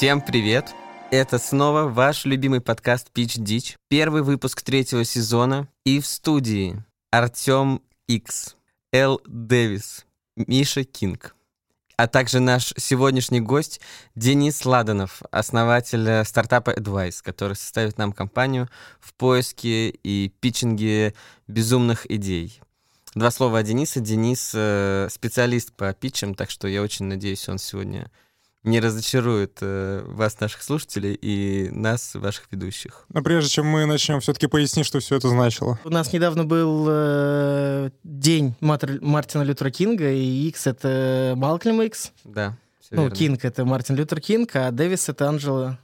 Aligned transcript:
Всем 0.00 0.22
привет! 0.22 0.74
Это 1.10 1.38
снова 1.38 1.82
ваш 1.82 2.24
любимый 2.24 2.62
подкаст 2.62 3.10
Pitch 3.14 3.38
Ditch, 3.38 3.76
первый 3.88 4.22
выпуск 4.22 4.62
третьего 4.62 5.04
сезона, 5.04 5.68
и 5.84 6.00
в 6.00 6.06
студии 6.06 6.82
Артем 7.10 7.82
X, 8.08 8.56
Эл 8.94 9.20
Дэвис, 9.26 10.06
Миша 10.36 10.84
Кинг, 10.84 11.36
а 11.98 12.06
также 12.08 12.40
наш 12.40 12.72
сегодняшний 12.78 13.40
гость 13.42 13.82
Денис 14.14 14.64
Ладанов, 14.64 15.20
основатель 15.32 16.24
стартапа 16.24 16.70
Advice, 16.70 17.16
который 17.22 17.54
составит 17.54 17.98
нам 17.98 18.14
компанию 18.14 18.70
в 19.00 19.12
поиске 19.12 19.90
и 19.90 20.32
питчинге 20.40 21.12
безумных 21.46 22.10
идей. 22.10 22.62
Два 23.14 23.30
слова 23.30 23.58
о 23.58 23.62
Денисе. 23.62 24.00
Денис 24.00 24.52
э, 24.54 25.08
специалист 25.10 25.74
по 25.74 25.92
питчам, 25.92 26.34
так 26.34 26.48
что 26.48 26.68
я 26.68 26.80
очень 26.80 27.04
надеюсь, 27.04 27.46
он 27.50 27.58
сегодня 27.58 28.10
не 28.62 28.80
разочарует 28.80 29.58
э, 29.62 30.04
вас, 30.06 30.38
наших 30.40 30.62
слушателей, 30.62 31.14
и 31.14 31.70
нас, 31.70 32.14
ваших 32.14 32.46
ведущих. 32.50 33.04
Но 33.08 33.22
прежде 33.22 33.50
чем 33.50 33.66
мы 33.66 33.86
начнем, 33.86 34.20
все-таки 34.20 34.46
поясни, 34.46 34.84
что 34.84 35.00
все 35.00 35.16
это 35.16 35.28
значило. 35.28 35.78
У 35.84 35.90
нас 35.90 36.12
недавно 36.12 36.44
был 36.44 36.86
э, 36.88 37.90
день 38.04 38.54
Мартер, 38.60 38.98
Мартина 39.00 39.42
Лютера 39.42 39.70
Кинга, 39.70 40.10
и 40.12 40.48
X— 40.48 40.66
это 40.66 41.34
Малкольм 41.36 41.80
Икс. 41.82 42.12
Да, 42.24 42.56
Ну, 42.90 43.02
верно. 43.02 43.16
Кинг— 43.16 43.44
это 43.46 43.64
Мартин 43.64 43.96
Лютер 43.96 44.20
Кинг, 44.20 44.54
а 44.56 44.70
Дэвис— 44.70 45.08
это 45.08 45.28
Анджела 45.28 45.78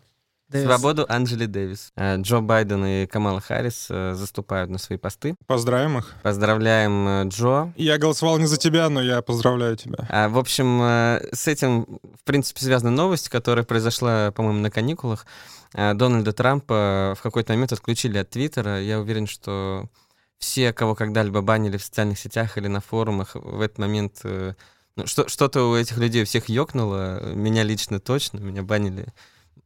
Дэвис. 0.49 0.67
Свободу 0.67 1.07
Анджели 1.09 1.47
Дэвис. 1.47 1.93
Э, 1.97 2.17
Джо 2.21 2.41
Байден 2.41 2.85
и 2.85 3.07
Камала 3.07 3.41
Харрис 3.41 3.89
э, 3.91 4.15
заступают 4.15 4.71
на 4.71 4.79
свои 4.79 4.97
посты. 4.97 5.35
Поздравим 5.47 5.99
их. 5.99 6.15
Поздравляем 6.23 7.09
э, 7.09 7.25
Джо. 7.29 7.73
Я 7.77 7.99
голосовал 7.99 8.39
не 8.39 8.47
за 8.47 8.57
тебя, 8.57 8.89
но 8.89 9.03
я 9.03 9.23
поздравляю 9.23 9.77
тебя. 9.77 10.07
А, 10.09 10.29
в 10.29 10.39
общем, 10.39 10.81
с 11.35 11.49
этим, 11.49 11.99
в 12.21 12.25
принципе, 12.25 12.61
связана 12.61 12.93
новость, 12.93 13.29
которая 13.29 13.65
произошла, 13.65 14.31
по-моему, 14.31 14.61
на 14.61 14.71
каникулах. 14.71 15.27
Дональда 15.73 16.33
Трампа 16.33 17.15
в 17.19 17.23
какой-то 17.23 17.53
момент 17.53 17.73
отключили 17.73 18.19
от 18.19 18.31
Твиттера. 18.31 18.81
Я 18.81 19.01
уверен, 19.01 19.27
что 19.27 19.87
все, 20.39 20.73
кого 20.73 20.95
когда-либо 20.95 21.43
банили 21.43 21.77
в 21.77 21.83
социальных 21.83 22.19
сетях 22.19 22.57
или 22.57 22.69
на 22.69 22.81
форумах, 22.81 23.35
в 23.35 23.61
этот 23.61 23.79
момент 23.79 24.21
ну, 24.23 25.07
что- 25.07 25.29
что-то 25.29 25.69
у 25.71 25.77
этих 25.77 25.99
людей 25.99 26.23
у 26.23 26.25
всех 26.27 26.49
ёкнуло. 26.49 27.35
Меня 27.35 27.65
лично 27.65 27.99
точно, 28.01 28.39
меня 28.39 28.63
банили 28.63 29.07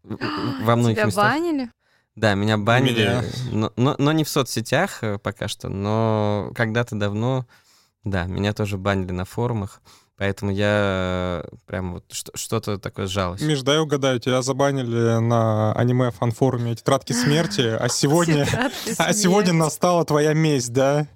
во 0.02 0.76
многих 0.76 0.96
Тебя 0.96 1.06
местах. 1.06 1.24
банили? 1.32 1.70
Да, 2.16 2.34
меня 2.34 2.58
банили, 2.58 3.00
Меня. 3.02 3.22
Но, 3.52 3.72
но, 3.76 3.94
но 3.98 4.12
не 4.12 4.24
в 4.24 4.28
соцсетях 4.28 5.02
э, 5.02 5.18
пока 5.18 5.48
что, 5.48 5.68
но 5.68 6.50
когда-то 6.54 6.96
давно, 6.96 7.46
да, 8.04 8.24
меня 8.24 8.52
тоже 8.52 8.78
банили 8.78 9.12
на 9.12 9.24
форумах, 9.24 9.80
поэтому 10.20 10.52
я 10.52 11.42
э, 11.42 11.48
прям 11.66 11.94
вот 11.94 12.04
что- 12.12 12.36
что-то 12.36 12.76
такое 12.76 13.06
с 13.06 13.10
жалостью. 13.10 13.48
Миш, 13.48 13.62
дай 13.62 13.78
угадаю, 13.78 14.20
тебя 14.20 14.42
забанили 14.42 15.18
на 15.18 15.72
аниме 15.72 16.10
фан-форуме 16.10 16.74
«Тетрадки 16.76 17.14
смерти», 17.14 17.62
а 17.62 17.88
сегодня... 17.88 18.46
А 18.98 19.14
сегодня 19.14 19.54
настала 19.54 20.04
твоя 20.04 20.34
месть, 20.34 20.74
да? 20.74 21.06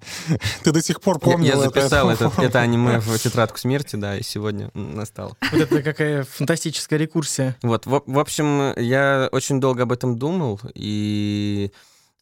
Ты 0.63 0.71
до 0.71 0.81
сих 0.81 1.01
пор 1.01 1.17
Я, 1.17 1.31
помнил 1.31 1.45
я 1.61 1.67
это. 1.67 1.81
записал 1.81 2.09
это, 2.09 2.31
это 2.41 2.59
аниме 2.61 2.99
в 2.99 3.19
тетрадку 3.19 3.59
смерти, 3.59 3.95
да, 3.95 4.17
и 4.17 4.23
сегодня 4.23 4.71
м, 4.73 4.95
настало. 4.95 5.37
Вот 5.51 5.61
это 5.61 5.83
какая 5.83 6.23
фантастическая 6.23 6.97
рекурсия. 6.97 7.55
Вот, 7.61 7.85
в, 7.85 8.01
в 8.07 8.17
общем, 8.19 8.73
я 8.81 9.29
очень 9.31 9.61
долго 9.61 9.83
об 9.83 9.91
этом 9.91 10.17
думал, 10.17 10.59
и 10.73 11.71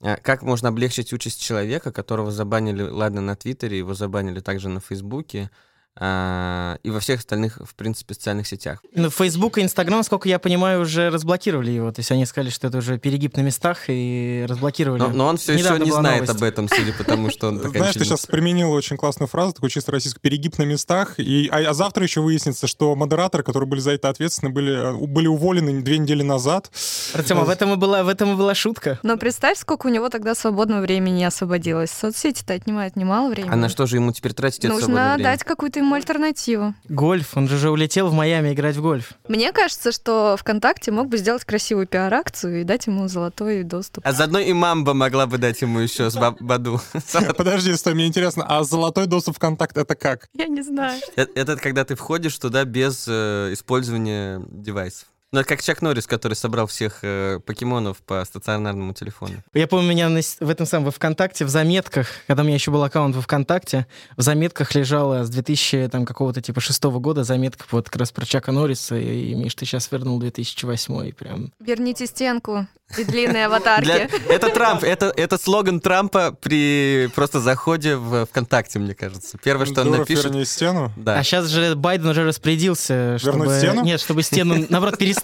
э, 0.01 0.17
как 0.17 0.41
можно 0.41 0.67
облегчить 0.67 1.13
участь 1.13 1.41
человека, 1.41 1.94
которого 1.94 2.29
забанили, 2.29 2.81
ладно, 2.83 3.21
на 3.21 3.38
Твиттере, 3.38 3.77
его 3.77 3.94
забанили 3.94 4.41
также 4.41 4.67
на 4.67 4.81
Фейсбуке, 4.81 5.50
а, 5.95 6.77
и 6.81 6.89
во 6.89 6.99
всех 6.99 7.19
остальных, 7.19 7.59
в 7.63 7.75
принципе, 7.75 8.15
социальных 8.15 8.47
сетях. 8.47 8.79
Ну, 8.95 9.11
Facebook 9.11 9.59
и 9.59 9.61
Instagram, 9.61 9.97
насколько 9.97 10.27
я 10.27 10.39
понимаю, 10.39 10.81
уже 10.81 11.09
разблокировали 11.11 11.69
его. 11.69 11.91
То 11.91 11.99
есть 11.99 12.11
они 12.11 12.25
сказали, 12.25 12.49
что 12.49 12.67
это 12.67 12.79
уже 12.79 12.97
перегиб 12.97 13.37
на 13.37 13.41
местах 13.41 13.83
и 13.87 14.45
разблокировали. 14.49 14.99
Но, 14.99 15.09
но 15.09 15.27
он 15.27 15.37
все 15.37 15.53
еще 15.53 15.65
Недавно 15.65 15.83
не 15.83 15.89
была 15.91 15.99
знает 15.99 16.21
новость. 16.21 16.41
об 16.41 16.43
этом, 16.43 16.67
судя 16.67 16.93
по 16.93 17.03
тому, 17.03 17.29
что 17.29 17.49
он 17.49 17.59
такая 17.61 17.77
Знаешь, 17.77 17.93
ты 17.93 18.05
сейчас 18.05 18.25
применил 18.25 18.71
очень 18.71 18.97
классную 18.97 19.27
фразу, 19.27 19.53
такую 19.53 19.69
чисто 19.69 19.91
российскую, 19.91 20.21
перегиб 20.21 20.57
на 20.57 20.63
местах, 20.63 21.19
и, 21.19 21.47
а, 21.51 21.57
а 21.69 21.73
завтра 21.73 22.03
еще 22.03 22.21
выяснится, 22.21 22.65
что 22.65 22.95
модераторы, 22.95 23.43
которые 23.43 23.69
были 23.69 23.79
за 23.79 23.91
это 23.91 24.09
ответственны, 24.09 24.49
были, 24.49 24.73
э, 24.73 25.07
были 25.07 25.27
уволены 25.27 25.81
две 25.81 25.99
недели 25.99 26.23
назад. 26.23 26.71
Артем, 27.13 27.37
а 27.37 27.43
в 27.43 27.49
этом 27.49 27.73
и 27.73 27.75
была, 27.75 28.03
в 28.03 28.07
этом 28.07 28.33
и 28.33 28.35
была 28.35 28.55
шутка. 28.55 28.99
Но 29.03 29.17
представь, 29.17 29.59
сколько 29.59 29.85
у 29.85 29.89
него 29.89 30.09
тогда 30.09 30.33
свободного 30.33 30.81
времени 30.81 31.23
освободилось. 31.23 31.91
Соцсети-то 31.91 32.53
отнимают 32.53 32.95
немало 32.95 33.29
времени. 33.29 33.53
А 33.53 33.55
на 33.55 33.69
что 33.69 33.85
же 33.85 33.97
ему 33.97 34.11
теперь 34.11 34.33
тратить 34.33 34.65
это 34.65 34.77
свободное 34.77 35.09
Нужно 35.09 35.23
дать 35.23 35.43
какую-то 35.43 35.82
ему 35.83 35.95
альтернативу. 35.95 36.73
Гольф, 36.89 37.35
он 37.38 37.47
же 37.47 37.55
уже 37.55 37.69
улетел 37.69 38.07
в 38.07 38.13
Майами 38.13 38.53
играть 38.53 38.75
в 38.75 38.81
гольф. 38.81 39.13
Мне 39.27 39.51
кажется, 39.51 39.91
что 39.91 40.35
ВКонтакте 40.39 40.91
мог 40.91 41.07
бы 41.07 41.17
сделать 41.17 41.44
красивую 41.45 41.88
пиар-акцию 41.88 42.61
и 42.61 42.63
дать 42.63 42.88
ему 42.88 43.07
золотой 43.07 43.63
доступ. 43.63 44.05
А 44.05 44.11
заодно 44.11 44.39
и 44.39 44.53
мамба 44.53 44.94
могла 44.94 45.27
бы 45.27 45.38
дать 45.38 45.61
ему 45.61 45.79
еще 45.79 46.09
с 46.09 46.17
Баду. 46.39 46.81
Подожди, 47.38 47.73
стой, 47.75 47.94
мне 47.94 48.07
интересно, 48.07 48.45
а 48.47 48.63
золотой 48.63 49.05
доступ 49.05 49.35
в 49.35 49.39
контакт 49.39 49.77
это 49.77 49.95
как? 49.95 50.27
Я 50.33 50.47
не 50.47 50.61
знаю. 50.61 50.99
Э- 51.16 51.25
Это 51.35 51.55
когда 51.55 51.85
ты 51.85 51.95
входишь 51.95 52.38
туда 52.38 52.63
без 52.65 53.05
э, 53.07 53.50
использования 53.53 54.41
девайсов. 54.50 55.07
Ну, 55.33 55.39
это 55.39 55.49
как 55.49 55.63
Чак 55.63 55.81
Норрис, 55.81 56.05
который 56.05 56.35
собрал 56.35 56.67
всех 56.67 56.99
э, 57.01 57.39
покемонов 57.44 57.97
по 58.03 58.23
стационарному 58.23 58.94
телефону. 58.94 59.33
Я 59.55 59.67
помню, 59.67 59.88
у 59.88 59.89
меня 59.89 60.07
на 60.07 60.21
в 60.21 60.47
этом 60.47 60.67
самом 60.67 60.85
во 60.85 60.91
ВКонтакте, 60.91 61.44
в 61.44 61.49
заметках, 61.49 62.07
когда 62.27 62.44
у 62.44 62.45
меня 62.45 62.53
еще 62.53 62.69
был 62.69 62.83
аккаунт 62.83 63.16
во 63.16 63.21
ВКонтакте, 63.23 63.88
в 64.16 64.21
заметках 64.21 64.75
лежала 64.75 65.23
с 65.23 65.31
2000 65.31 65.89
там 65.91 66.05
какого-то 66.05 66.39
типа 66.39 66.61
шестого 66.61 66.99
года 66.99 67.23
заметка 67.23 67.66
вот 67.71 67.89
как 67.89 67.99
раз 67.99 68.11
про 68.11 68.27
Чака 68.27 68.51
Норриса, 68.51 68.95
и, 68.95 69.31
и, 69.31 69.33
Миш, 69.33 69.55
ты 69.55 69.66
сейчас 69.66 69.91
вернул 69.91 70.19
2008 70.19 71.07
и 71.07 71.11
прям... 71.13 71.51
Верните 71.59 72.05
стенку 72.05 72.67
и 72.97 73.03
длинные 73.03 73.47
аватарки. 73.47 73.85
Для- 73.85 74.07
Это 74.29 74.50
Трамп, 74.50 74.83
это, 74.83 75.11
это 75.15 75.38
слоган 75.39 75.79
Трампа 75.79 76.31
при 76.31 77.09
просто 77.15 77.39
заходе 77.39 77.95
в 77.95 78.25
ВКонтакте, 78.27 78.77
мне 78.77 78.94
кажется. 78.94 79.39
Первое, 79.44 79.65
что 79.65 79.81
он 79.81 79.91
напишет... 79.91 80.25
верни 80.25 80.45
стену. 80.45 80.91
Да. 80.95 81.17
А 81.17 81.23
сейчас 81.23 81.47
же 81.47 81.75
Байден 81.75 82.09
уже 82.09 82.23
распорядился, 82.23 83.17
Вернуть 83.23 83.50
чтобы... 83.50 83.57
стену? 83.57 83.83
Нет, 83.83 84.00
чтобы 84.00 84.21
стену, 84.21 84.65
наоборот, 84.69 85.00
перестали. 85.00 85.22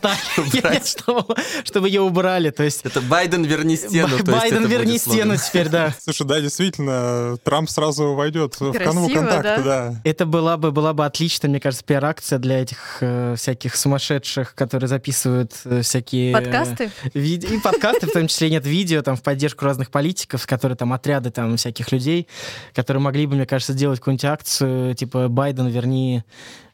Нет, 0.54 0.86
чтобы, 1.00 1.36
чтобы 1.64 1.88
ее 1.88 2.02
убрали, 2.02 2.50
то 2.50 2.64
есть... 2.64 2.82
Это 2.86 3.02
Байден 3.02 3.44
верни 3.44 3.76
стену. 3.76 4.18
Байден, 4.24 4.66
верни 4.66 4.98
стену 4.98 5.36
теперь, 5.38 5.70
да. 5.70 5.94
Слушай, 6.04 6.28
да, 6.28 6.42
действительно, 6.42 7.38
Трамп 7.44 7.70
сразу 7.70 8.14
войдет 8.14 8.60
в 8.60 8.74
канву 8.74 9.10
контакта, 9.10 9.42
да? 9.42 9.64
да. 9.64 10.02
Это 10.04 10.26
была 10.26 10.58
бы, 10.58 10.72
была 10.72 10.94
бы 10.94 11.06
отличная, 11.06 11.50
мне 11.50 11.60
кажется, 11.60 11.84
пиар-акция 11.86 12.40
для 12.40 12.62
этих 12.62 12.98
э, 13.02 13.36
всяких 13.38 13.76
сумасшедших, 13.76 14.56
которые 14.56 14.88
записывают 14.88 15.54
э, 15.66 15.82
всякие... 15.82 16.34
Подкасты? 16.34 16.92
И 17.14 17.60
подкасты, 17.64 18.08
в 18.08 18.12
том 18.12 18.28
числе 18.28 18.50
нет 18.50 18.66
видео, 18.66 19.02
там, 19.02 19.16
в 19.16 19.22
поддержку 19.22 19.66
разных 19.66 19.92
политиков, 19.92 20.46
которые 20.48 20.76
там 20.78 20.94
отряды 20.94 21.32
там 21.32 21.58
всяких 21.58 21.92
людей, 21.92 22.28
которые 22.74 23.02
могли 23.02 23.26
бы, 23.26 23.36
мне 23.36 23.46
кажется, 23.46 23.74
сделать 23.74 24.00
какую-нибудь 24.00 24.26
акцию, 24.26 24.96
типа 24.96 25.28
«Байден, 25.28 25.68
верни, 25.68 26.24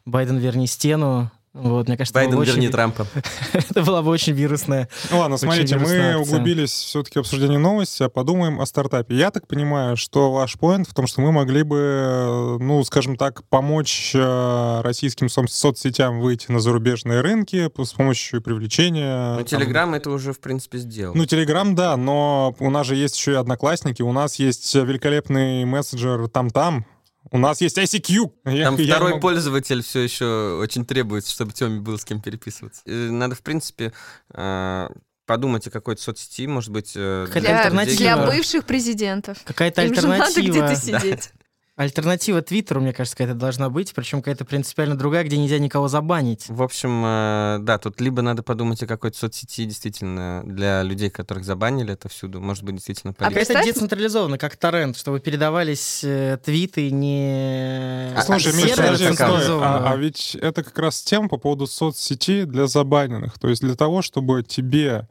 Байден, 0.04 0.38
верни 0.38 0.66
стену». 0.66 1.30
Вот, 1.58 1.88
мне 1.88 1.96
кажется, 1.96 2.12
Байден 2.14 2.42
верни 2.42 2.60
очень- 2.66 2.70
Трампа. 2.70 3.06
это 3.54 3.82
была 3.82 4.02
бы 4.02 4.10
очень 4.10 4.34
вирусная. 4.34 4.88
Ну 5.10 5.18
ладно, 5.20 5.36
Очень 5.36 5.44
смотрите, 5.46 5.76
мы 5.78 5.84
акция. 5.84 6.16
углубились 6.18 6.70
все-таки 6.72 7.18
в 7.18 7.20
обсуждение 7.22 7.58
новости, 7.58 8.02
а 8.02 8.10
подумаем 8.10 8.60
о 8.60 8.66
стартапе. 8.66 9.16
Я 9.16 9.30
так 9.30 9.46
понимаю, 9.48 9.96
что 9.96 10.30
ваш 10.32 10.58
поинт 10.58 10.86
в 10.86 10.92
том, 10.92 11.06
что 11.06 11.22
мы 11.22 11.32
могли 11.32 11.62
бы, 11.62 11.78
э, 11.78 12.56
ну, 12.60 12.84
скажем 12.84 13.16
так, 13.16 13.42
помочь 13.48 14.12
э, 14.14 14.80
российским 14.82 15.30
со- 15.30 15.46
соцсетям 15.46 16.20
выйти 16.20 16.50
на 16.52 16.60
зарубежные 16.60 17.22
рынки 17.22 17.70
с 17.82 17.92
помощью 17.94 18.42
привлечения... 18.42 19.30
Ну, 19.32 19.36
там, 19.36 19.44
Телеграм 19.46 19.94
это 19.94 20.10
уже, 20.10 20.32
в 20.34 20.40
принципе, 20.40 20.76
сделал. 20.78 21.14
Ну, 21.14 21.24
Телеграм, 21.24 21.74
да, 21.74 21.96
но 21.96 22.54
у 22.58 22.68
нас 22.70 22.86
же 22.86 22.96
есть 22.96 23.16
еще 23.16 23.32
и 23.32 23.36
одноклассники, 23.36 24.02
у 24.02 24.12
нас 24.12 24.36
есть 24.38 24.74
великолепный 24.74 25.64
мессенджер 25.64 26.28
Там-Там, 26.28 26.84
у 27.30 27.38
нас 27.38 27.60
есть 27.60 27.78
ICQ. 27.78 28.30
Я- 28.46 28.64
Там 28.64 28.76
я 28.76 28.94
второй 28.94 29.10
могу- 29.12 29.20
пользователь 29.22 29.82
все 29.82 30.00
еще 30.00 30.58
очень 30.60 30.84
требуется, 30.84 31.32
чтобы 31.32 31.52
Теме 31.52 31.80
был 31.80 31.98
с 31.98 32.04
кем 32.04 32.20
переписываться. 32.20 32.82
Надо, 32.86 33.34
в 33.34 33.42
принципе, 33.42 33.92
э, 34.32 34.88
подумать 35.26 35.66
о 35.66 35.70
какой-то 35.70 36.00
соцсети, 36.02 36.46
может 36.46 36.70
быть... 36.70 36.92
э, 36.94 37.26
Для, 37.32 37.58
альтернатива. 37.62 37.96
для 37.96 38.16
бывших 38.26 38.64
президентов. 38.64 39.38
Какая-то 39.44 39.82
Им 39.84 39.94
же 39.94 40.06
надо 40.06 40.24
альтернатива. 40.24 40.66
где-то 40.66 40.76
сидеть. 40.80 41.30
Альтернатива 41.76 42.40
Твиттеру, 42.40 42.80
мне 42.80 42.94
кажется, 42.94 43.14
какая-то 43.18 43.38
должна 43.38 43.68
быть, 43.68 43.92
причем 43.94 44.22
какая-то 44.22 44.46
принципиально 44.46 44.96
другая, 44.96 45.24
где 45.24 45.36
нельзя 45.36 45.58
никого 45.58 45.88
забанить. 45.88 46.46
В 46.48 46.62
общем, 46.62 47.02
э, 47.04 47.58
да, 47.60 47.76
тут 47.76 48.00
либо 48.00 48.22
надо 48.22 48.42
подумать 48.42 48.82
о 48.82 48.86
какой-то 48.86 49.18
соцсети 49.18 49.66
действительно 49.66 50.42
для 50.46 50.82
людей, 50.82 51.10
которых 51.10 51.44
забанили 51.44 51.92
это 51.92 52.08
всюду. 52.08 52.40
Может 52.40 52.64
быть, 52.64 52.76
действительно 52.76 53.10
А 53.10 53.14
полезно. 53.14 53.30
Какая-то 53.40 53.52
представь- 53.52 53.74
децентрализованно, 53.74 54.38
как 54.38 54.56
торрент, 54.56 54.96
чтобы 54.96 55.20
передавались 55.20 56.00
э, 56.02 56.38
твиты 56.42 56.90
не... 56.90 58.10
А, 58.16 58.22
Слушай, 58.22 58.52
а 58.52 58.56
Миш, 58.56 58.64
сервер 58.68 58.76
подожди, 58.76 59.04
стой. 59.04 59.16
централизованного. 59.16 59.88
А, 59.90 59.92
а 59.92 59.96
ведь 59.96 60.34
это 60.34 60.62
как 60.62 60.78
раз 60.78 61.02
тема 61.02 61.28
по 61.28 61.36
поводу 61.36 61.66
соцсети 61.66 62.44
для 62.44 62.68
забаненных. 62.68 63.38
То 63.38 63.48
есть 63.48 63.60
для 63.60 63.74
того, 63.74 64.00
чтобы 64.00 64.42
тебе 64.42 65.08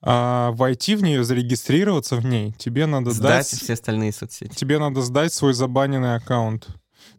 а, 0.00 0.52
войти 0.52 0.94
в 0.94 1.02
нее, 1.02 1.24
зарегистрироваться 1.24 2.16
в 2.16 2.24
ней, 2.24 2.52
тебе 2.58 2.86
надо 2.86 3.10
Сдать 3.10 3.50
дать, 3.50 3.62
все 3.62 3.72
остальные 3.72 4.12
соцсети. 4.12 4.54
тебе 4.54 4.78
надо 4.78 5.02
сдать 5.02 5.32
свой 5.32 5.54
забаненный 5.54 6.14
аккаунт. 6.14 6.68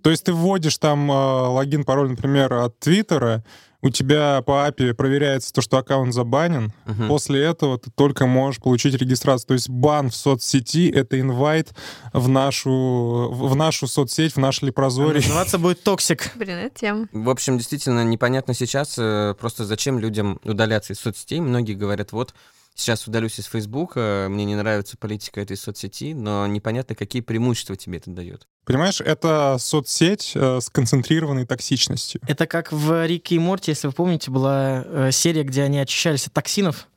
То 0.02 0.10
есть 0.10 0.24
ты 0.26 0.34
вводишь 0.34 0.78
там 0.78 1.12
а, 1.12 1.50
логин, 1.50 1.84
пароль, 1.84 2.10
например, 2.10 2.54
от 2.54 2.80
Твиттера, 2.80 3.44
у 3.82 3.90
тебя 3.90 4.42
по 4.46 4.68
API 4.68 4.94
проверяется 4.94 5.54
то, 5.54 5.62
что 5.62 5.78
аккаунт 5.78 6.14
забанен. 6.14 6.74
Мгм. 6.86 7.08
После 7.08 7.42
этого 7.44 7.78
ты 7.80 7.90
только 7.92 8.26
можешь 8.26 8.62
получить 8.62 8.94
регистрацию. 8.96 9.48
То 9.48 9.54
есть 9.54 9.70
бан 9.70 10.10
в 10.10 10.16
соцсети— 10.16 10.90
это 10.94 11.20
инвайт 11.20 11.74
в 12.12 12.28
нашу, 12.28 13.30
в 13.32 13.56
нашу 13.56 13.88
соцсеть, 13.88 14.34
в 14.34 14.38
наш 14.38 14.62
лепрозорий. 14.62 15.22
Называться 15.22 15.60
будет 15.60 15.82
toxic. 15.84 16.32
Блин, 16.36 16.58
это 16.58 16.78
тема. 16.78 17.08
В 17.14 17.30
общем, 17.30 17.58
действительно 17.58 18.04
непонятно 18.04 18.54
сейчас 18.54 18.96
э, 18.98 19.34
просто 19.40 19.64
зачем 19.64 19.98
людям 19.98 20.42
удаляться 20.44 20.92
из 20.92 21.00
соцсетей. 21.00 21.40
Многие 21.40 21.74
говорят, 21.74 22.12
вот 22.12 22.34
сейчас 22.80 23.08
удалюсь 23.08 23.40
из 23.40 23.46
Фейсбука, 23.46 24.28
мне 24.30 24.46
не 24.46 24.56
нравится 24.56 24.98
политика 24.98 25.42
этой 25.42 25.58
соцсети, 25.58 26.14
но 26.14 26.48
непонятно, 26.48 26.96
какие 26.96 27.22
преимущества 27.22 27.76
тебе 27.76 27.98
это 27.98 28.10
дает. 28.10 28.48
Понимаешь, 28.66 29.02
это 29.02 29.58
соцсеть 29.60 30.32
э, 30.36 30.60
с 30.62 30.70
концентрированной 30.70 31.46
токсичностью. 31.46 32.22
Это 32.28 32.48
как 32.48 32.72
в 32.72 33.06
Рике 33.06 33.36
и 33.36 33.40
Морти, 33.40 33.72
если 33.72 33.88
вы 33.88 33.94
помните, 33.94 34.32
была 34.32 34.84
э, 34.86 35.12
серия, 35.12 35.44
где 35.44 35.64
они 35.64 35.80
очищались 35.80 36.28
от 36.28 36.34
токсинов. 36.34 36.88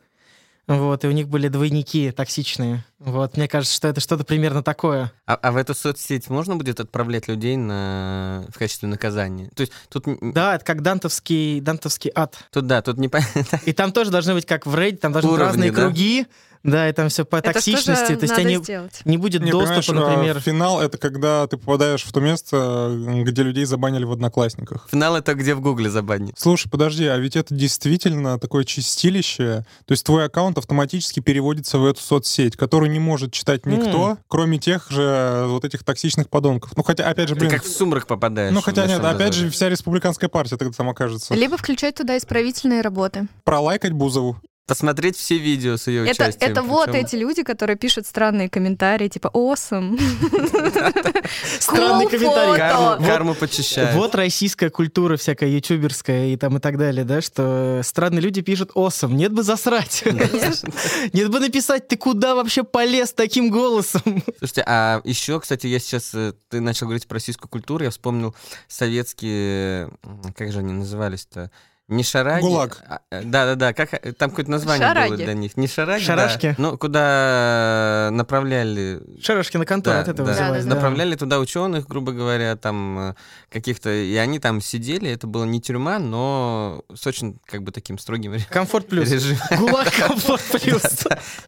Вот, 0.69 1.05
и 1.05 1.09
у 1.09 1.11
них 1.11 1.29
были 1.29 1.49
двойники 1.49 2.13
токсичные. 2.13 2.85
Вот, 3.01 3.37
мне 3.37 3.49
кажется, 3.49 3.75
что 3.75 3.89
это 3.89 4.01
что-то 4.01 4.25
примерно 4.25 4.63
такое. 4.63 5.13
А, 5.27 5.35
а 5.35 5.51
в 5.51 5.57
эту 5.57 5.75
соцсеть 5.75 6.31
можно 6.31 6.55
будет 6.55 6.79
отправлять 6.79 7.27
людей 7.27 7.57
на... 7.57 8.47
в 8.49 8.59
качестве 8.59 8.89
наказания? 8.89 9.51
То 9.57 9.63
есть 9.63 9.73
тут, 9.89 10.05
Да, 10.21 10.55
это 10.55 10.65
как 10.65 10.83
дантовский, 10.83 11.61
дантовский 11.61 12.13
ад. 12.15 12.37
тут 12.53 12.67
да, 12.69 12.81
тут 12.81 12.99
непонятно. 12.99 13.61
И 13.67 13.73
там 13.73 13.93
тоже 13.93 14.13
должны 14.13 14.35
быть, 14.35 14.47
как 14.47 14.67
в 14.67 14.75
рейде, 14.77 14.99
там 14.99 15.13
должны 15.13 15.33
быть 15.33 15.41
разные 15.41 15.73
да? 15.73 15.83
круги. 15.83 16.27
Да, 16.63 16.89
и 16.89 16.93
там 16.93 17.09
все 17.09 17.25
по 17.25 17.37
Это 17.37 17.53
токсичности. 17.53 18.15
То 18.15 18.23
есть 18.23 18.39
они 18.39 18.57
сделать? 18.57 19.01
не 19.05 19.17
будет 19.17 19.43
Не, 19.43 19.51
доступа, 19.51 19.99
а, 19.99 20.11
например. 20.11 20.41
Финал— 20.41 20.81
это 20.83 20.97
когда 20.97 21.47
ты 21.47 21.57
попадаешь 21.57 22.05
в 22.05 22.13
то 22.13 22.21
место, 22.21 22.95
где 23.25 23.43
людей 23.43 23.65
забанили 23.65 24.05
в 24.05 24.13
Одноклассниках. 24.13 24.89
Финал 24.91 25.17
это 25.17 25.35
где 25.35 25.55
в 25.55 25.61
Гугле 25.61 25.91
забанить. 25.91 26.35
Слушай, 26.39 26.71
подожди, 26.71 27.07
а 27.07 27.17
ведь 27.17 27.37
это 27.37 27.55
действительно 27.55 28.39
такое 28.39 28.65
чистилище. 28.65 29.65
То 29.87 29.93
есть 29.93 30.05
твой 30.05 30.25
аккаунт 30.25 30.59
автоматически 30.59 31.21
переводится 31.21 31.79
в 31.79 31.87
эту 31.87 32.01
соцсеть, 32.01 32.57
которую 32.57 32.91
не 32.91 33.01
может 33.01 33.33
читать 33.33 33.67
никто, 33.67 34.19
кроме 34.29 34.59
тех 34.59 34.91
же 34.91 35.47
вот 35.49 35.65
этих 35.65 35.85
токсичных 35.85 36.29
подонков. 36.29 36.77
Ну, 36.77 36.83
хотя, 36.83 37.09
опять 37.09 37.29
же, 37.29 37.35
Ты 37.35 37.41
блин... 37.41 37.51
как 37.51 37.65
в 37.65 37.69
сумрак 37.69 38.07
попадаешь. 38.07 38.53
Ну, 38.53 38.61
хотя 38.61 38.87
нет, 38.87 39.05
опять 39.05 39.35
же, 39.35 39.51
вся 39.51 39.69
республиканская 39.69 40.29
партия 40.29 40.57
тогда 40.57 40.73
там 40.73 40.89
окажется. 40.89 41.35
Либо 41.35 41.57
включать 41.57 41.97
туда 41.97 42.17
исправительные 42.17 42.83
работы. 42.83 43.27
Пролайкать 43.45 43.93
Бузову. 43.93 44.37
Посмотреть 44.67 45.17
все 45.17 45.39
видео 45.39 45.77
с 45.77 45.89
ее 45.89 46.03
Это, 46.07 46.23
участием. 46.25 46.53
это 46.53 46.63
вот 46.63 46.87
причем- 46.91 47.05
эти 47.07 47.17
люди, 47.17 47.43
которые 47.43 47.77
пишут 47.77 48.07
странные 48.07 48.49
комментарии, 48.49 49.09
типа 49.09 49.29
«Awesome». 49.35 49.99
Странный 51.59 52.07
комментарий. 52.09 52.57
Карму, 53.05 53.31
Вот- 53.33 53.39
подчищает. 53.41 53.97
Вот 53.97 54.15
российская 54.15 54.71
культура 54.71 55.17
всякая 55.17 55.51
ютуберская 55.51 56.27
и 56.29 56.37
там 56.37 56.59
и 56.59 56.61
так 56.61 56.79
далее, 56.79 57.05
да, 57.05 57.21
что 57.21 57.81
странные 57.83 58.21
люди 58.21 58.41
пишут 58.41 58.71
«осом», 58.75 59.17
нет 59.17 59.33
бы 59.33 59.43
засрать. 59.43 60.05
Нет 61.13 61.29
бы 61.31 61.41
написать 61.41 61.89
«ты 61.89 61.97
куда 61.97 62.35
вообще 62.37 62.63
полез 62.63 63.13
таким 63.13 63.51
голосом?» 63.51 64.23
Слушайте, 64.39 64.63
а 64.67 65.01
еще, 65.05 65.41
кстати, 65.41 65.67
я 65.67 65.81
сейчас, 65.81 66.15
э, 66.15 66.35
ты 66.49 66.61
начал 66.61 66.87
говорить 66.87 67.09
про 67.09 67.15
российскую 67.15 67.49
культуру, 67.49 67.83
я 67.85 67.91
вспомнил 67.91 68.35
советские, 68.69 69.91
как 70.37 70.53
же 70.53 70.61
они 70.61 70.73
назывались-то? 70.73 71.51
Не 71.89 72.05
шараги. 72.05 72.43
ГУЛАГ. 72.43 72.83
а, 72.89 73.01
э, 73.11 73.23
Да-да-да, 73.25 73.73
как, 73.75 73.93
э, 73.93 74.13
там 74.13 74.31
какое-то 74.31 74.51
название 74.53 74.87
было 74.87 74.95
Шараги. 75.05 75.25
для 75.25 75.35
них. 75.35 75.57
Не 75.57 75.67
шараги, 75.67 76.03
Шарашки? 76.05 76.47
да. 76.51 76.55
Ну, 76.57 76.79
куда 76.79 78.09
направляли 78.13 79.03
Шарашки 79.21 79.57
на 79.57 79.67
контор, 79.67 79.95
Да, 79.95 80.01
от 80.01 80.09
этого 80.09 80.27
да. 80.29 80.33
называлось, 80.33 80.65
да. 80.65 80.75
Направляли 80.77 81.17
туда 81.17 81.39
ученых, 81.39 81.87
грубо 81.89 82.13
говоря, 82.13 82.57
там 82.57 82.99
э, 83.11 83.15
каких-то, 83.51 83.91
и 83.91 84.15
они 84.17 84.39
там 84.39 84.61
сидели. 84.61 85.11
Это 85.11 85.27
была 85.27 85.45
не 85.45 85.61
тюрьма, 85.61 85.99
но 85.99 86.83
с 86.95 87.07
очень 87.07 87.39
как 87.45 87.63
бы 87.63 87.73
таким 87.73 87.99
строгим 87.99 88.37
Комфорт 88.49 88.87
плюс. 88.89 89.11
режимом. 89.11 89.41
ГУЛАГ 89.59 89.93
комфорт 89.95 90.43
плюс. 90.63 90.83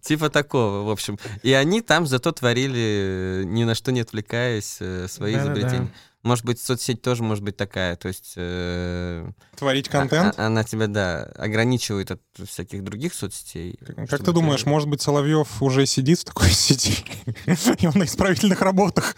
Типа 0.03 0.31
такого, 0.31 0.83
в 0.87 0.91
общем. 0.91 1.19
И 1.43 1.53
они 1.53 1.81
там 1.81 2.07
зато 2.07 2.33
творили, 2.33 3.41
э, 3.41 3.45
ни 3.45 3.65
на 3.65 3.75
что 3.75 3.93
не 3.93 4.01
отвлекаясь, 4.01 4.77
э, 4.81 5.07
свои 5.09 5.37
изобретения. 5.37 5.89
Может 6.25 6.45
быть, 6.47 6.59
соцсеть 6.61 7.03
тоже 7.03 7.23
может 7.23 7.45
быть 7.45 7.57
такая, 7.57 7.97
то 7.97 8.09
есть... 8.09 8.33
э, 8.37 9.31
Творить 9.57 9.89
а- 9.89 9.91
контент. 9.93 10.35
а- 10.39 10.47
Она 10.47 10.65
тебя, 10.65 10.87
да, 10.87 11.25
ограничивает 11.37 12.11
от 12.11 12.21
всяких 12.49 12.83
других 12.83 13.13
соцсетей. 13.15 13.79
Как 14.09 14.25
ты 14.25 14.33
думаешь, 14.33 14.63
ты- 14.63 14.69
может 14.71 14.89
быть, 14.89 15.03
Соловьев 15.03 15.63
уже 15.63 15.85
сидит 15.87 16.21
в 16.21 16.25
такой 16.25 16.49
сети? 16.51 17.05
И 17.79 17.87
он 17.87 17.93
на 17.97 18.05
исправительных 18.05 18.63
работах. 18.63 19.15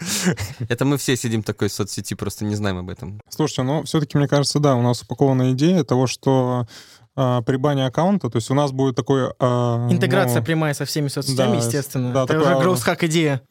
Это 0.67 0.83
мы 0.83 0.97
все 0.97 1.15
сидим 1.15 1.41
в 1.43 1.45
такой 1.45 1.69
соцсети, 1.69 2.13
просто 2.13 2.43
не 2.43 2.55
знаем 2.55 2.77
об 2.77 2.89
этом. 2.89 3.21
Слушайте, 3.29 3.63
ну, 3.63 3.83
все-таки, 3.83 4.17
мне 4.17 4.27
кажется, 4.27 4.59
да, 4.59 4.75
у 4.75 4.81
нас 4.81 5.01
упакована 5.01 5.53
идея 5.53 5.85
того, 5.85 6.07
что 6.07 6.67
а, 7.15 7.41
при 7.41 7.55
бане 7.55 7.85
аккаунта, 7.85 8.29
то 8.29 8.35
есть 8.35 8.51
у 8.51 8.53
нас 8.53 8.71
будет 8.73 8.95
такой... 8.97 9.31
а, 9.39 9.87
Интеграция 9.89 10.39
ну, 10.41 10.45
прямая 10.45 10.73
со 10.73 10.83
всеми 10.83 11.07
соцсетями, 11.07 11.57
да, 11.57 11.65
естественно. 11.65 12.11
да, 12.13 12.23
Это 12.25 12.33
такое- 12.33 12.51
уже 12.55 12.59
гроусхак 12.63 13.03
идея. 13.05 13.41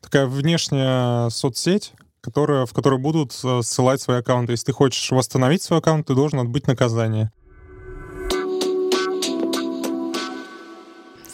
такая 0.00 0.26
внешняя 0.26 1.28
соцсеть, 1.30 1.92
которая, 2.20 2.66
в 2.66 2.72
которую 2.72 3.00
будут 3.00 3.32
э, 3.44 3.60
ссылать 3.62 4.00
свои 4.00 4.18
аккаунты. 4.18 4.52
Если 4.52 4.66
ты 4.66 4.72
хочешь 4.72 5.10
восстановить 5.10 5.62
свой 5.62 5.78
аккаунт, 5.78 6.06
ты 6.06 6.14
должен 6.14 6.40
отбыть 6.40 6.66
наказание. 6.66 7.32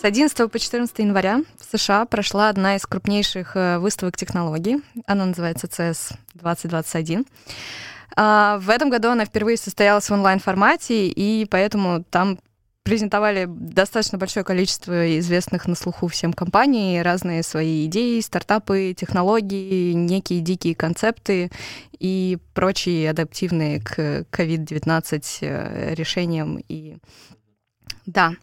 С 0.00 0.04
11 0.04 0.50
по 0.50 0.58
14 0.58 0.98
января 0.98 1.42
в 1.58 1.76
США 1.76 2.04
прошла 2.04 2.48
одна 2.48 2.76
из 2.76 2.86
крупнейших 2.86 3.56
э, 3.56 3.78
выставок 3.78 4.16
технологий. 4.16 4.82
Она 5.06 5.26
называется 5.26 5.66
CS 5.66 6.14
2021. 6.34 7.26
А, 8.16 8.58
В 8.58 8.70
этом 8.70 8.88
году 8.90 9.10
она 9.10 9.24
впервые 9.24 9.56
состоялась 9.56 10.08
в 10.08 10.12
онлайн-формате, 10.12 11.08
и 11.08 11.46
поэтому 11.46 12.04
там 12.04 12.38
презентовали 12.86 13.46
достаточно 13.48 14.16
большое 14.16 14.44
количество 14.44 15.18
известных 15.18 15.66
на 15.66 15.74
слуху 15.74 16.06
всем 16.06 16.32
компаний, 16.32 17.02
разные 17.02 17.42
свои 17.42 17.86
идеи, 17.86 18.20
стартапы, 18.20 18.94
технологии, 18.96 19.92
некие 19.92 20.40
дикие 20.40 20.76
концепты 20.76 21.50
и 21.98 22.38
прочие 22.54 23.10
адаптивные 23.10 23.80
к 23.80 24.24
COVID-19 24.30 25.38
э, 25.40 25.94
решениям. 25.94 26.62
И 26.68 26.98
да, 28.06 28.34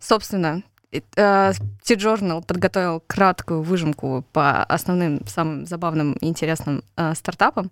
собственно, 0.00 0.64
T-Journal 0.90 2.44
подготовил 2.44 3.04
краткую 3.06 3.62
выжимку 3.62 4.24
по 4.32 4.64
основным, 4.64 5.24
самым 5.28 5.64
забавным 5.64 6.14
и 6.14 6.26
интересным 6.26 6.82
э, 6.96 7.14
стартапам, 7.14 7.70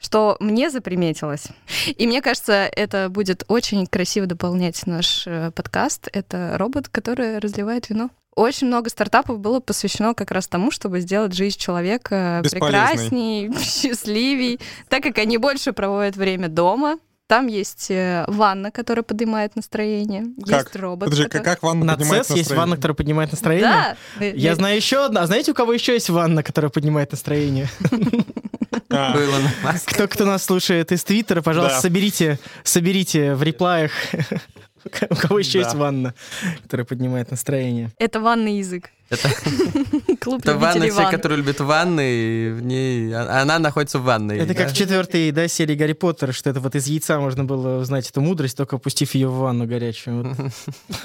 что 0.00 0.36
мне 0.40 0.70
заприметилось. 0.70 1.46
И 1.86 2.06
мне 2.06 2.22
кажется, 2.22 2.52
это 2.52 3.08
будет 3.08 3.44
очень 3.48 3.86
красиво 3.86 4.26
дополнять 4.26 4.86
наш 4.86 5.26
э, 5.26 5.50
подкаст. 5.52 6.08
Это 6.12 6.54
робот, 6.56 6.88
который 6.88 7.38
разливает 7.38 7.88
вино. 7.90 8.10
Очень 8.36 8.68
много 8.68 8.88
стартапов 8.88 9.40
было 9.40 9.58
посвящено 9.58 10.14
как 10.14 10.30
раз 10.30 10.46
тому, 10.46 10.70
чтобы 10.70 11.00
сделать 11.00 11.32
жизнь 11.34 11.58
человека 11.58 12.40
прекрасней, 12.48 13.52
счастливей, 13.60 14.60
так 14.88 15.02
как 15.02 15.18
они 15.18 15.38
больше 15.38 15.72
проводят 15.72 16.16
время 16.16 16.48
дома. 16.48 16.98
Там 17.26 17.46
есть 17.46 17.90
э, 17.90 18.24
ванна, 18.28 18.70
которая 18.70 19.02
поднимает 19.02 19.54
настроение. 19.56 20.26
Как? 20.46 20.64
Есть 20.64 20.76
робот. 20.76 21.10
Подожди, 21.10 21.24
который- 21.24 21.42
как, 21.42 21.62
ванна 21.62 21.84
На 21.84 21.92
поднимает 21.96 22.22
CES 22.22 22.28
есть 22.28 22.30
настроение? 22.38 22.58
ванна, 22.58 22.76
которая 22.76 22.94
поднимает 22.94 23.32
настроение. 23.32 23.96
Да. 24.18 24.24
Я 24.24 24.54
знаю 24.54 24.76
еще 24.76 25.04
одна. 25.04 25.22
А 25.22 25.26
знаете, 25.26 25.50
у 25.50 25.54
кого 25.54 25.72
еще 25.74 25.92
есть 25.92 26.08
ванна, 26.08 26.42
которая 26.42 26.70
поднимает 26.70 27.10
настроение? 27.12 27.68
Маска. 28.90 29.94
Кто, 29.94 30.08
кто 30.08 30.24
нас 30.24 30.44
слушает 30.44 30.92
из 30.92 31.04
Твиттера, 31.04 31.42
пожалуйста, 31.42 31.76
Да. 31.76 31.82
соберите, 31.82 32.38
соберите 32.64 33.34
в 33.34 33.42
реплаях, 33.42 33.92
у 35.10 35.14
кого 35.16 35.38
еще 35.40 35.60
Да. 35.60 35.64
есть 35.64 35.74
ванна, 35.76 36.14
которая 36.62 36.84
поднимает 36.84 37.30
настроение. 37.30 37.90
Это 37.98 38.20
ванный 38.20 38.58
язык. 38.58 38.90
Это, 39.10 39.28
Клуб 40.20 40.40
это 40.42 40.56
ванна, 40.58 40.86
ванн. 40.92 41.10
которые 41.10 41.38
любят 41.38 41.60
ванны, 41.60 42.02
и 42.10 42.50
в 42.50 42.62
ней... 42.62 43.10
а- 43.14 43.40
Она 43.42 43.58
находится 43.58 43.98
в 43.98 44.02
ванной. 44.02 44.36
Это 44.38 44.48
да? 44.48 44.54
как 44.54 44.70
в 44.72 44.76
четвертой 44.76 45.30
да, 45.30 45.48
серии 45.48 45.74
Гарри 45.74 45.94
Поттера, 45.94 46.32
что 46.32 46.50
это 46.50 46.60
вот 46.60 46.74
из 46.74 46.86
яйца 46.86 47.18
можно 47.18 47.44
было 47.44 47.80
узнать 47.80 48.08
эту 48.10 48.20
мудрость, 48.20 48.56
только 48.56 48.76
опустив 48.76 49.14
ее 49.14 49.28
в 49.28 49.36
ванну 49.38 49.66
горячую. 49.66 50.34
Вот. 50.34 50.52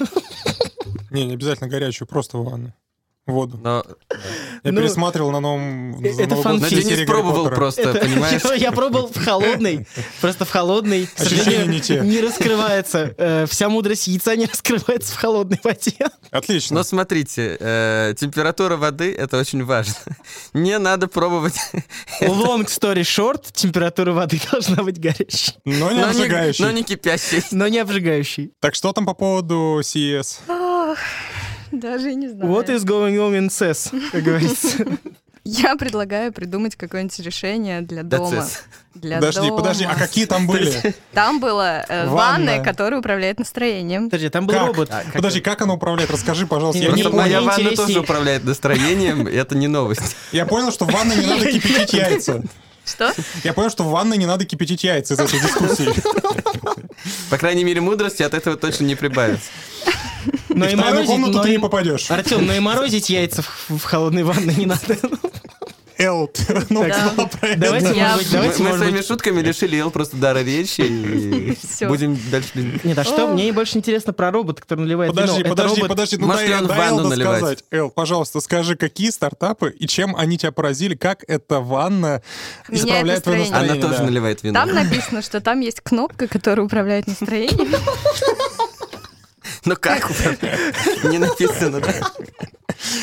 Не, 1.10 1.26
не 1.26 1.34
обязательно 1.34 1.68
горячую, 1.70 2.08
просто 2.08 2.38
ванну. 2.38 2.72
Воду. 3.26 3.58
Но 3.62 3.84
Я 4.64 4.72
Ну, 4.72 4.80
пересматривал 4.82 5.30
на 5.30 5.40
новом... 5.40 6.02
э, 6.04 6.08
это 6.22 6.36
фанфик. 6.36 6.70
но 6.84 6.90
Гарри 6.90 7.04
пробовал 7.06 7.48
просто, 7.50 7.82
Это- 7.82 8.00
понимаешь? 8.00 8.42
Я, 8.44 8.54
я 8.54 8.72
пробовал 8.72 9.08
в 9.08 9.16
холодной, 9.24 9.86
просто 10.20 10.44
в 10.44 10.50
холодной. 10.50 11.06
К 11.06 11.20
Ощущения 11.20 11.42
сожалению, 11.44 11.68
не 11.72 11.80
те. 11.80 12.00
не 12.00 12.20
раскрывается. 12.20 13.14
Э, 13.16 13.46
Вся 13.48 13.68
мудрость 13.68 14.06
яйца 14.08 14.36
не 14.36 14.46
раскрывается 14.46 15.12
в 15.12 15.16
холодной 15.16 15.58
воде. 15.64 15.96
Отлично. 16.30 16.76
Но 16.76 16.82
смотрите, 16.84 17.56
э, 17.60 18.14
температура 18.18 18.76
воды 18.76 19.14
это 19.14 19.38
очень 19.38 19.64
важно. 19.64 19.94
Не 20.52 20.78
надо 20.78 21.08
пробовать. 21.08 21.54
Long 22.20 22.66
story 22.66 23.02
short, 23.02 23.46
температура 23.52 24.12
воды 24.12 24.40
должна 24.50 24.82
быть 24.82 24.98
горячей, 25.00 25.54
Но 25.64 25.90
не 25.90 26.00
но 26.00 26.08
обжигающий. 26.08 26.64
но 26.64 26.70
не 26.70 26.82
кипящей. 26.82 27.42
но 27.52 27.68
не 27.68 27.78
обжигающей. 27.78 28.52
Так 28.60 28.74
что 28.74 28.92
там 28.92 29.06
по 29.06 29.14
поводу 29.14 29.80
CES? 29.82 30.40
Даже 31.80 32.12
и 32.12 32.14
не 32.14 32.28
знаю. 32.28 32.50
What 32.52 32.66
is 32.68 32.84
going 32.84 33.16
on 33.16 33.32
in 33.38 33.48
CES, 33.48 34.10
как 34.10 34.22
говорится. 34.22 34.86
Я 35.46 35.76
предлагаю 35.76 36.32
придумать 36.32 36.74
какое-нибудь 36.74 37.18
решение 37.18 37.82
для 37.82 38.02
дома. 38.02 38.30
Децес. 38.30 38.62
Для 38.94 39.16
Подожди, 39.16 39.40
дома. 39.48 39.56
подожди, 39.58 39.84
а 39.84 39.94
какие 39.94 40.24
там 40.24 40.46
были? 40.46 40.94
Там 41.12 41.38
была 41.38 41.84
э, 41.86 42.06
Ванна. 42.06 42.12
ванная, 42.14 42.64
которая 42.64 43.00
управляет 43.00 43.38
настроением. 43.40 44.04
Подожди, 44.04 44.28
там 44.30 44.46
был 44.46 44.54
Как? 44.54 44.66
робот. 44.68 44.90
Подожди, 45.12 45.40
как 45.42 45.60
она 45.60 45.74
управляет? 45.74 46.10
Расскажи, 46.10 46.46
пожалуйста. 46.46 46.80
Я, 46.80 46.90
Не, 46.92 46.96
не 46.96 47.02
Просто 47.02 47.18
не 47.18 47.22
понял. 47.24 47.42
моя 47.44 47.56
ванна 47.58 47.76
тоже 47.76 48.00
управляет 48.00 48.44
настроением, 48.44 49.26
это 49.26 49.54
не 49.56 49.66
новость. 49.68 50.16
Я 50.32 50.46
понял, 50.46 50.72
что 50.72 50.86
в 50.86 50.92
ванной 50.92 51.16
не 51.16 51.26
надо 51.26 51.44
кипятить 51.52 51.92
яйца. 51.92 52.42
Что? 52.86 53.12
Я 53.42 53.52
понял, 53.52 53.68
что 53.70 53.82
в 53.84 53.88
ванной 53.90 54.16
не 54.16 54.26
надо 54.26 54.44
кипятить 54.46 54.84
яйца 54.84 55.14
из 55.14 55.18
этой 55.20 55.40
дискуссии. 55.40 55.90
По 57.30 57.36
крайней 57.36 57.64
мере, 57.64 57.80
мудрости 57.82 58.22
от 58.22 58.32
этого 58.32 58.56
точно 58.56 58.84
не 58.84 58.94
прибавится. 58.94 59.50
Но 60.54 60.66
И 60.66 60.72
и 60.72 60.76
морозить, 60.76 61.06
комнату 61.06 61.32
но 61.32 61.42
ты 61.42 61.50
не 61.50 61.58
попадешь. 61.58 62.10
Артем, 62.10 62.46
но 62.46 62.54
и 62.54 62.60
морозить 62.60 63.10
яйца 63.10 63.42
в, 63.42 63.78
в 63.78 63.82
холодной 63.82 64.22
ванной 64.22 64.54
не 64.54 64.66
надо. 64.66 64.96
Эл, 65.96 66.28
ну, 66.70 66.82
это. 66.82 67.30
Давайте, 67.56 67.94
Я- 67.94 68.16
может 68.16 68.18
быть, 68.18 68.26
Мы, 68.26 68.32
давайте, 68.32 68.62
мы 68.62 68.64
может 68.64 68.80
своими 68.80 68.96
быть... 68.96 69.06
шутками 69.06 69.40
лишили 69.40 69.78
Эл 69.78 69.90
просто 69.90 70.16
дара 70.16 70.40
речи 70.42 70.80
и 70.80 71.86
будем 71.86 72.18
дальше... 72.30 72.80
Нет, 72.82 72.98
а 72.98 73.04
что? 73.04 73.28
Мне 73.28 73.52
больше 73.52 73.78
интересно 73.78 74.12
про 74.12 74.32
робота, 74.32 74.60
который 74.60 74.80
наливает 74.80 75.12
Подожди, 75.12 75.38
вино. 75.38 75.46
Это 75.46 75.50
подожди, 75.50 75.80
робот- 75.80 75.88
подожди, 75.88 76.16
ну 76.16 76.26
Может 76.26 76.48
дай, 76.48 76.66
дай 76.66 76.78
ванну 76.78 77.02
Эл 77.02 77.08
наливать? 77.08 77.40
досказать. 77.40 77.64
Эл, 77.70 77.90
пожалуйста, 77.90 78.40
скажи, 78.40 78.76
какие 78.76 79.10
стартапы 79.10 79.70
и 79.70 79.86
чем 79.86 80.16
они 80.16 80.36
тебя 80.36 80.50
поразили, 80.50 80.96
как 80.96 81.22
эта 81.28 81.60
ванна 81.60 82.22
исправляет 82.68 83.22
твое 83.22 83.38
настроение. 83.40 83.72
Она 83.74 83.80
тоже 83.80 83.98
да. 83.98 84.04
наливает 84.04 84.42
вино. 84.42 84.54
Там 84.54 84.74
написано, 84.74 85.22
что 85.22 85.40
там 85.40 85.60
есть 85.60 85.80
кнопка, 85.80 86.26
которая 86.26 86.66
управляет 86.66 87.06
настроением. 87.06 87.72
Ну 89.64 89.76
как? 89.76 90.10
Не 91.04 91.18
написано, 91.18 91.80
да? 91.80 91.94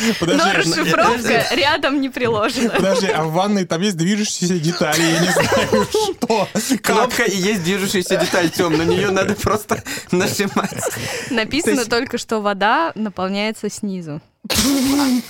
Но 0.08 0.14
Подожди, 0.20 0.52
расшифровка 0.58 1.56
рядом 1.56 2.02
не 2.02 2.10
приложена. 2.10 2.70
подожди, 2.70 3.08
а 3.08 3.24
в 3.24 3.32
ванной 3.32 3.66
там 3.66 3.82
есть 3.82 3.98
движущиеся 3.98 4.60
детали, 4.60 5.02
я 5.02 5.20
не 5.20 5.30
знаю, 5.30 5.88
что. 5.90 6.48
Кнопка 6.84 7.24
и 7.24 7.36
есть 7.36 7.64
движущаяся 7.64 8.18
деталь, 8.18 8.50
Тём, 8.50 8.78
на 8.78 8.84
нее 8.84 9.10
надо 9.10 9.34
просто 9.34 9.82
нажимать. 10.12 10.84
Написано 11.32 11.86
только, 11.86 12.18
что 12.18 12.42
вода 12.42 12.92
наполняется 12.96 13.70
снизу. 13.70 14.22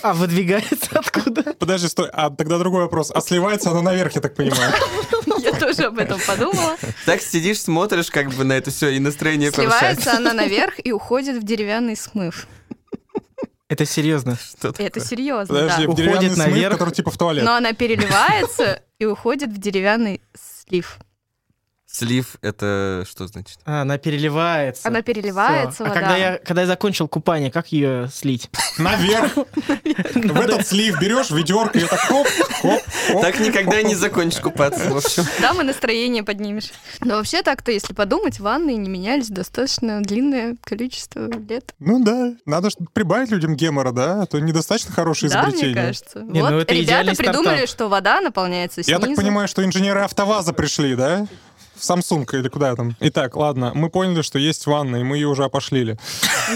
А, 0.02 0.14
выдвигается 0.14 0.88
откуда? 0.94 1.54
Подожди, 1.54 1.88
стой, 1.88 2.10
а 2.12 2.30
тогда 2.30 2.58
другой 2.58 2.84
вопрос. 2.84 3.12
А 3.14 3.22
сливается 3.22 3.72
она 3.72 3.82
наверх, 3.82 4.16
я 4.16 4.22
так 4.22 4.36
понимаю? 4.36 4.74
Я 5.40 5.54
тоже 5.54 5.84
об 5.84 6.00
этом 6.00 6.20
подумала. 6.26 6.78
Так 7.06 7.22
сидишь, 7.22 7.60
смотришь 7.62 8.10
как 8.10 8.32
бы 8.34 8.44
на 8.44 8.54
это 8.54 8.72
все, 8.72 8.90
и 8.90 9.00
настроение 9.00 9.52
повышается. 9.52 10.02
Сливается 10.04 10.18
она 10.18 10.34
наверх 10.34 10.76
и 10.84 10.92
уходит 10.92 11.42
в 11.42 11.46
деревянный 11.46 11.96
смыв. 11.96 12.48
Это 13.68 13.86
серьезно. 13.86 14.38
Что 14.38 14.70
И 14.70 14.84
это 14.84 15.00
такое? 15.00 15.04
серьезно, 15.04 15.54
Подожди, 15.56 15.86
да. 15.86 15.92
в 15.92 15.96
деревянный 15.96 16.18
Уходит 16.18 16.34
смыв, 16.34 16.48
наверх. 16.48 16.74
который 16.74 16.94
типа 16.94 17.12
в 17.12 17.18
туалет. 17.18 17.44
Но 17.46 17.56
она 17.56 17.74
переливается 17.74 18.82
и 19.00 19.06
уходит 19.06 19.50
в 19.50 19.58
деревянный 19.60 20.22
слив. 20.36 20.98
Слив— 21.92 22.38
это 22.42 23.04
что 23.10 23.28
значит? 23.28 23.60
А, 23.66 23.82
она 23.82 23.98
переливается. 23.98 24.88
Она 24.88 25.02
переливается, 25.02 25.84
Всё. 25.84 25.86
А 25.86 25.90
вода. 25.90 26.00
когда 26.00 26.16
я, 26.18 26.38
когда 26.38 26.62
я 26.62 26.68
закончил 26.68 27.08
купание, 27.10 27.52
как 27.52 27.68
ее 27.74 28.10
слить? 28.14 28.50
Наверх. 28.78 29.36
В 29.36 30.40
этот 30.40 30.66
слив 30.66 30.98
берешь 31.02 31.32
ведерко 31.32 31.80
и 31.80 31.86
так 31.86 32.00
хоп, 32.00 32.28
хоп. 32.62 32.82
Так 33.22 33.40
никогда 33.42 33.80
и 33.82 33.84
не 33.84 33.96
закончишь 33.96 34.40
купаться, 34.40 34.90
в 34.90 34.98
общем. 34.98 35.26
Там 35.42 35.60
и 35.60 35.66
настроение 35.66 36.24
поднимешь. 36.24 36.72
Но 37.02 37.16
вообще 37.18 37.42
так-то, 37.42 37.72
если 37.72 37.94
подумать, 37.94 38.40
ванны 38.40 38.76
не 38.78 38.90
менялись 38.90 39.28
достаточно 39.28 40.02
длинное 40.02 40.56
количество 40.64 41.28
лет. 41.30 41.74
Ну 41.80 42.02
да, 42.04 42.34
надо 42.46 42.70
прибавить 42.94 43.32
людям 43.32 43.56
гемора, 43.56 43.92
да? 43.92 44.22
А 44.22 44.26
то 44.28 44.40
недостаточно 44.40 44.94
хорошее 44.94 45.30
Да, 45.30 45.42
мне 45.44 45.50
изобретение. 45.50 45.84
кажется. 45.88 46.20
Вот 46.20 46.34
ну 46.34 46.58
это 46.60 46.74
ребята 46.74 47.16
придумали, 47.16 47.66
что 47.66 47.90
вода 47.90 48.22
наполняется 48.22 48.82
снизу. 48.82 48.92
Я 49.02 49.06
так 49.06 49.16
понимаю, 49.18 49.50
что 49.50 49.64
инженеры 49.66 50.00
АвтоВАЗа 50.02 50.54
пришли, 50.54 50.96
да? 50.96 51.28
В 51.82 51.90
Samsung 51.90 52.26
или 52.38 52.48
куда 52.48 52.76
там. 52.76 52.96
Итак, 53.00 53.36
ладно, 53.36 53.72
мы 53.74 53.90
поняли, 53.90 54.22
что 54.22 54.38
есть 54.38 54.68
ванна, 54.68 54.98
и 54.98 55.04
мы 55.04 55.18
ее 55.18 55.28
уже 55.28 55.44
опошлили. 55.44 55.98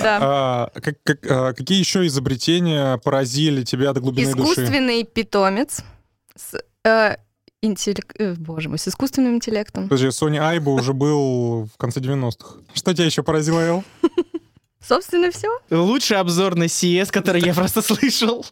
Да. 0.01 0.19
А, 0.21 0.71
как- 0.79 1.01
как- 1.03 1.25
а, 1.27 1.53
какие 1.53 1.79
еще 1.79 2.05
изобретения 2.05 2.97
поразили 2.97 3.63
тебя 3.63 3.91
до 3.93 4.01
глубины 4.01 4.31
души? 4.35 4.51
Искусственный 4.51 5.03
питомец 5.03 5.81
с 6.35 6.61
э, 6.87 7.15
интеллек- 7.63 8.13
э, 8.19 8.35
боже 8.37 8.69
мой, 8.69 8.77
с 8.77 8.87
искусственным 8.87 9.33
интеллектом. 9.35 9.83
Подожди, 9.89 10.07
Sony 10.09 10.37
Айба 10.37 10.69
уже 10.69 10.93
был 10.93 11.65
в 11.73 11.77
конце 11.77 11.99
90-х. 12.01 12.57
Что 12.75 12.93
тебя 12.93 13.05
еще 13.05 13.23
поразило, 13.23 13.59
Эл? 13.61 13.83
Собственно, 14.87 15.31
все. 15.31 15.47
Лучший 15.71 16.17
обзор 16.17 16.53
на 16.55 16.65
CS, 16.65 17.09
который 17.11 17.41
я 17.41 17.55
просто 17.55 17.81
слышал. 17.81 18.45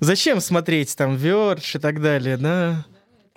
Зачем 0.00 0.40
смотреть 0.40 0.96
там 0.96 1.16
Verge 1.16 1.76
и 1.76 1.78
так 1.78 2.00
далее, 2.00 2.38
да? 2.38 2.86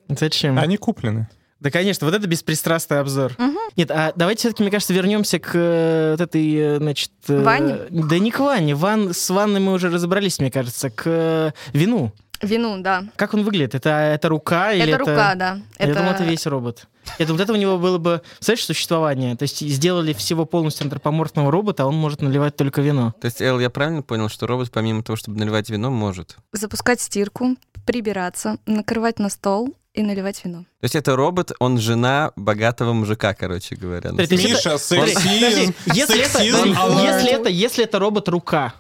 Зачем? 0.08 0.58
Они 0.58 0.77
куплены. 0.77 1.27
Да, 1.59 1.71
конечно, 1.71 2.05
вот 2.05 2.15
это 2.15 2.27
беспристрастный 2.27 2.99
обзор. 2.99 3.33
Мгм. 3.37 3.57
Нет, 3.75 3.91
а 3.91 4.13
давайте 4.15 4.41
все-таки, 4.41 4.63
мне 4.63 4.71
кажется, 4.71 4.93
вернемся 4.93 5.39
к 5.39 5.51
э, 5.53 6.11
вот 6.11 6.21
этой, 6.21 6.53
э, 6.55 6.77
значит... 6.77 7.11
э? 7.27 7.87
Да 7.89 8.19
не 8.19 8.31
к 8.31 8.39
ванне. 8.39 8.75
Ван, 8.75 9.13
с 9.13 9.29
ванной 9.29 9.59
мы 9.59 9.73
уже 9.73 9.89
разобрались, 9.89 10.39
мне 10.39 10.51
кажется. 10.51 10.89
К 10.89 11.03
э, 11.05 11.51
вину. 11.73 12.11
Вину, 12.41 12.79
да. 12.81 13.05
Как 13.15 13.33
он 13.33 13.43
выглядит? 13.43 13.73
Это, 13.73 13.89
это 13.89 14.29
рука 14.29 14.71
или 14.73 14.93
это 14.93 14.99
рука, 14.99 15.35
да. 15.35 15.59
Я 15.79 15.85
Это 15.85 15.99
думал, 15.99 16.11
это 16.11 16.23
весь 16.23 16.45
робот. 16.45 16.87
Я 17.17 17.25
думал, 17.25 17.39
вот 17.39 17.43
это 17.43 17.53
у 17.53 17.55
него 17.55 17.77
было 17.77 17.97
бы, 17.97 18.21
знаешь, 18.39 18.63
существование. 18.63 19.35
То 19.35 19.43
есть 19.43 19.59
сделали 19.59 20.13
всего 20.13 20.45
полностью 20.45 20.83
антропоморфного 20.83 21.51
робота, 21.51 21.83
а 21.83 21.85
он 21.87 21.95
может 21.95 22.21
наливать 22.21 22.55
только 22.55 22.81
вино. 22.81 23.13
То 23.19 23.25
есть, 23.25 23.41
Эл, 23.41 23.59
я 23.59 23.69
правильно 23.69 24.03
понял, 24.03 24.29
что 24.29 24.45
робот, 24.45 24.69
помимо 24.71 25.01
того, 25.03 25.15
чтобы 25.15 25.39
наливать 25.39 25.69
вино, 25.69 25.89
может? 25.89 26.37
запускать 26.51 27.01
стирку, 27.01 27.55
прибираться, 27.85 28.57
накрывать 28.65 29.17
на 29.19 29.29
стол 29.29 29.73
и 29.98 30.04
наливать 30.04 30.42
вино. 30.46 30.60
То 30.80 30.86
есть 30.86 30.96
это 30.96 31.16
робот, 31.16 31.51
он 31.60 31.80
жена 31.80 32.32
богатого 32.36 32.94
мужика, 32.94 33.34
короче 33.34 33.75
говоря. 33.75 34.12
Есть 34.12 34.32
это- 34.32 34.36
Миша, 34.48 34.77
сексизм, 34.77 35.74
если 35.94 36.22
это, 36.22 36.44
если 36.44 37.32
это, 37.32 37.50
если 37.50 37.84
это 37.84 38.00
робот 38.00 38.30
рука, 38.30 38.74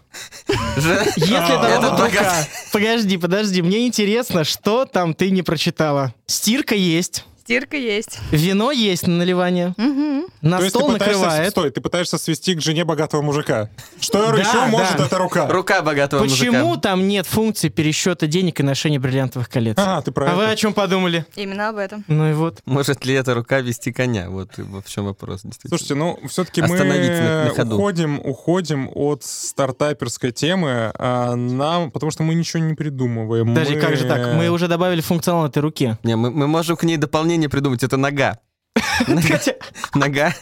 если 1.15 1.37
это 1.37 1.75
робот 1.81 1.99
рука, 1.99 2.47
подожди, 2.71 3.17
подожди, 3.17 3.61
мне 3.61 3.87
интересно, 3.87 4.43
что 4.43 4.85
там 4.85 5.13
ты 5.13 5.31
не 5.31 5.41
прочитала? 5.41 6.13
Стирка 6.27 6.75
есть, 6.75 7.25
Стирка 7.47 7.77
есть. 7.77 8.19
вино 8.31 8.71
есть 8.73 9.07
на 9.07 9.15
наливание, 9.19 9.73
Мгм. 9.77 10.25
на 10.41 10.57
То 10.57 10.63
есть 10.65 10.73
ты 10.73 10.79
стол 10.79 10.91
пытаешься- 10.91 11.21
накрывает. 11.21 11.51
Стой, 11.51 11.71
ты 11.71 11.79
пытаешься 11.79 12.17
свести 12.17 12.55
к 12.55 12.61
жене 12.61 12.83
богатого 12.83 13.21
мужика. 13.21 13.69
Что 14.01 14.33
Да, 14.33 14.37
еще 14.37 14.65
может 14.65 14.99
эта 14.99 15.17
рука? 15.17 15.47
Рука 15.47 15.81
богатого 15.81 16.23
Почему 16.23 16.65
мужика. 16.67 16.81
там 16.81 17.07
нет 17.07 17.25
функции 17.25 17.69
пересчета 17.69 18.27
денег 18.27 18.59
и 18.59 18.63
ношения 18.63 18.99
бриллиантовых 18.99 19.47
колец? 19.49 19.77
А, 19.79 20.01
ты 20.01 20.11
про 20.11 20.29
А 20.31 20.35
вы 20.35 20.45
о 20.49 20.55
чем 20.57 20.73
подумали? 20.73 21.25
Именно 21.37 21.69
об 21.69 21.77
этом. 21.77 22.03
Ну 22.09 22.29
и 22.29 22.33
вот. 22.33 22.59
Может 22.65 23.05
ли 23.05 23.13
эта 23.13 23.33
рука 23.33 23.61
вести 23.61 23.93
коня? 23.93 24.29
Вот 24.29 24.49
в 24.57 24.89
чем 24.89 25.05
вопрос. 25.05 25.43
действительно. 25.43 25.69
Слушайте, 25.77 25.95
ну, 25.95 26.19
все-таки 26.27 26.61
мы 26.61 26.73
Остановить 26.75 27.11
на- 27.11 27.43
на 27.45 27.49
ходу. 27.51 27.75
уходим, 27.77 28.19
уходим 28.25 28.89
от 28.93 29.23
стартаперской 29.23 30.31
темы, 30.33 30.91
а 30.99 31.35
нам, 31.35 31.91
потому 31.91 32.11
что 32.11 32.23
мы 32.23 32.35
ничего 32.35 32.61
не 32.61 32.73
придумываем. 32.73 33.47
Мы- 33.47 33.65
как 33.79 33.95
же 33.95 34.03
так? 34.05 34.33
Мы 34.35 34.49
уже 34.49 34.67
добавили 34.67 34.99
функционал 34.99 35.45
этой 35.47 35.59
руки. 35.59 35.95
Не, 36.03 36.17
мы, 36.17 36.29
мы 36.29 36.47
можем 36.47 36.75
к 36.75 36.83
ней 36.83 36.97
дополнение 37.37 37.49
придумать. 37.49 37.83
Это 37.83 37.97
нога. 37.97 38.39
Нога, 39.93 40.33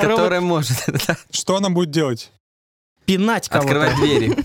которая 0.00 0.40
может 0.40 0.76
Что 1.30 1.56
она 1.56 1.70
будет 1.70 1.90
делать 1.90 2.30
пинать 3.06 3.48
кого-то. 3.48 3.68
открывать 3.68 3.96
двери. 3.96 4.36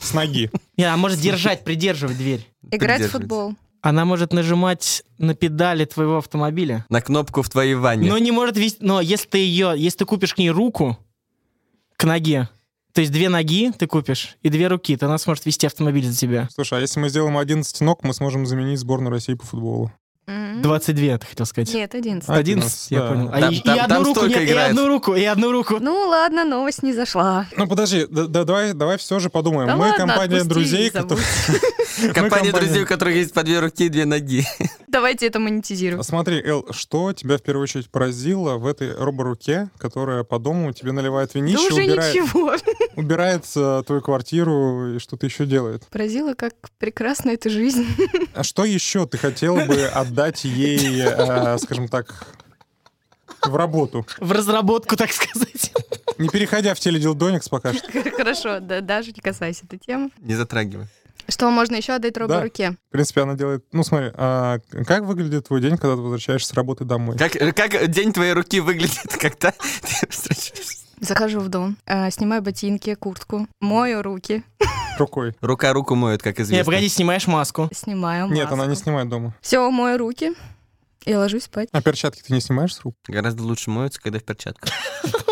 с 0.00 0.12
ноги? 0.14 0.50
Не, 0.76 0.84
а 0.84 0.96
может 0.96 1.20
держать, 1.20 1.62
придерживать 1.62 2.18
дверь. 2.18 2.46
Играть 2.70 3.02
в 3.02 3.10
футбол. 3.10 3.54
Она 3.82 4.04
может 4.04 4.32
нажимать 4.32 5.04
на 5.18 5.34
педали 5.34 5.84
твоего 5.84 6.18
автомобиля. 6.18 6.84
На 6.88 7.00
кнопку 7.00 7.42
в 7.42 7.48
твоей 7.48 7.74
ванне. 7.74 8.10
Но 8.10 8.18
не 8.18 8.32
может 8.32 8.56
вести... 8.56 8.78
Но 8.80 9.00
если 9.00 9.28
ты 9.28 9.38
ее... 9.38 9.74
Если 9.76 9.98
ты 9.98 10.04
купишь 10.04 10.34
к 10.34 10.38
ней 10.38 10.50
руку 10.50 10.98
к 11.96 12.04
ноге, 12.04 12.48
то 12.92 13.00
есть 13.00 13.12
две 13.12 13.28
ноги 13.28 13.70
ты 13.78 13.86
купишь 13.86 14.36
и 14.42 14.48
две 14.48 14.66
руки, 14.66 14.96
то 14.96 15.06
она 15.06 15.16
сможет 15.16 15.46
вести 15.46 15.66
автомобиль 15.66 16.04
за 16.04 16.16
тебя. 16.18 16.48
Слушай, 16.52 16.78
а 16.78 16.80
если 16.82 16.98
мы 17.00 17.08
сделаем 17.08 17.38
11 17.38 17.80
ног, 17.80 18.02
мы 18.02 18.12
сможем 18.12 18.44
заменить 18.44 18.80
сборную 18.80 19.12
России 19.12 19.34
по 19.34 19.46
футболу. 19.46 19.92
М. 20.30 20.62
22, 20.62 21.18
ты 21.18 21.26
хотел 21.26 21.46
сказать. 21.46 21.74
Нет, 21.74 21.94
11. 21.94 22.28
11, 22.28 22.90
я 22.90 23.00
да. 23.00 23.08
понял. 23.08 23.28
А 23.32 23.40
Там- 23.40 23.52
и, 23.52 23.60
там- 23.60 23.80
одну 23.80 24.04
руку, 24.04 24.24
и 24.26 24.52
одну 24.52 24.86
руку, 24.86 25.14
и 25.14 25.24
одну 25.24 25.52
руку. 25.52 25.78
Ну 25.80 26.08
ладно, 26.08 26.44
новость 26.44 26.82
не 26.84 26.92
зашла. 26.92 27.46
Ну 27.56 27.66
подожди, 27.66 28.06
да, 28.08 28.26
да, 28.26 28.44
давай, 28.44 28.72
давай 28.72 28.96
все 28.98 29.18
же 29.18 29.28
подумаем. 29.28 29.66
Да 29.66 29.76
Мы 29.76 29.88
ладно, 29.88 30.06
компания 30.06 30.44
друзей, 30.44 30.90
которые... 30.90 31.26
Компания 32.14 32.52
друзей, 32.52 32.84
у 32.84 32.86
которых 32.86 33.14
есть 33.16 33.32
по 33.32 33.42
две 33.42 33.58
руки 33.60 33.86
и 33.86 33.88
две 33.88 34.04
ноги. 34.04 34.44
Давайте 34.88 35.26
это 35.26 35.38
монетизируем. 35.38 36.02
Смотри, 36.02 36.40
Эл, 36.42 36.66
что 36.70 37.12
тебя 37.12 37.36
в 37.36 37.42
первую 37.42 37.64
очередь 37.64 37.90
поразило 37.90 38.56
в 38.56 38.66
этой 38.66 38.94
роборуке, 38.94 39.70
которая 39.78 40.24
по 40.24 40.38
дому 40.38 40.72
тебе 40.72 40.92
наливает 40.92 41.32
Да 41.32 41.40
винище, 41.40 41.72
уже 41.72 41.82
убирает, 41.84 42.14
ничего. 42.14 42.54
убирает 42.96 43.44
э, 43.56 43.82
твою 43.86 44.02
квартиру 44.02 44.94
и 44.94 44.98
что-то 44.98 45.26
еще 45.26 45.46
делает? 45.46 45.86
Поразило, 45.90 46.34
как 46.34 46.54
прекрасна 46.78 47.30
эта 47.30 47.50
жизнь. 47.50 47.86
А 48.34 48.42
что 48.42 48.64
еще 48.64 49.06
ты 49.06 49.18
хотел 49.18 49.56
бы 49.56 49.84
отдать 49.84 50.19
ей, 50.44 51.02
э, 51.02 51.58
скажем 51.58 51.88
так, 51.88 52.26
в 53.42 53.56
работу? 53.56 54.06
В 54.18 54.32
разработку, 54.32 54.96
так 54.96 55.12
сказать. 55.12 55.72
Не 56.18 56.28
переходя 56.28 56.74
в 56.74 56.80
теледилдоникс 56.80 57.48
пока 57.48 57.72
что. 57.72 57.88
Хорошо, 58.16 58.60
да, 58.60 58.80
даже 58.80 59.12
не 59.12 59.20
касайся 59.20 59.64
этой 59.64 59.78
темы. 59.78 60.10
Не 60.18 60.34
затрагивай. 60.34 60.86
Что 61.28 61.50
можно 61.50 61.76
еще 61.76 61.92
отдать 61.94 62.14
Да. 62.14 62.20
робо-руке? 62.20 62.76
В 62.88 62.92
принципе, 62.92 63.22
она 63.22 63.34
делает... 63.34 63.64
Ну, 63.72 63.84
смотри, 63.84 64.10
а 64.14 64.58
как 64.86 65.04
выглядит 65.04 65.46
твой 65.46 65.60
день, 65.60 65.76
когда 65.76 65.94
ты 65.94 66.02
возвращаешься 66.02 66.48
с 66.48 66.54
работы 66.54 66.84
домой? 66.84 67.16
Как, 67.16 67.32
как 67.54 67.88
день 67.88 68.12
твоей 68.12 68.32
руки 68.32 68.60
выглядит, 68.60 69.16
когда 69.20 69.52
ты 69.52 70.06
встречаешься? 70.08 70.86
Захожу 71.00 71.40
в 71.40 71.48
дом, 71.48 71.76
э, 71.86 72.10
снимаю 72.10 72.42
ботинки, 72.42 72.94
куртку, 72.94 73.46
мою 73.60 74.02
руки, 74.02 74.42
Рукой. 74.98 75.34
Рука 75.40 75.72
руку 75.72 75.94
моет, 75.94 76.22
как 76.22 76.38
известно. 76.40 76.56
Не, 76.56 76.64
погоди, 76.64 76.88
снимаешь 76.88 77.26
маску. 77.26 77.70
снимаю 77.72 78.28
Нет, 78.28 78.52
она 78.52 78.66
не 78.66 78.76
снимает 78.76 79.08
дома. 79.08 79.34
Все, 79.40 79.70
мою 79.70 79.96
руки 79.96 80.32
и 81.06 81.14
ложусь 81.14 81.44
спать. 81.44 81.68
А 81.72 81.80
перчатки 81.80 82.22
ты 82.22 82.34
не 82.34 82.40
снимаешь 82.40 82.74
с 82.74 82.80
рук? 82.82 82.94
Гораздо 83.06 83.42
лучше 83.42 83.70
моются, 83.70 84.00
когда 84.00 84.18
в 84.18 84.24
перчатках. 84.24 84.70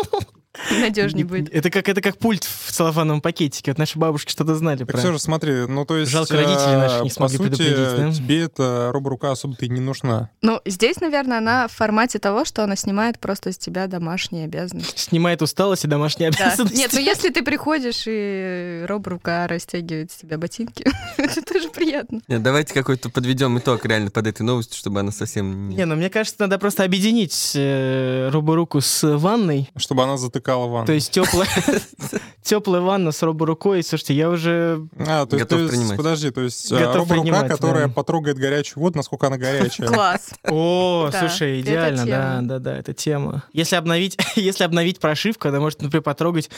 Надежнее 0.71 1.25
будет. 1.25 1.53
Это 1.53 1.69
как, 1.69 1.87
это 1.87 2.01
как 2.01 2.17
пульт 2.17 2.43
в 2.69 2.71
целлофановом 2.71 3.21
пакетике. 3.21 3.71
Вот 3.71 3.77
наши 3.77 3.97
бабушки 3.97 4.31
что-то 4.31 4.55
знали 4.55 4.79
Так 4.79 4.87
про... 4.87 4.97
все 4.97 5.11
же 5.11 5.19
смотри, 5.19 5.65
ну 5.67 5.85
то 5.85 5.97
есть... 5.97 6.11
Жалко, 6.11 6.35
родители 6.35 6.75
наши 6.75 7.01
не 7.03 7.09
э, 7.09 7.11
смогли 7.11 7.37
По 7.37 7.43
сути, 7.43 7.57
предупредить, 7.57 7.97
да? 7.97 8.11
тебе 8.13 8.41
эта 8.43 8.89
роборука 8.93 9.31
особо-то 9.31 9.65
и 9.65 9.69
не 9.69 9.79
нужна. 9.79 10.29
Ну, 10.41 10.61
здесь, 10.65 10.99
наверное, 11.01 11.39
она 11.39 11.67
в 11.67 11.71
формате 11.71 12.19
того, 12.19 12.45
что 12.45 12.63
она 12.63 12.75
снимает 12.75 13.19
просто 13.19 13.51
с 13.51 13.57
тебя 13.57 13.87
домашние 13.87 14.45
обязанности. 14.45 14.99
Снимает 14.99 15.41
усталость 15.41 15.85
и 15.85 15.87
домашние 15.87 16.31
Да. 16.31 16.45
обязанности. 16.45 16.77
Нет, 16.77 16.91
ну 16.93 16.99
если 16.99 17.29
ты 17.29 17.43
приходишь 17.43 18.03
и 18.05 18.83
роб-рука 18.87 19.47
растягивает 19.47 20.11
с 20.11 20.15
тебя 20.15 20.37
ботинки, 20.37 20.85
это 21.17 21.41
тоже 21.41 21.69
приятно. 21.69 22.21
Нет, 22.27 22.41
давайте 22.43 22.73
какой-то 22.73 23.09
подведем 23.09 23.57
итог 23.57 23.85
реально 23.85 24.11
под 24.11 24.27
этой 24.27 24.43
новостью, 24.43 24.77
чтобы 24.77 24.99
она 24.99 25.11
совсем... 25.11 25.69
Не, 25.69 25.85
ну 25.85 25.95
мне 25.95 26.09
кажется, 26.09 26.37
надо 26.39 26.59
просто 26.59 26.83
объединить 26.83 27.53
э, 27.55 28.29
роборуку 28.31 28.81
с 28.81 29.17
ванной. 29.17 29.69
Чтобы 29.75 30.03
она 30.03 30.17
затыкала 30.17 30.67
ванну. 30.67 30.85
То 30.85 30.93
есть 30.93 31.11
теплая, 31.11 31.47
теплая 32.59 32.81
ванна 32.81 33.11
с 33.11 33.21
роборукой. 33.23 33.83
Слушайте, 33.83 34.13
я 34.15 34.29
уже... 34.29 34.87
А, 34.97 35.25
то 35.25 35.37
есть, 35.37 35.45
Готов 35.45 35.47
то 35.47 35.63
есть, 35.63 35.69
принимать. 35.71 35.97
подожди, 35.97 36.31
то 36.31 36.41
есть 36.41 36.71
Готов 36.71 36.87
а, 36.87 36.93
роборука, 36.97 37.21
принимать, 37.21 37.47
которая 37.49 37.87
да. 37.87 37.93
потрогает 37.93 38.37
горячую 38.37 38.81
воду, 38.81 38.97
насколько 38.97 39.27
она 39.27 39.37
горячая. 39.37 39.87
Класс. 39.87 40.31
О, 40.43 41.09
слушай, 41.17 41.61
идеально, 41.61 42.05
да, 42.05 42.39
да, 42.41 42.59
да, 42.59 42.77
это 42.77 42.93
тема. 42.93 43.43
Если 43.53 43.77
обновить, 43.77 44.17
если 44.35 44.65
обновить 44.65 44.99
прошивку, 44.99 45.47
она 45.47 45.59
может, 45.59 45.81
например, 45.81 46.03
потрогать, 46.03 46.49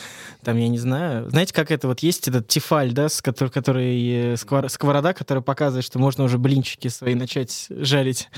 там, 0.43 0.57
я 0.57 0.67
не 0.69 0.79
знаю, 0.79 1.29
знаете, 1.29 1.53
как 1.53 1.69
это 1.69 1.87
вот 1.87 1.99
есть 1.99 2.27
этот 2.27 2.47
тефаль, 2.47 2.91
да, 2.91 3.07
с 3.07 3.21
который, 3.21 3.49
который 3.49 4.33
э, 4.33 4.33
сквор- 4.33 4.69
сковорода, 4.69 5.13
которая 5.13 5.43
показывает, 5.43 5.85
что 5.85 5.99
можно 5.99 6.23
уже 6.23 6.39
блинчики 6.39 6.87
свои 6.87 7.13
начать 7.13 7.67
жарить. 7.69 8.29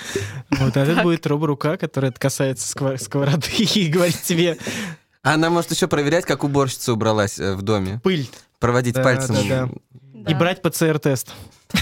Вот, 0.51 0.75
а 0.75 0.81
это 0.81 1.01
будет 1.01 1.25
роборука, 1.27 1.77
которая 1.77 2.11
касается 2.11 2.67
сковороды 2.97 3.47
и 3.57 3.87
говорит 3.87 4.21
тебе 4.21 4.57
А 5.23 5.33
Она 5.35 5.49
может 5.49 5.71
еще 5.71 5.87
проверять, 5.87 6.25
как 6.25 6.43
уборщица 6.43 6.93
убралась 6.93 7.39
э, 7.39 7.55
в 7.55 7.61
доме. 7.61 7.99
пыль 8.03 8.29
Проводить 8.59 8.95
Да, 8.95 9.03
пальцем. 9.03 9.35
да, 9.47 9.69
и 10.13 10.33
Да. 10.33 10.35
брать 10.35 10.61
ПЦР-тест. 10.61 11.31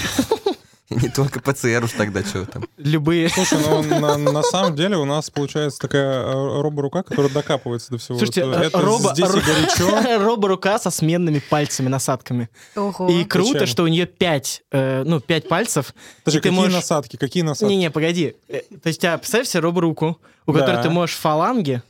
Не 0.89 1.07
только 1.07 1.39
ПЦР 1.39 1.81
уж 1.85 1.91
тогда, 1.93 2.21
что 2.21 2.45
там. 2.45 2.65
Любые. 2.77 3.29
Слушай, 3.29 3.59
ну 3.65 3.81
на, 3.99 4.17
на 4.17 4.43
самом 4.43 4.75
деле 4.75 4.97
у 4.97 5.05
нас 5.05 5.29
получается 5.29 5.79
такая 5.79 6.21
э, 6.21 6.61
роборука, 6.61 7.01
которая 7.03 7.31
докапывается 7.31 7.91
до 7.91 7.97
всего. 7.97 8.17
Слушайте, 8.17 8.43
Вот, 8.45 8.57
э, 8.57 8.63
это 8.65 8.77
робо- 8.79 9.13
здесь 9.13 9.29
и 9.29 9.39
горячо. 9.39 10.19
роборука 10.25 10.77
со 10.79 10.89
сменными 10.91 11.39
пальцами, 11.39 11.87
насадками. 11.87 12.49
Ого. 12.75 13.09
И 13.09 13.23
круто, 13.23 13.53
Зачем? 13.53 13.67
что 13.67 13.83
у 13.83 13.87
нее 13.87 14.05
пять, 14.05 14.63
э, 14.71 15.03
ну, 15.05 15.21
пять 15.21 15.47
пальцев. 15.47 15.93
Подожди, 16.25 16.39
И 16.39 16.41
ты 16.41 16.49
какие 16.49 16.59
можешь- 16.59 16.73
насадки? 16.75 17.15
Какие 17.15 17.43
насадки? 17.43 17.71
Не-не, 17.71 17.89
погоди. 17.89 18.35
Э, 18.49 18.59
То 18.83 18.87
есть, 18.87 19.03
а, 19.05 19.17
представь 19.17 19.47
себе 19.47 19.61
роборуку, 19.61 20.19
у 20.45 20.51
Да. 20.51 20.59
которой 20.59 20.83
ты 20.83 20.89
можешь 20.89 21.15
фаланги, 21.15 21.81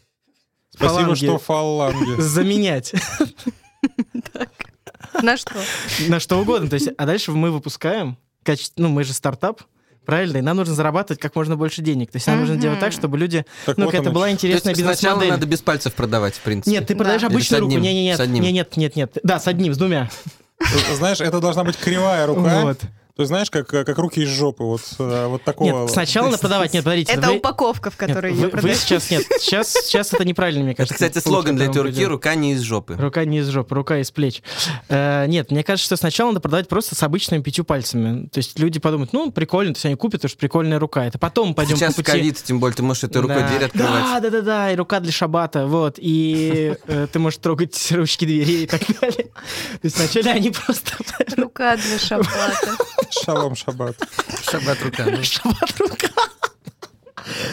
Спасибо, 0.73 1.15
фаланги 1.15 1.25
что 1.25 1.37
фаланги. 1.37 2.15
заменять 2.21 2.93
На 5.21 5.37
что? 5.37 5.55
на 6.07 6.19
что 6.19 6.39
угодно. 6.39 6.69
То 6.69 6.75
есть, 6.75 6.89
а 6.97 7.05
дальше 7.05 7.31
мы 7.31 7.51
выпускаем, 7.51 8.17
ну, 8.77 8.89
мы 8.89 9.03
же 9.03 9.13
стартап, 9.13 9.61
правильно, 10.05 10.37
и 10.37 10.41
нам 10.41 10.57
нужно 10.57 10.73
зарабатывать 10.73 11.19
как 11.19 11.35
можно 11.35 11.57
больше 11.57 11.81
денег. 11.81 12.11
То 12.11 12.17
есть 12.17 12.27
нам 12.27 12.39
нужно 12.39 12.55
делать 12.55 12.79
так, 12.79 12.91
чтобы 12.91 13.17
люди... 13.17 13.45
Так 13.65 13.77
Ну, 13.77 13.85
вот 13.85 13.93
это 13.93 14.11
была 14.11 14.31
интересная 14.31 14.73
есть 14.73 14.83
сначала 14.83 15.23
надо 15.23 15.45
без 15.45 15.61
пальцев 15.61 15.93
продавать, 15.93 16.35
в 16.35 16.39
принципе. 16.39 16.71
Нет, 16.71 16.87
ты 16.87 16.95
продаешь 16.95 17.21
Да. 17.21 17.27
Обычную 17.27 17.61
руку. 17.61 17.77
нет, 17.77 18.17
С 18.17 18.21
одним? 18.21 18.43
не, 18.43 18.51
нет, 18.51 18.77
нет, 18.77 18.95
нет. 18.95 19.17
Да, 19.23 19.39
с 19.39 19.47
одним, 19.47 19.73
с 19.73 19.77
двумя. 19.77 20.09
Знаешь, 20.93 21.21
это 21.21 21.39
должна 21.39 21.63
быть 21.63 21.77
кривая 21.77 22.27
рука. 22.27 22.61
Вот. 22.61 22.79
То 23.15 23.23
есть, 23.23 23.27
знаешь, 23.27 23.49
как, 23.51 23.67
как 23.67 23.97
руки 23.97 24.21
из 24.21 24.29
жопы. 24.29 24.63
Вот, 24.63 24.81
э, 24.99 25.27
вот 25.27 25.43
такого. 25.43 25.81
Нет, 25.83 25.91
сначала 25.91 26.27
надо 26.27 26.37
продавать. 26.39 26.73
Нет, 26.73 26.83
подождите. 26.83 27.11
Это 27.13 27.27
вы- 27.29 27.37
упаковка, 27.37 27.89
в 27.91 27.99
нет, 27.99 28.07
которой 28.09 28.31
вы, 28.31 28.37
ее 28.37 28.45
вы 28.45 28.49
продают. 28.51 28.77
сейчас 28.77 29.09
нет. 29.11 29.25
Сейчас, 29.39 29.71
сейчас 29.73 30.13
это 30.13 30.23
неправильно, 30.25 30.61
мне 30.63 30.71
Это, 30.71 30.77
кажется. 30.77 30.93
кстати, 30.95 31.13
путь, 31.15 31.23
слоган 31.23 31.55
для 31.55 31.67
идете. 31.67 32.07
«Рука 32.07 32.35
не 32.35 32.53
из 32.53 32.61
жопы». 32.61 32.95
Рука 32.97 33.25
не 33.25 33.39
из 33.39 33.47
жопы, 33.49 33.75
рука 33.75 33.97
из 33.99 34.11
плеч. 34.11 34.41
Э, 34.89 35.25
нет, 35.27 35.51
мне 35.51 35.63
кажется, 35.63 35.85
что 35.85 35.95
сначала 35.97 36.29
надо 36.29 36.39
продавать 36.41 36.67
просто 36.67 36.95
с 36.95 37.03
обычными 37.03 37.41
пятью 37.41 37.63
пальцами. 37.65 38.27
То 38.27 38.37
есть 38.39 38.57
люди 38.59 38.79
подумают, 38.79 39.13
ну, 39.13 39.31
прикольно, 39.31 39.73
то 39.73 39.77
есть 39.77 39.85
они 39.85 39.95
купят, 39.95 40.21
потому 40.21 40.29
что 40.29 40.37
прикольная 40.39 40.79
рука. 40.79 41.05
Это 41.05 41.19
потом 41.19 41.53
пойдем 41.53 41.75
Сейчас 41.77 41.93
по 41.95 42.01
пути. 42.01 42.11
ковид, 42.11 42.41
тем 42.43 42.59
более 42.59 42.75
ты 42.75 42.83
можешь 42.83 43.03
этой 43.03 43.21
рукой 43.21 43.41
Да. 43.41 43.47
дверь 43.49 43.65
открывать. 43.65 43.91
Да, 44.03 44.19
да, 44.21 44.29
да, 44.29 44.41
да, 44.41 44.71
и 44.71 44.75
рука 44.75 44.99
для 44.99 45.11
шабата, 45.11 45.65
вот, 45.67 45.95
и 45.97 46.75
э, 46.87 47.07
ты 47.11 47.19
можешь 47.19 47.39
трогать 47.39 47.91
ручки 47.91 48.25
дверей 48.25 48.63
и 48.63 48.67
так 48.67 48.81
далее. 48.99 49.25
То 49.25 49.79
есть 49.83 49.97
вначале 49.97 50.31
они 50.31 50.51
просто 50.51 50.91
Рука 51.37 51.77
для 51.77 51.97
шабата. 51.99 52.75
Шалом 53.11 53.55
шаббат. 53.55 53.95
Шаббат 54.49 54.81
рука. 54.83 55.05
ну. 55.05 55.23
шабат 55.23 55.79
рука. 55.79 56.09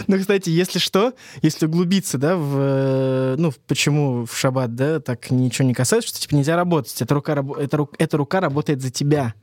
Ну, 0.06 0.18
кстати, 0.18 0.48
если 0.48 0.78
что, 0.78 1.12
если 1.42 1.66
углубиться, 1.66 2.16
да, 2.18 2.36
в, 2.36 2.56
э, 2.58 3.34
ну, 3.38 3.52
почему 3.66 4.24
в 4.24 4.36
шаббат, 4.36 4.74
да, 4.74 5.00
так 5.00 5.30
ничего 5.30 5.68
не 5.68 5.74
касается, 5.74 6.08
что, 6.08 6.20
типа, 6.20 6.34
нельзя 6.34 6.56
работать, 6.56 7.00
эта 7.02 7.14
рука, 7.14 7.44
эта, 7.58 7.76
ру- 7.76 7.94
эта 7.98 8.16
рука 8.16 8.40
работает 8.40 8.80
за 8.80 8.90
тебя. 8.90 9.34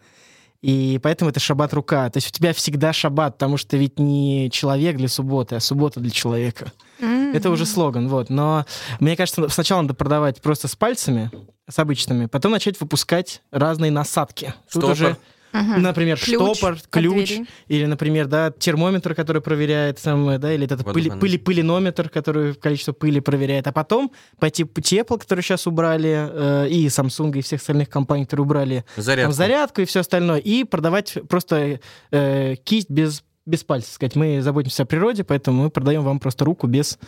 И 0.62 1.00
поэтому 1.04 1.30
это 1.30 1.40
шаббат-рука. 1.40 2.10
То 2.10 2.18
есть 2.18 2.30
у 2.30 2.32
тебя 2.32 2.52
всегда 2.52 2.92
шаббат, 2.92 3.36
потому 3.36 3.58
что 3.58 3.78
ведь 3.78 4.00
не 4.00 4.50
человек 4.52 4.98
для 4.98 5.08
субботы, 5.08 5.56
а 5.56 5.60
суббота 5.60 6.00
для 6.00 6.10
человека. 6.10 6.72
Это 7.00 7.52
уже 7.52 7.68
слоган, 7.68 8.08
вот. 8.08 8.30
Но 8.32 8.66
мне 9.00 9.16
кажется, 9.16 9.48
сначала 9.50 9.82
надо 9.84 9.94
продавать 9.94 10.42
просто 10.42 10.68
с 10.68 10.76
пальцами, 10.76 11.30
с 11.70 11.78
обычными, 11.78 12.26
потом 12.26 12.52
начать 12.52 12.80
выпускать 12.80 13.44
разные 13.52 13.92
насадки. 13.92 14.56
Тут 14.72 14.84
Штопор. 14.84 14.92
уже, 14.92 15.18
Мгм. 15.62 15.82
например, 15.82 16.18
Ключ 16.20 16.36
штопор, 16.36 16.78
ключ, 16.90 17.30
двери. 17.30 17.48
или, 17.68 17.86
например, 17.86 18.28
да, 18.28 18.52
термометр, 18.52 19.16
который 19.16 19.42
проверяет 19.42 20.00
самое, 20.00 20.38
да, 20.38 20.52
или 20.54 20.66
этот 20.66 20.84
пыли, 20.84 21.10
Водопонос. 21.10 21.22
пыли, 21.22 21.38
пылинометр, 21.38 22.10
который 22.10 22.54
количество 22.56 22.92
пыли 22.94 23.20
проверяет, 23.22 23.68
а 23.68 23.72
потом 23.72 24.12
по 24.40 24.50
типу 24.50 24.82
Apple, 24.82 25.18
который 25.20 25.42
сейчас 25.42 25.68
убрали, 25.68 26.30
э, 26.66 26.68
и 26.70 26.88
Samsung, 26.88 27.38
и 27.38 27.42
всех 27.42 27.62
остальных 27.62 27.90
компаний, 27.90 28.26
которые 28.26 28.46
убрали 28.46 28.86
Зарядку. 28.98 29.28
там, 29.30 29.34
зарядку 29.34 29.82
и 29.82 29.86
все 29.86 30.02
остальное, 30.02 30.40
и 30.40 30.64
продавать 30.64 31.18
просто 31.30 31.80
э, 32.12 32.56
кисть 32.64 32.90
без, 32.90 33.24
без 33.46 33.64
пальцев. 33.64 33.94
Сказать, 33.94 34.16
мы 34.16 34.42
заботимся 34.42 34.84
о 34.84 34.86
природе, 34.86 35.24
поэтому 35.24 35.64
мы 35.64 35.70
продаем 35.70 36.04
вам 36.04 36.20
просто 36.20 36.44
руку 36.46 36.68
без, 36.68 37.00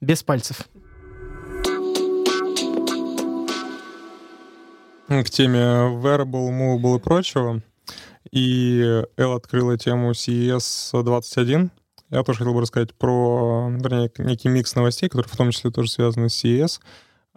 без 0.00 0.22
пальцев. 0.22 0.68
К 5.08 5.24
теме 5.30 5.58
wearable, 5.58 6.50
movable 6.50 6.96
и 6.96 7.00
прочего. 7.00 7.62
И 8.30 9.02
Эл 9.16 9.32
открыла 9.32 9.76
тему 9.78 10.12
CES 10.12 11.02
21. 11.02 11.70
Я 12.10 12.22
тоже 12.22 12.38
хотел 12.38 12.54
бы 12.54 12.60
рассказать 12.60 12.94
про, 12.94 13.68
вернее, 13.70 14.10
некий 14.18 14.48
микс 14.48 14.74
новостей, 14.74 15.08
которые 15.08 15.30
в 15.30 15.36
том 15.36 15.50
числе 15.50 15.70
тоже 15.70 15.90
связаны 15.90 16.28
с 16.28 16.44
CES. 16.44 16.80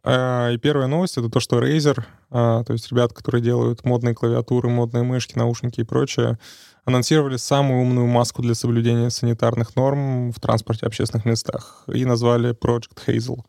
А, 0.03 0.51
И 0.51 0.57
первая 0.57 0.87
новость— 0.87 1.17
это 1.17 1.29
то, 1.29 1.39
что 1.39 1.59
Razer, 1.59 2.03
а, 2.29 2.63
то 2.63 2.73
есть 2.73 2.89
ребята, 2.91 3.13
которые 3.13 3.41
делают 3.41 3.83
модные 3.83 4.15
клавиатуры, 4.15 4.69
модные 4.69 5.03
мышки, 5.03 5.37
наушники 5.37 5.81
и 5.81 5.83
прочее, 5.83 6.37
анонсировали 6.85 7.37
самую 7.37 7.81
умную 7.81 8.07
маску 8.07 8.41
для 8.41 8.55
соблюдения 8.55 9.09
санитарных 9.09 9.75
норм 9.75 10.31
в 10.31 10.39
транспорте 10.39 10.85
общественных 10.85 11.25
местах 11.25 11.83
и 11.91 12.05
назвали 12.05 12.51
Project 12.51 13.05
Hazel. 13.05 13.39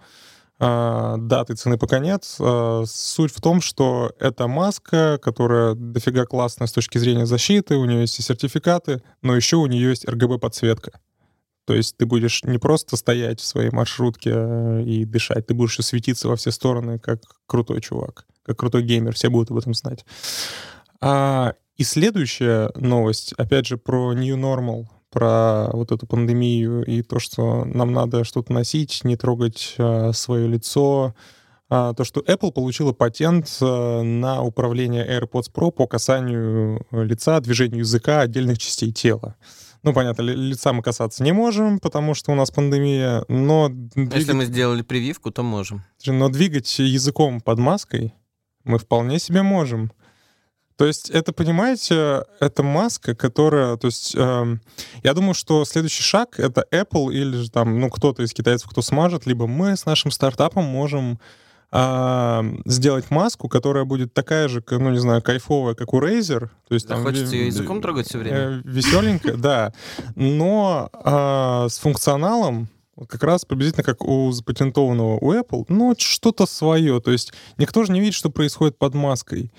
А, 0.61 1.17
даты 1.19 1.55
цены 1.55 1.79
пока 1.79 1.99
нет. 1.99 2.25
А, 2.41 2.85
суть 2.87 3.33
в 3.33 3.41
том, 3.41 3.61
что 3.61 4.13
это 4.19 4.49
маска, 4.49 5.19
которая 5.23 5.75
дофига 5.75 6.25
классная 6.25 6.67
с 6.67 6.73
точки 6.73 6.99
зрения 6.99 7.27
защиты, 7.27 7.77
у 7.77 7.85
нее 7.85 8.01
есть 8.03 8.19
и 8.19 8.23
сертификаты, 8.23 9.03
но 9.23 9.37
еще 9.37 9.57
у 9.57 9.67
нее 9.67 9.91
есть 9.91 10.05
RGB-подсветка. 10.05 10.99
То 11.65 11.75
есть 11.75 11.97
ты 11.97 12.07
будешь 12.07 12.43
не 12.45 12.59
просто 12.59 12.97
стоять 12.97 13.41
в 13.41 13.45
своей 13.45 13.71
маршрутке 13.71 14.33
э, 14.35 14.83
и 14.85 15.05
дышать, 15.05 15.47
ты 15.47 15.55
будешь 15.55 15.77
светиться 15.77 16.27
во 16.27 16.37
все 16.37 16.51
стороны, 16.51 16.99
как 16.99 17.21
крутой 17.47 17.83
чувак, 17.83 18.27
как 18.43 18.59
крутой 18.59 18.83
геймер, 18.83 19.15
все 19.15 19.29
будут 19.29 19.51
об 19.51 19.59
этом 19.59 19.75
знать. 19.75 20.05
А, 21.01 21.55
и 21.77 21.85
следующая 21.85 22.73
новость, 22.75 23.33
опять 23.35 23.67
же, 23.67 23.77
про 23.77 24.13
New 24.15 24.37
Normal— 24.37 24.87
про 25.11 25.69
вот 25.73 25.93
эту 25.93 26.07
пандемию 26.07 26.85
и 26.85 27.03
то, 27.03 27.19
что 27.19 27.65
нам 27.65 27.93
надо 27.93 28.25
что-то 28.25 28.53
носить, 28.53 29.05
не 29.05 29.17
трогать 29.17 29.75
э, 29.79 30.13
свое 30.13 30.47
лицо. 30.49 31.15
А, 31.71 31.93
то, 31.95 32.05
что 32.05 32.21
Apple 32.21 32.53
получила 32.53 32.93
патент 32.93 33.59
э, 33.61 34.03
на 34.03 34.43
управление 34.43 35.07
AirPods 35.07 35.53
Pro 35.53 35.71
по 35.71 35.87
касанию 35.87 36.87
лица, 36.91 37.41
движению 37.41 37.81
языка, 37.81 38.21
отдельных 38.21 38.59
частей 38.59 38.93
тела. 38.93 39.37
Ну, 39.83 39.93
понятно, 39.93 40.23
лица 40.23 40.73
мы 40.73 40.83
касаться 40.83 41.23
не 41.23 41.33
можем, 41.33 41.79
потому 41.79 42.15
что 42.15 42.33
у 42.33 42.35
нас 42.35 42.51
пандемия, 42.51 43.25
но... 43.29 43.69
Двигать... 43.71 44.17
Если 44.17 44.33
мы 44.33 44.45
сделали 44.47 44.83
прививку, 44.83 45.31
то 45.31 45.43
можем. 45.43 45.85
Но 46.07 46.29
двигать 46.29 46.79
языком 46.79 47.41
под 47.41 47.59
маской 47.59 48.15
мы 48.65 48.79
вполне 48.79 49.19
себе 49.19 49.43
можем. 49.43 49.93
То 50.79 50.87
есть 50.87 51.11
это, 51.11 51.33
понимаете, 51.33 52.23
это 52.39 52.63
маска, 52.63 53.17
которая, 53.17 53.77
то 53.77 53.89
есть 53.89 54.15
э, 54.17 54.57
я 55.03 55.13
думаю, 55.13 55.35
что 55.35 55.65
следующий 55.65 56.05
шаг 56.05 56.39
это 56.39 56.65
Apple 56.71 57.13
или 57.13 57.37
же 57.37 57.51
там, 57.51 57.81
ну, 57.81 57.91
кто-то 57.91 58.23
из 58.23 58.33
китайцев, 58.33 58.71
кто 58.71 58.81
смажет, 58.81 59.27
либо 59.27 59.49
мы 59.49 59.77
с 59.77 59.87
нашим 59.87 60.13
стартапом 60.13 60.63
можем 60.63 61.19
э, 61.73 62.43
сделать 62.65 63.11
маску, 63.11 63.49
которая 63.49 63.87
будет 63.87 64.15
такая 64.15 64.47
же, 64.47 64.63
ну, 64.71 64.91
не 64.91 65.01
знаю, 65.01 65.21
кайфовая, 65.21 65.75
как 65.75 65.93
у 65.95 66.01
Razer. 66.01 66.49
То 66.69 66.75
есть, 66.75 66.87
там, 66.87 67.03
Хочется 67.03 67.35
ее 67.35 67.47
языком 67.47 67.83
трогать 67.83 68.07
все 68.07 68.19
время? 68.19 68.39
Э, 68.39 68.61
веселенькая, 68.65 69.37
да. 69.37 69.73
Но 70.15 70.91
э, 70.93 71.69
с 71.69 71.79
функционалом, 71.81 72.69
как 73.09 73.25
раз 73.25 73.45
приблизительно 73.45 73.83
как 73.83 74.05
у 74.05 74.31
запатентованного 74.31 75.19
у 75.19 75.33
Apple, 75.33 75.65
ну, 75.67 75.97
что-то 75.99 76.47
свое. 76.47 77.01
То 77.01 77.11
есть 77.11 77.33
никто 77.57 77.83
же 77.83 77.91
не 77.91 77.99
видит, 77.99 78.15
что 78.15 78.31
происходит 78.31 78.79
под 78.79 78.95
маской. 78.95 79.51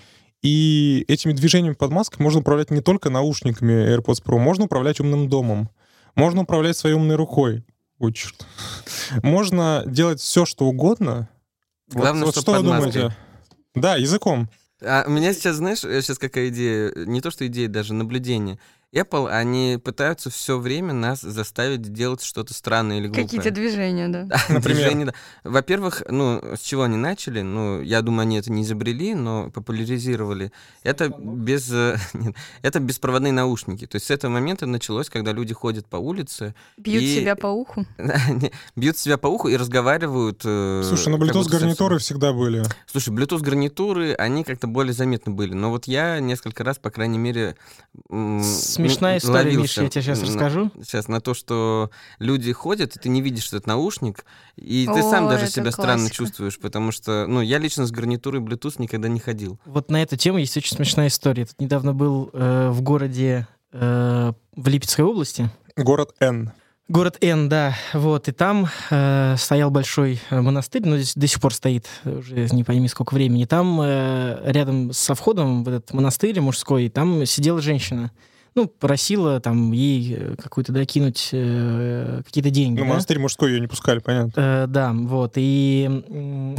И 0.41 1.04
этими 1.08 1.34
движениями 1.34 1.73
под 1.73 1.91
маской 1.91 2.21
можно 2.21 2.39
управлять 2.39 2.71
не 2.71 2.82
только 2.82 3.10
наушниками 3.10 3.73
AirPods 3.95 4.23
Pro, 4.23 4.38
можно 4.38 4.65
управлять 4.65 4.99
умным 4.99 5.28
домом, 5.28 5.69
можно 6.15 6.41
управлять 6.41 6.78
своей 6.78 6.95
умной 6.95 7.15
рукой. 7.15 7.65
Ой, 7.99 8.13
черт. 8.13 8.45
Можно 9.21 9.84
делать 9.86 10.21
все, 10.21 10.45
что 10.45 10.65
угодно. 10.65 11.28
Главное, 11.89 12.25
вот, 12.25 12.36
вот 12.36 12.41
что 12.41 12.54
вы 12.54 12.63
думаете? 12.63 13.04
Маской. 13.06 13.17
Да, 13.75 13.95
языком. 13.97 14.49
А 14.82 15.04
у 15.06 15.10
меня 15.10 15.34
сейчас, 15.34 15.58
знаешь, 15.58 15.80
сейчас 15.80 16.17
какая 16.17 16.47
идея? 16.47 16.93
Не 16.95 17.19
то, 17.19 17.32
что 17.32 17.45
идея, 17.47 17.67
даже 17.67 17.93
наблюдение. 17.93 18.58
Apple, 18.91 19.30
они 19.30 19.80
пытаются 19.84 20.32
все 20.32 20.58
время 20.58 20.93
нас 20.93 21.21
заставить 21.21 21.82
делать 21.93 22.23
что-то 22.23 22.56
странное 22.56 22.97
или 22.97 23.06
глупое. 23.06 23.25
Какие-то 23.25 23.52
движения, 23.52 24.08
да. 24.08 24.28
Например? 24.49 24.62
Движения, 24.62 25.06
да. 25.06 25.13
Во-первых, 25.43 26.04
ну, 26.10 26.41
с 26.56 26.62
чего 26.62 26.84
они 26.84 26.97
начали? 26.97 27.41
Ну, 27.41 27.82
я 27.82 28.02
думаю, 28.02 28.21
они 28.21 28.39
это 28.39 28.52
не 28.52 28.63
изобрели, 28.63 29.13
но 29.13 29.52
популяризировали. 29.52 30.52
Это 30.82 31.10
без... 31.10 31.71
Э, 31.71 31.97
нет, 32.13 32.36
это 32.63 32.80
беспроводные 32.80 33.32
наушники. 33.32 33.86
То 33.86 33.97
есть 33.97 34.08
с 34.08 34.12
этого 34.12 34.32
момента 34.32 34.65
началось, 34.65 35.10
когда 35.10 35.34
люди 35.34 35.54
ходят 35.54 35.86
по 35.86 35.97
улице. 35.97 36.56
Бьют 36.78 37.04
и... 37.04 37.19
себя 37.19 37.36
по 37.36 37.47
уху. 37.47 37.86
Бьют 38.75 38.97
себя 38.97 39.19
по 39.19 39.28
уху 39.28 39.49
и 39.49 39.56
разговаривают... 39.56 40.41
Э, 40.45 40.82
Слушай, 40.84 41.10
ну 41.10 41.19
Bluetooth-гарнитуры 41.19 41.99
всегда 41.99 42.34
были. 42.34 42.63
Слушай, 42.88 43.13
Bluetooth-гарнитуры, 43.13 44.13
они 44.13 44.43
как-то 44.43 44.65
более 44.65 44.93
заметны 44.93 45.32
были. 45.32 45.54
Но 45.54 45.69
вот 45.69 45.86
я 45.86 46.19
несколько 46.19 46.63
раз, 46.63 46.80
по 46.80 46.89
крайней 46.89 47.19
мере 47.19 47.56
смешная 48.79 49.17
история, 49.17 49.37
ловился, 49.51 49.61
Миша, 49.61 49.83
я 49.83 49.89
тебе 49.89 50.01
сейчас 50.01 50.21
расскажу. 50.23 50.71
Сейчас 50.81 51.07
на 51.07 51.21
то, 51.21 51.33
что 51.33 51.91
люди 52.19 52.51
ходят, 52.51 52.95
и 52.95 52.99
ты 52.99 53.09
не 53.09 53.21
видишь, 53.21 53.43
что 53.43 53.57
это 53.57 53.69
наушник, 53.69 54.25
и 54.55 54.85
ты 54.85 54.99
О, 54.99 55.09
сам 55.09 55.27
даже 55.29 55.47
себя 55.47 55.63
классика. 55.63 55.81
странно 55.81 56.09
чувствуешь, 56.09 56.59
потому 56.59 56.91
что, 56.91 57.25
ну, 57.27 57.41
я 57.41 57.57
лично 57.57 57.85
с 57.85 57.91
гарнитурой 57.91 58.41
Bluetooth 58.41 58.75
никогда 58.77 59.07
не 59.07 59.19
ходил. 59.19 59.59
Вот 59.65 59.91
на 59.91 60.01
эту 60.01 60.17
тему 60.17 60.37
есть 60.37 60.55
очень 60.57 60.75
смешная 60.75 61.07
история. 61.07 61.45
Тут 61.45 61.59
недавно 61.59 61.93
был 61.93 62.29
э, 62.33 62.69
в 62.69 62.81
городе 62.81 63.47
э, 63.71 64.33
в 64.55 64.67
Липецкой 64.67 65.05
области. 65.05 65.49
Город 65.75 66.13
Н. 66.19 66.51
Город 66.89 67.17
Н, 67.21 67.49
да, 67.49 67.75
вот, 67.93 68.27
и 68.29 68.31
там 68.31 68.67
э, 68.89 69.35
стоял 69.37 69.69
большой 69.69 70.19
э, 70.31 70.41
монастырь, 70.41 70.81
но 70.83 70.97
здесь 70.97 71.13
до 71.13 71.27
сих 71.27 71.39
пор 71.39 71.53
стоит, 71.53 71.87
уже 72.03 72.47
не 72.51 72.63
пойми 72.63 72.87
сколько 72.87 73.13
времени. 73.13 73.45
Там 73.45 73.79
э, 73.79 74.41
рядом 74.51 74.91
со 74.91 75.13
входом 75.13 75.63
в 75.63 75.67
этот 75.67 75.93
монастырь 75.93 76.41
мужской, 76.41 76.89
там 76.89 77.27
сидела 77.27 77.61
женщина 77.61 78.11
ну, 78.55 78.67
просила 78.67 79.39
там 79.39 79.71
ей 79.71 80.15
э, 80.17 80.35
какую-то 80.35 80.71
докинуть 80.71 81.29
э, 81.31 82.21
какие-то 82.25 82.49
деньги. 82.49 82.79
Ну, 82.79 82.85
да? 82.85 82.89
монастырь 82.89 83.19
мужской 83.19 83.51
ее 83.51 83.59
не 83.59 83.67
пускали, 83.67 83.99
понятно. 83.99 84.33
Э, 84.35 84.67
да, 84.67 84.91
вот. 84.93 85.33
И, 85.35 85.89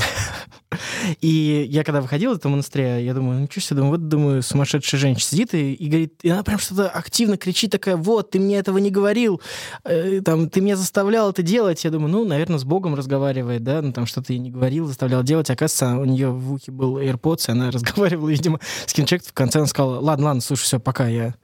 и 1.20 1.66
я 1.68 1.84
когда 1.84 2.00
выходил 2.00 2.32
из 2.32 2.38
этого 2.38 2.52
монастыря, 2.52 2.98
я 2.98 3.14
думаю, 3.14 3.40
ну 3.40 3.48
что 3.50 3.60
себе, 3.60 3.76
думаю, 3.76 3.92
вот, 3.92 4.08
думаю, 4.08 4.42
сумасшедшая 4.42 5.00
женщина 5.00 5.20
сидит 5.20 5.54
и, 5.54 5.74
и 5.74 5.88
говорит, 5.88 6.14
и 6.22 6.30
она 6.30 6.42
прям 6.42 6.58
что-то 6.58 6.88
активно 6.88 7.36
кричит 7.36 7.72
такая, 7.72 7.96
вот, 7.96 8.30
ты 8.30 8.38
мне 8.38 8.56
этого 8.56 8.78
не 8.78 8.90
говорил, 8.90 9.40
э, 9.84 10.20
там, 10.22 10.48
ты 10.48 10.60
меня 10.60 10.76
заставлял 10.76 11.30
это 11.30 11.42
делать. 11.42 11.84
Я 11.84 11.90
думаю, 11.90 12.10
ну, 12.10 12.24
наверное, 12.24 12.58
с 12.58 12.64
Богом 12.64 12.94
разговаривает, 12.94 13.64
да, 13.64 13.82
ну, 13.82 13.92
там 13.92 14.06
что-то 14.06 14.32
ей 14.32 14.38
не 14.38 14.50
говорил, 14.50 14.86
заставлял 14.86 15.22
делать. 15.22 15.50
Оказывается, 15.50 15.98
у 15.98 16.04
нее 16.04 16.30
в 16.30 16.52
ухе 16.52 16.70
был 16.70 16.98
AirPods, 16.98 17.48
и 17.48 17.52
она 17.52 17.70
разговаривала, 17.72 18.28
видимо, 18.28 18.60
с 18.86 18.92
кинчек. 18.92 19.24
В 19.24 19.32
конце 19.32 19.58
она 19.58 19.66
сказала, 19.66 20.00
ладно, 20.00 20.26
ладно, 20.26 20.40
слушай, 20.40 20.62
все, 20.62 20.80
пока, 20.80 21.08
я 21.08 21.34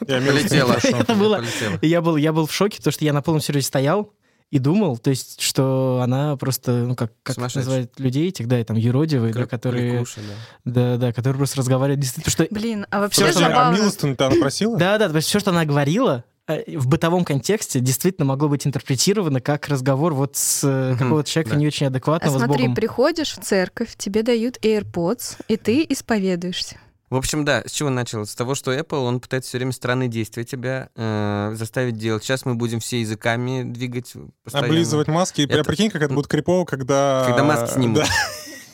полетела. 0.00 0.76
Это 0.82 1.14
было... 1.14 1.42
Я 1.82 2.00
был, 2.00 2.16
я 2.16 2.32
был 2.32 2.46
в 2.46 2.52
шоке, 2.52 2.78
потому 2.78 2.92
что 2.92 3.04
я 3.04 3.12
на 3.12 3.22
полном 3.22 3.40
серьезе 3.40 3.66
стоял, 3.66 4.12
и 4.54 4.60
думал, 4.60 4.98
то 4.98 5.10
есть, 5.10 5.40
что 5.40 6.00
она 6.00 6.36
просто, 6.36 6.72
ну, 6.72 6.94
как, 6.94 7.12
как 7.24 7.36
называют 7.36 7.98
людей 7.98 8.28
этих, 8.28 8.46
да, 8.46 8.60
и 8.60 8.62
там, 8.62 8.76
юродивые, 8.76 9.34
да, 9.34 9.46
которые... 9.46 9.90
Кликуши, 9.90 10.20
да. 10.64 10.72
да, 10.72 10.96
да, 10.96 11.12
которые 11.12 11.38
просто 11.38 11.58
разговаривают 11.58 12.00
действительно, 12.00 12.30
что... 12.30 12.46
Блин, 12.50 12.86
а 12.90 13.00
вообще 13.00 13.24
все, 13.24 13.40
забавно... 13.40 13.70
А 13.70 13.72
милостыню-то 13.72 14.28
она 14.28 14.36
просила? 14.36 14.76
Да, 14.78 14.98
да, 14.98 15.08
то 15.08 15.16
есть 15.16 15.26
все, 15.26 15.40
что 15.40 15.50
она 15.50 15.64
говорила, 15.64 16.22
э, 16.46 16.78
в 16.78 16.86
бытовом 16.86 17.24
контексте 17.24 17.80
действительно 17.80 18.26
могло 18.26 18.48
быть 18.48 18.64
интерпретировано 18.64 19.40
как 19.40 19.66
разговор 19.66 20.14
вот 20.14 20.36
с 20.36 20.62
mm-hmm, 20.62 20.98
какого-то 20.98 21.28
человека 21.28 21.54
да. 21.54 21.56
не 21.56 21.66
очень 21.66 21.86
адекватного 21.86 22.36
а 22.36 22.38
смотри, 22.38 22.56
с 22.56 22.60
Богом. 22.60 22.74
приходишь 22.76 23.32
в 23.32 23.40
церковь, 23.42 23.96
тебе 23.96 24.22
дают 24.22 24.58
AirPods, 24.64 25.38
и 25.48 25.56
ты 25.56 25.84
исповедуешься. 25.88 26.76
В 27.14 27.16
общем, 27.16 27.44
да, 27.44 27.62
с 27.64 27.70
чего 27.70 27.90
началось? 27.90 28.30
С 28.30 28.34
того, 28.34 28.56
что 28.56 28.74
Apple, 28.74 29.06
он 29.06 29.20
пытается 29.20 29.48
все 29.48 29.58
время 29.58 29.70
странные 29.70 30.08
действия 30.08 30.42
тебя 30.42 30.88
э, 30.96 31.52
заставить 31.54 31.96
делать. 31.96 32.24
Сейчас 32.24 32.44
мы 32.44 32.56
будем 32.56 32.80
все 32.80 33.02
языками 33.02 33.62
двигать 33.62 34.14
постоянно. 34.42 34.66
Облизывать 34.66 35.06
маски. 35.06 35.42
Это... 35.42 35.62
Прикинь, 35.62 35.90
как 35.90 36.02
это 36.02 36.12
будет 36.12 36.26
крипово, 36.26 36.64
когда... 36.64 37.22
Когда 37.28 37.44
маски 37.44 37.74
снимут. 37.74 37.98
Да. 37.98 38.06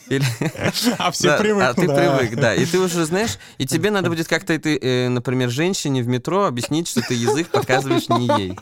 Или... 0.09 0.25
А 0.97 1.11
все 1.11 1.27
да, 1.27 1.37
привыкли. 1.37 1.67
А 1.67 1.73
ты 1.75 1.85
да. 1.85 1.95
привык, 1.95 2.35
да. 2.35 2.55
И 2.55 2.65
ты 2.65 2.79
уже 2.79 3.05
знаешь, 3.05 3.37
и 3.59 3.67
тебе 3.67 3.91
надо 3.91 4.09
будет 4.09 4.27
как-то, 4.27 4.57
ты, 4.57 4.75
э, 4.75 5.07
например, 5.09 5.51
женщине 5.51 6.01
в 6.01 6.07
метро 6.07 6.45
объяснить, 6.45 6.87
что 6.87 7.01
ты 7.01 7.13
язык 7.13 7.49
показываешь 7.49 8.09
не 8.09 8.25
ей. 8.39 8.59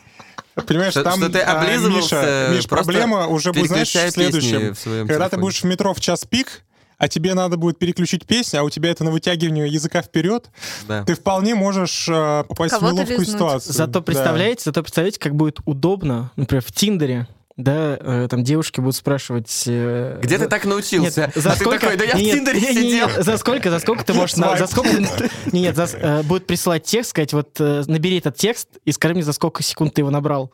Понимаешь, 0.66 0.92
что, 0.92 1.04
там, 1.04 1.18
что 1.18 1.30
ты 1.30 1.38
а, 1.38 1.58
облизывался, 1.58 2.48
Миша, 2.50 2.54
Миш, 2.54 2.68
проблема 2.68 3.28
уже 3.28 3.54
будет, 3.54 3.68
знаешь, 3.68 4.12
следующем. 4.12 4.74
Когда 5.06 5.30
ты 5.30 5.38
будешь 5.38 5.62
в 5.62 5.64
метро 5.64 5.94
в 5.94 6.00
час 6.00 6.26
пик, 6.26 6.64
а 7.00 7.08
тебе 7.08 7.32
надо 7.32 7.56
будет 7.56 7.78
переключить 7.78 8.26
песню, 8.26 8.60
а 8.60 8.62
у 8.62 8.70
тебя 8.70 8.90
это 8.90 9.04
на 9.04 9.10
вытягивание 9.10 9.66
языка 9.66 10.02
вперед, 10.02 10.50
да. 10.86 11.02
ты 11.04 11.14
вполне 11.14 11.54
можешь 11.54 12.06
э, 12.08 12.44
попасть 12.46 12.74
в 12.74 12.82
неловкую 12.82 13.24
ситуацию. 13.24 13.72
Зато 13.72 14.02
представляете, 14.02 14.62
да. 14.66 14.68
зато 14.68 14.82
представляете, 14.82 15.18
как 15.18 15.34
будет 15.34 15.60
удобно, 15.64 16.30
например, 16.36 16.62
в 16.62 16.70
Тиндере 16.70 17.26
да, 17.56 17.98
э, 18.00 18.26
там 18.30 18.42
девушки 18.42 18.80
будут 18.80 18.96
спрашивать... 18.96 19.64
Э, 19.66 20.18
Где 20.22 20.38
за... 20.38 20.44
ты 20.44 20.50
так 20.50 20.64
научился? 20.64 21.22
Нет, 21.22 21.34
за 21.34 21.52
а 21.52 21.56
сколько... 21.56 21.78
ты 21.78 21.80
такой, 21.80 21.96
да 21.98 22.04
я 22.04 22.14
нет, 22.14 22.34
в 22.34 22.36
Тиндере 22.38 22.60
нет, 22.60 22.74
сидел. 22.74 23.08
Нет, 23.08 23.24
за 23.24 23.36
сколько, 23.36 23.70
за 23.70 23.78
сколько 23.80 24.04
ты 24.04 24.14
можешь... 24.14 24.36
На... 24.36 24.56
За 24.56 24.66
сколько... 24.66 24.90
Нет, 25.52 25.76
за... 25.76 25.84
Э, 25.92 26.22
будет 26.22 26.46
присылать 26.46 26.84
текст, 26.84 27.10
сказать, 27.10 27.34
вот 27.34 27.58
набери 27.58 28.18
этот 28.18 28.36
текст 28.36 28.68
и 28.86 28.92
скажи 28.92 29.14
мне, 29.14 29.22
за 29.22 29.32
сколько 29.32 29.62
секунд 29.62 29.92
ты 29.92 30.00
его 30.00 30.10
набрал. 30.10 30.52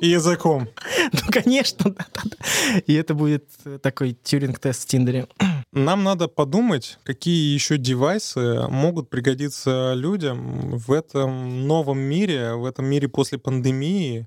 И 0.00 0.06
языком. 0.08 0.68
Ну, 1.12 1.20
конечно, 1.30 1.90
да, 1.90 2.06
да, 2.14 2.22
да. 2.24 2.78
И 2.86 2.94
это 2.94 3.14
будет 3.14 3.44
такой 3.82 4.16
тюринг-тест 4.22 4.82
в 4.82 4.86
Тиндере. 4.86 5.28
Нам 5.72 6.02
надо 6.02 6.26
подумать, 6.26 6.98
какие 7.04 7.54
еще 7.54 7.78
девайсы 7.78 8.66
могут 8.68 9.08
пригодиться 9.08 9.92
людям 9.94 10.76
в 10.76 10.92
этом 10.92 11.66
новом 11.68 11.98
мире, 11.98 12.54
в 12.54 12.64
этом 12.64 12.86
мире 12.86 13.08
после 13.08 13.38
пандемии, 13.38 14.26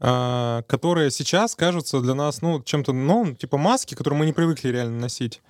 а, 0.00 0.62
которые 0.62 1.10
сейчас 1.10 1.54
кажутся 1.54 2.00
для 2.00 2.14
нас, 2.14 2.40
ну, 2.40 2.62
чем-то 2.62 2.92
новым, 2.92 3.36
типа 3.36 3.58
маски, 3.58 3.94
которые 3.94 4.18
мы 4.18 4.26
не 4.26 4.32
привыкли 4.32 4.68
реально 4.68 4.98
носить. 4.98 5.42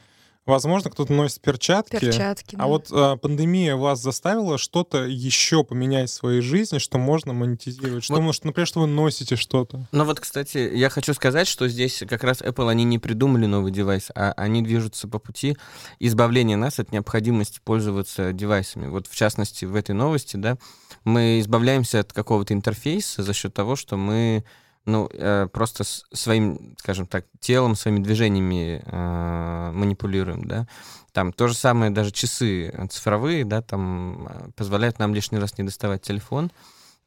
Возможно, 0.45 0.91
кто-то 0.91 1.13
носит 1.13 1.41
перчатки. 1.41 2.01
Перчатки. 2.01 2.57
А 2.57 2.59
да. 2.59 2.67
вот 2.67 2.89
а, 2.91 3.17
пандемия 3.17 3.77
вас 3.77 4.01
заставила 4.01 4.59
что-то 4.59 5.05
еще 5.05 5.63
поменять 5.63 6.11
в 6.11 6.15
своей 6.15 6.41
жизни, 6.41 6.79
что 6.79 6.99
можно 6.99 7.33
монетизировать? 7.33 8.03
Что, 8.03 8.15
Вот. 8.15 8.23
может, 8.23 8.45
например, 8.45 8.67
что 8.67 8.81
вы 8.81 8.89
носите 8.89 9.37
что-то? 9.37 9.87
Ну 9.93 10.05
вот, 10.05 10.19
кстати, 10.19 10.59
я 10.75 10.89
хочу 10.89 11.15
сказать, 11.15 11.47
что 11.47 11.69
здесь 11.69 12.03
как 12.09 12.25
раз 12.25 12.43
Apple, 12.43 12.69
они 12.69 12.83
не 12.83 12.99
придумали 12.99 13.47
новый 13.47 13.71
девайс, 13.71 14.11
а 14.17 14.33
они 14.37 14.63
движутся 14.63 15.07
по 15.07 15.21
пути 15.21 15.57
избавления 16.01 16.57
нас 16.57 16.81
от 16.81 16.91
необходимости 16.91 17.61
пользоваться 17.63 18.33
девайсами. 18.33 18.89
Вот 18.89 19.07
в 19.07 19.15
частности 19.15 19.65
в 19.65 19.77
этой 19.77 19.95
новости, 19.95 20.37
да, 20.37 20.59
мы 21.05 21.39
избавляемся 21.39 22.01
от 22.01 22.13
какого-то 22.13 22.53
интерфейса 22.53 23.23
за 23.23 23.33
счет 23.33 23.55
того, 23.55 23.77
что 23.77 23.97
мы 23.97 24.45
ну, 24.85 25.09
э, 25.13 25.47
просто 25.53 25.85
своим, 25.85 26.75
скажем 26.79 27.07
так, 27.07 27.27
телом, 27.41 27.77
своими 27.77 28.01
движениями 28.03 28.83
э, 28.85 29.71
манипулируем, 29.73 30.45
да. 30.45 30.67
Там 31.13 31.33
то 31.33 31.47
же 31.47 31.55
самое, 31.55 31.91
даже 31.91 32.11
часы 32.11 32.69
э, 32.69 32.87
цифровые, 32.89 33.45
да, 33.45 33.63
там 33.63 34.53
позволяют 34.57 34.99
нам 34.99 35.15
лишний 35.15 35.39
раз 35.39 35.57
не 35.59 35.65
доставать 35.65 36.03
телефон. 36.03 36.51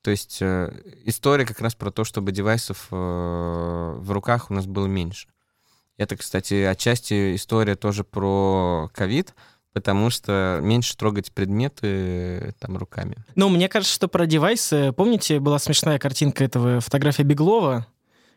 То 0.01 0.11
есть 0.11 0.39
история 0.39 1.47
как 1.47 1.59
раз 1.61 1.73
про 1.73 1.89
то, 1.89 2.03
чтобы 2.03 2.31
девайсов 2.31 2.87
в 2.91 4.05
руках 4.07 4.51
у 4.51 4.53
нас 4.53 4.67
было 4.67 4.85
меньше. 4.85 5.27
Это, 5.97 6.15
кстати, 6.15 6.61
отчасти 6.61 7.35
история 7.35 7.75
тоже 7.75 8.03
про 8.03 8.87
ковид, 8.93 9.33
потому 9.75 10.09
что 10.09 10.59
меньше 10.61 10.95
трогать 10.95 11.33
предметы 11.33 11.81
э, 11.87 12.51
там 12.59 12.77
руками. 12.77 13.17
Ну, 13.35 13.49
мне 13.49 13.67
кажется, 13.67 13.93
что 13.93 14.07
про 14.07 14.25
девайсы... 14.25 14.93
Помните, 14.93 15.41
была 15.41 15.59
смешная 15.59 15.99
картинка 15.99 16.45
этого 16.45 16.79
фотография 16.79 17.23
Беглова, 17.23 17.85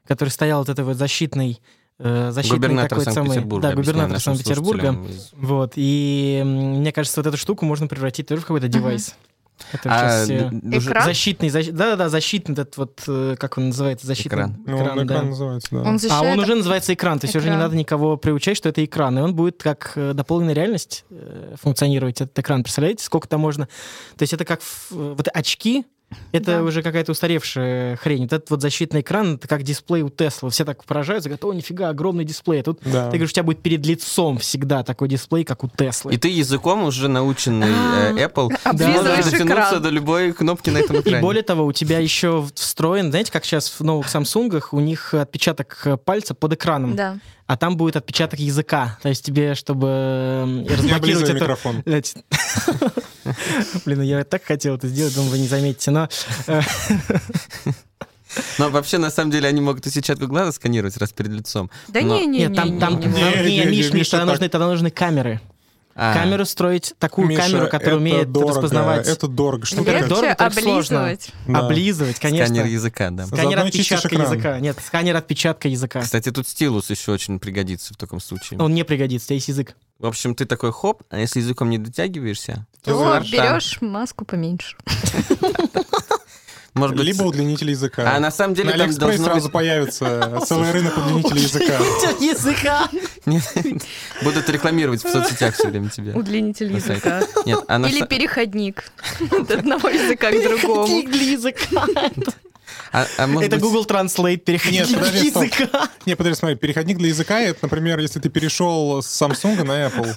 который 0.05 0.31
стоял 0.31 0.59
вот 0.59 0.69
этой 0.69 0.85
вот 0.85 0.97
защитной... 0.97 1.61
э, 2.01 2.33
защитной 2.33 2.59
Губернатор 2.59 2.99
такой 2.99 3.05
самый- 3.05 3.15
Санкт-Петербурга. 3.29 3.69
Да, 3.69 3.75
губернатор 3.77 4.19
Санкт-Петербурга. 4.21 4.91
из- 5.09 5.31
Вот, 5.33 5.75
и 5.77 6.43
мне 6.45 6.91
кажется, 6.91 7.21
вот 7.21 7.29
эту 7.29 7.37
штуку 7.37 7.65
можно 7.65 7.87
превратить 7.87 8.27
тоже 8.27 8.41
в 8.43 8.45
какой-то 8.45 8.67
девайс. 8.67 9.15
Который 9.73 9.93
А, 9.93 10.25
сейчас 10.25 10.25
все- 10.25 10.89
Экран? 10.91 11.05
Защитный, 11.05 11.49
защ- 11.49 11.73
да-да-да, 11.73 12.09
защитный 12.09 12.53
этот 12.55 12.77
вот, 12.77 13.03
э, 13.07 13.37
как 13.39 13.59
он 13.59 13.67
называется, 13.69 14.07
защитный 14.07 14.37
Экран. 14.37 14.57
Ну, 14.67 14.77
он 14.77 14.83
экран, 14.83 15.07
экран 15.07 15.07
да. 15.07 15.23
называется, 15.23 15.69
да. 15.71 15.79
Он 15.83 15.95
А 15.95 15.99
защищает 15.99 16.33
он 16.39 16.45
уже 16.45 16.55
называется 16.55 16.95
экран, 16.95 17.19
то 17.19 17.27
есть 17.27 17.37
уже 17.37 17.47
не 17.47 17.51
Экран. 17.51 17.61
надо 17.63 17.77
никого 17.77 18.17
приучать, 18.17 18.57
что 18.57 18.69
это 18.69 18.85
экран. 18.85 19.19
И 19.19 19.23
он 19.23 19.35
будет 19.35 19.63
как 19.63 19.93
э, 19.97 20.13
дополненная 20.15 20.55
реальность 20.55 21.05
э, 21.11 21.55
функционировать, 21.61 22.21
этот 22.21 22.39
экран. 22.39 22.63
Представляете, 22.63 23.05
сколько 23.05 23.29
там 23.29 23.41
можно... 23.41 23.67
То 24.17 24.23
есть 24.23 24.33
это 24.33 24.45
как 24.45 24.61
в- 24.63 24.91
вот 24.91 25.29
очки, 25.33 25.85
это 26.33 26.47
Да. 26.59 26.63
уже 26.63 26.83
какая-то 26.83 27.13
устаревшая 27.13 27.97
хрень. 27.97 28.23
Вот 28.23 28.33
этот 28.33 28.51
вот 28.51 28.63
защитный 28.63 29.01
экран, 29.03 29.35
это 29.35 29.49
как 29.49 29.63
дисплей 29.63 30.03
у 30.03 30.09
Тесла. 30.11 30.51
Все 30.51 30.65
так 30.65 30.85
поражаются, 30.85 31.29
говорят, 31.29 31.45
о, 31.45 31.53
нифига, 31.53 31.89
огромный 31.91 32.25
дисплей. 32.25 32.61
А 32.61 32.65
тут 32.65 32.81
Да. 32.85 33.07
ты 33.07 33.17
говоришь, 33.19 33.31
у 33.31 33.35
тебя 33.35 33.43
будет 33.43 33.61
перед 33.63 33.85
лицом 33.85 34.39
всегда 34.39 34.83
такой 34.83 35.09
дисплей, 35.09 35.45
как 35.45 35.65
у 35.65 35.69
Теслы. 35.69 36.15
И 36.15 36.17
ты 36.19 36.29
языком 36.29 36.85
уже 36.85 37.09
наученный 37.09 37.69
э, 37.69 38.27
Apple 38.27 38.57
Облизываешь 38.65 39.25
можешь 39.25 39.33
дотянуться 39.33 39.81
до 39.81 39.89
любой 39.91 40.33
кнопки 40.33 40.71
на 40.71 40.79
этом 40.79 40.97
И 40.97 41.01
экране. 41.01 41.21
более 41.21 41.43
того, 41.43 41.65
у 41.65 41.73
тебя 41.73 41.99
еще 41.99 42.47
встроен, 42.55 43.11
знаете, 43.11 43.31
как 43.33 43.45
сейчас 43.45 43.69
в 43.69 43.81
новых 43.83 44.09
Самсунгах, 44.09 44.73
у 44.73 44.81
них 44.81 45.15
отпечаток 45.15 45.81
э, 45.85 45.97
пальца 45.97 46.35
под 46.35 46.55
экраном, 46.55 46.97
Да. 46.97 47.19
а 47.47 47.57
там 47.57 47.77
будет 47.77 47.97
отпечаток 47.97 48.39
языка. 48.41 48.99
То 49.03 49.09
есть 49.09 49.25
тебе, 49.25 49.55
чтобы 49.55 49.87
э, 49.89 50.67
разблокировать 50.69 51.25
это... 51.29 51.35
микрофон. 51.35 51.83
Блин, 53.85 54.03
я 54.03 54.25
так 54.25 54.45
хотел 54.45 54.77
это 54.77 54.89
сделать, 54.89 55.15
думаю, 55.15 55.33
вы 55.33 55.39
не 55.39 55.49
заметите, 55.49 55.91
но... 55.91 56.09
э, 56.47 56.61
Но 58.59 58.71
вообще, 58.71 58.99
на 58.99 59.11
самом 59.11 59.31
деле, 59.31 59.49
они 59.49 59.61
могут 59.61 59.87
и 59.87 59.91
сетчатку 59.91 60.27
глаза 60.27 60.53
сканировать 60.53 60.97
раз 60.99 61.13
перед 61.13 61.31
лицом. 61.33 61.71
Да 61.89 62.01
Но- 62.01 62.19
не, 62.19 62.27
не, 62.27 62.39
Нет, 62.41 62.51
не, 62.51 62.57
там, 62.57 62.79
там, 62.79 62.97
не, 62.97 63.03
там- 63.03 63.13
не. 63.13 63.21
Не, 63.23 63.43
не, 63.43 63.59
не, 63.59 63.65
не, 63.65 63.77
Миш, 63.79 63.93
Миш, 63.93 64.09
тогда 64.09 64.67
нужны 64.69 64.91
камеры. 64.91 65.41
А, 66.01 66.15
Камеру 66.15 66.45
строить, 66.45 66.95
такую 67.01 67.27
Миша, 67.27 67.43
камеру, 67.43 67.65
которая 67.65 67.89
это 67.89 67.97
умеет 67.97 68.31
дорого, 68.31 68.53
распознавать. 68.53 69.09
Это 69.09 69.27
дорого. 69.27 69.67
Что 69.67 69.83
Легче 69.83 70.07
дорого, 70.07 70.35
так 70.37 70.53
сложно. 70.53 71.01
облизывать. 71.01 71.33
Да. 71.49 71.59
Облизывать, 71.59 72.21
конечно. 72.21 72.47
Сканер 72.55 72.67
языка, 72.67 73.11
да. 73.11 73.27
Сканер 73.27 73.59
отпечатка 73.59 74.15
языка. 74.15 74.61
Нет, 74.61 74.79
сканер 74.81 75.17
отпечатка 75.17 75.67
языка. 75.67 76.01
Кстати, 76.01 76.31
тут 76.31 76.47
стилус 76.47 76.89
еще 76.89 77.11
очень 77.11 77.41
пригодится 77.41 77.95
в 77.95 77.97
таком 77.97 78.21
случае. 78.21 78.61
Он 78.61 78.73
не 78.75 78.85
пригодится, 78.85 79.27
у 79.27 79.29
тебя 79.29 79.35
есть 79.35 79.49
язык. 79.49 79.75
В 79.99 80.07
общем, 80.07 80.37
ты 80.37 80.45
такой 80.45 80.71
хоп, 80.71 81.03
а 81.11 81.19
если 81.19 81.41
языком 81.41 81.69
не 81.69 81.79
дотягиваешься, 81.79 82.65
то 82.85 82.93
То 82.93 83.21
берешь 83.33 83.81
маску 83.81 84.25
поменьше. 84.25 84.77
Может 86.75 86.97
быть... 86.97 87.07
Либо 87.07 87.23
удлинитель 87.25 87.71
языка. 87.71 88.15
А 88.15 88.21
на 88.21 88.31
самом 88.31 88.55
деле 88.55 88.73
На 88.73 88.79
там 88.79 88.95
должно 88.95 89.25
сразу 89.25 89.43
быть... 89.45 89.53
появится 89.53 90.41
целый 90.47 90.71
рынок 90.71 90.97
удлинителей 90.99 91.43
языка. 91.43 91.79
Языка! 92.21 92.89
Нет, 93.27 93.43
Будут 94.23 94.49
рекламировать 94.49 95.05
в 95.05 95.11
соцсетях 95.11 95.55
все 95.55 95.69
время 95.69 95.89
тебя. 95.91 96.15
Удлинитель 96.15 96.73
языка. 96.75 97.23
Нет, 97.47 97.61
а 97.69 97.81
Или 97.81 98.05
переходник 98.07 98.85
от 99.31 99.51
одного 99.51 99.89
языка 99.89 100.31
к 100.31 100.43
другому. 100.43 100.87
Переходник 100.87 101.11
для 101.11 101.33
языка. 101.33 101.87
а- 102.93 103.07
а 103.19 103.29
Это 103.43 103.57
быть- 103.57 103.61
Google 103.61 103.85
Translate, 103.87 104.37
переходник 104.39 104.81
Нет, 104.81 104.89
для 104.89 104.99
подожди, 104.99 105.31
стоп. 105.31 105.45
языка. 105.45 105.89
Не, 106.07 106.15
подожди, 106.17 106.39
смотри, 106.39 106.57
переходник 106.57 106.99
для 106.99 107.09
языка, 107.09 107.41
это, 107.41 107.59
например, 107.63 107.99
если 107.99 108.21
ты 108.21 108.29
перешел 108.29 109.03
с 109.03 109.23
Samsung 109.23 109.63
на 109.65 109.87
Apple, 109.87 110.15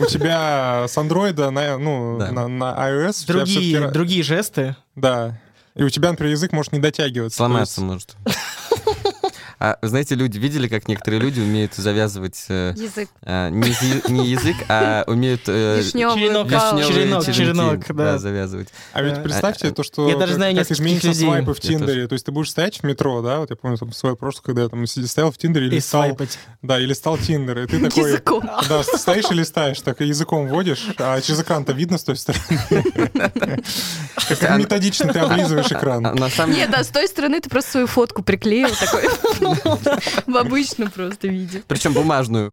у 0.00 0.06
тебя 0.06 0.84
с 0.88 0.96
Android 0.96 1.50
на, 1.50 1.78
ну, 1.78 2.18
Да. 2.18 2.30
на, 2.32 2.48
на 2.48 2.64
iOS, 2.90 3.22
тебя 3.24 3.34
Другие, 3.34 3.88
другие 3.90 4.22
жесты. 4.22 4.76
Да. 4.96 5.40
И 5.78 5.84
у 5.84 5.90
тебя, 5.90 6.10
например, 6.10 6.32
язык 6.32 6.52
может 6.52 6.72
не 6.72 6.80
дотягиваться. 6.80 7.36
Сломаться 7.36 7.76
То 7.76 7.82
может. 7.82 8.16
А 9.60 9.76
вы 9.82 9.88
знаете, 9.88 10.14
люди 10.14 10.38
видели, 10.38 10.68
как 10.68 10.86
некоторые 10.88 11.20
люди 11.20 11.40
умеют 11.40 11.74
завязывать 11.74 12.44
э, 12.48 12.74
Язык. 12.76 13.08
а, 13.22 13.50
не, 13.50 13.68
язы- 13.68 14.10
не 14.10 14.26
язык, 14.28 14.56
а 14.68 15.02
умеют 15.06 15.42
э, 15.48 15.82
черенок, 15.92 17.24
черенок, 17.26 17.84
да. 17.96 18.18
завязывать. 18.18 18.68
А 18.92 19.02
ведь 19.02 19.14
Да. 19.14 19.20
представьте 19.22 19.70
то, 19.72 19.82
что 19.82 20.08
Я 20.08 20.16
даже 20.16 20.34
знаю 20.34 20.56
как 20.56 20.70
изменятся 20.70 21.08
людей. 21.08 21.26
свайпы 21.26 21.54
в 21.54 21.60
Тиндере. 21.60 22.06
То 22.06 22.12
есть 22.12 22.24
ты 22.26 22.30
будешь 22.32 22.50
стоять 22.50 22.78
в 22.78 22.82
метро, 22.84 23.20
да, 23.20 23.40
вот 23.40 23.50
я 23.50 23.56
помню 23.56 23.76
там 23.78 23.92
свой 23.92 24.16
прошлый, 24.16 24.42
когда 24.44 24.62
я 24.62 24.68
там 24.68 24.86
стоял 24.86 25.32
в 25.32 25.38
Тиндере 25.38 25.66
и 25.66 25.68
И 25.70 25.72
листал, 25.76 26.02
свайпать. 26.02 26.38
да, 26.62 26.78
и 26.78 26.86
листал 26.86 27.18
Тиндер, 27.18 27.58
и 27.58 27.66
ты 27.66 27.80
такой, 27.80 28.10
Языком. 28.12 28.48
да, 28.68 28.82
стоишь 28.82 29.30
и 29.30 29.34
листаешь, 29.34 29.80
так 29.80 30.00
и 30.00 30.06
языком 30.06 30.46
водишь, 30.48 30.86
а 30.98 31.20
через 31.20 31.40
экран-то 31.40 31.72
видно 31.72 31.98
с 31.98 32.04
той 32.04 32.16
стороны. 32.16 32.44
Как 34.40 34.58
методично 34.58 35.12
ты 35.12 35.18
облизываешь 35.18 35.70
А, 35.72 35.78
экран. 35.78 36.02
Нет, 36.48 36.70
да, 36.70 36.84
с 36.84 36.88
той 36.88 37.08
стороны 37.08 37.40
ты 37.40 37.48
просто 37.48 37.72
свою 37.72 37.86
фотку 37.86 38.22
приклеил 38.22 38.70
такой 38.78 39.02
в 40.26 40.36
обычном 40.36 40.90
просто 40.90 41.28
виде. 41.28 41.62
Причем 41.66 41.92
бумажную. 41.92 42.52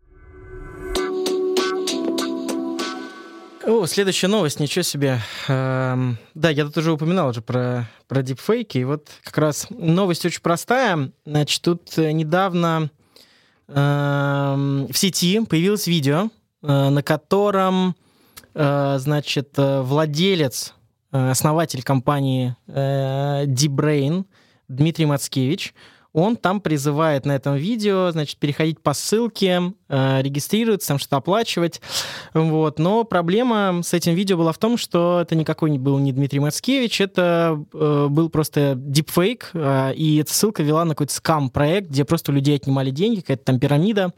О, 3.67 3.87
следующая 3.87 4.27
новость, 4.27 4.59
ничего 4.59 4.83
себе. 4.83 5.19
Эм, 5.47 6.19
да, 6.35 6.51
я 6.51 6.65
тут 6.65 6.77
уже 6.77 6.91
упоминал 6.91 7.29
уже 7.29 7.41
про, 7.41 7.89
про 8.07 8.21
дипфейки. 8.21 8.77
И 8.77 8.83
вот 8.83 9.09
как 9.23 9.37
раз 9.39 9.67
новость 9.71 10.23
очень 10.23 10.41
простая. 10.41 11.11
Значит, 11.25 11.63
тут 11.63 11.97
э, 11.97 12.11
недавно 12.11 12.91
эм, 13.67 14.87
в 14.87 14.95
сети 14.95 15.43
появилось 15.45 15.87
видео, 15.87 16.29
э, 16.61 16.89
на 16.89 17.01
котором, 17.01 17.95
э, 18.53 18.97
значит, 18.99 19.49
э, 19.57 19.81
владелец, 19.81 20.75
э, 21.11 21.31
основатель 21.31 21.81
компании 21.81 22.55
э, 22.67 23.45
D-Brain 23.47 24.25
Дмитрий 24.67 25.07
Мацкевич, 25.07 25.73
он 26.15 26.37
там 26.37 26.61
призывает 26.61 27.25
на 27.25 27.33
этом 27.33 27.55
видео, 27.55 28.09
значит, 28.11 28.37
переходить 28.37 28.79
по 28.79 28.93
ссылке, 28.93 29.73
э, 29.89 30.21
регистрироваться, 30.21 30.87
там 30.87 30.97
что-то 30.97 31.17
оплачивать. 31.17 31.81
Вот. 32.33 32.79
Но 32.79 33.03
проблема 33.03 33.81
с 33.83 33.93
этим 33.93 34.13
видео 34.13 34.37
была 34.37 34.53
в 34.53 34.57
том, 34.57 34.77
что 34.77 35.19
это 35.21 35.35
никакой 35.35 35.71
не 35.71 35.77
был 35.77 35.99
не 35.99 36.13
Дмитрий 36.13 36.39
Мацкевич, 36.39 37.01
это 37.01 37.61
э, 37.73 38.07
был 38.09 38.29
просто 38.29 38.75
дипфейк, 38.77 39.51
э, 39.53 39.93
и 39.95 40.17
эта 40.17 40.33
ссылка 40.33 40.63
вела 40.63 40.85
на 40.85 40.91
какой-то 40.91 41.13
скам-проект, 41.13 41.89
где 41.89 42.05
просто 42.05 42.31
у 42.31 42.35
людей 42.35 42.55
отнимали 42.55 42.91
деньги, 42.91 43.19
какая-то 43.19 43.43
там 43.43 43.59
пирамида. 43.59 44.13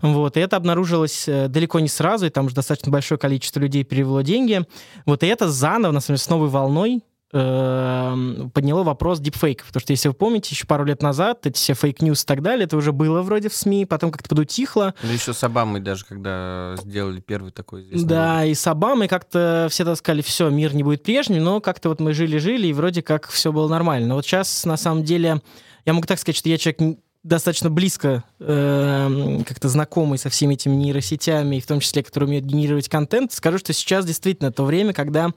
Вот. 0.00 0.36
И 0.36 0.40
это 0.40 0.56
обнаружилось 0.56 1.26
э, 1.26 1.48
далеко 1.48 1.80
не 1.80 1.88
сразу, 1.88 2.26
и 2.26 2.30
там 2.30 2.46
уже 2.46 2.54
достаточно 2.54 2.92
большое 2.92 3.18
количество 3.18 3.58
людей 3.58 3.82
перевело 3.82 4.22
деньги. 4.22 4.64
Вот. 5.06 5.24
И 5.24 5.26
это 5.26 5.48
заново, 5.48 5.90
на 5.90 6.00
самом 6.00 6.18
деле, 6.18 6.24
с 6.24 6.30
новой 6.30 6.48
волной 6.48 7.02
подняло 7.32 8.82
вопрос 8.82 9.18
дипфейков. 9.18 9.68
Потому 9.68 9.80
что, 9.80 9.92
если 9.94 10.08
вы 10.08 10.14
помните, 10.14 10.50
еще 10.50 10.66
пару 10.66 10.84
лет 10.84 11.02
назад 11.02 11.46
эти 11.46 11.56
все 11.56 11.72
fake 11.72 11.98
news 11.98 12.24
и 12.24 12.26
так 12.26 12.42
далее, 12.42 12.66
это 12.66 12.76
уже 12.76 12.92
было 12.92 13.22
вроде 13.22 13.48
в 13.48 13.54
СМИ, 13.54 13.86
потом 13.86 14.10
как-то 14.10 14.28
подутихло. 14.28 14.94
Или 15.02 15.14
еще 15.14 15.32
с 15.32 15.42
Обамой 15.42 15.80
даже, 15.80 16.04
когда 16.04 16.74
сделали 16.82 17.20
первый 17.20 17.50
такой 17.50 17.84
известный. 17.84 18.06
Да, 18.06 18.44
и 18.44 18.52
с 18.52 18.66
Обамой 18.66 19.08
как-то 19.08 19.68
все 19.70 19.84
так 19.84 19.96
сказали, 19.96 20.20
все, 20.20 20.50
мир 20.50 20.74
не 20.74 20.82
будет 20.82 21.02
прежним, 21.02 21.42
но 21.42 21.60
как-то 21.60 21.88
вот 21.88 22.00
мы 22.00 22.12
жили-жили, 22.12 22.66
и 22.66 22.72
вроде 22.74 23.02
как 23.02 23.28
все 23.28 23.50
было 23.50 23.66
нормально. 23.66 24.08
Но 24.08 24.14
вот 24.16 24.26
сейчас, 24.26 24.66
на 24.66 24.76
самом 24.76 25.02
деле, 25.02 25.40
я 25.86 25.94
могу 25.94 26.06
так 26.06 26.18
сказать, 26.18 26.36
что 26.36 26.50
я 26.50 26.58
человек 26.58 26.98
достаточно 27.22 27.70
близко 27.70 28.24
э, 28.40 29.38
как-то 29.46 29.68
знакомый 29.68 30.18
со 30.18 30.28
всеми 30.28 30.54
этими 30.54 30.74
нейросетями, 30.74 31.56
и 31.56 31.60
в 31.60 31.66
том 31.66 31.80
числе, 31.80 32.02
которые 32.02 32.28
умеют 32.28 32.44
генерировать 32.44 32.88
контент, 32.88 33.32
скажу, 33.32 33.58
что 33.58 33.72
сейчас 33.72 34.04
действительно 34.04 34.52
то 34.52 34.64
время, 34.64 34.92
когда 34.92 35.30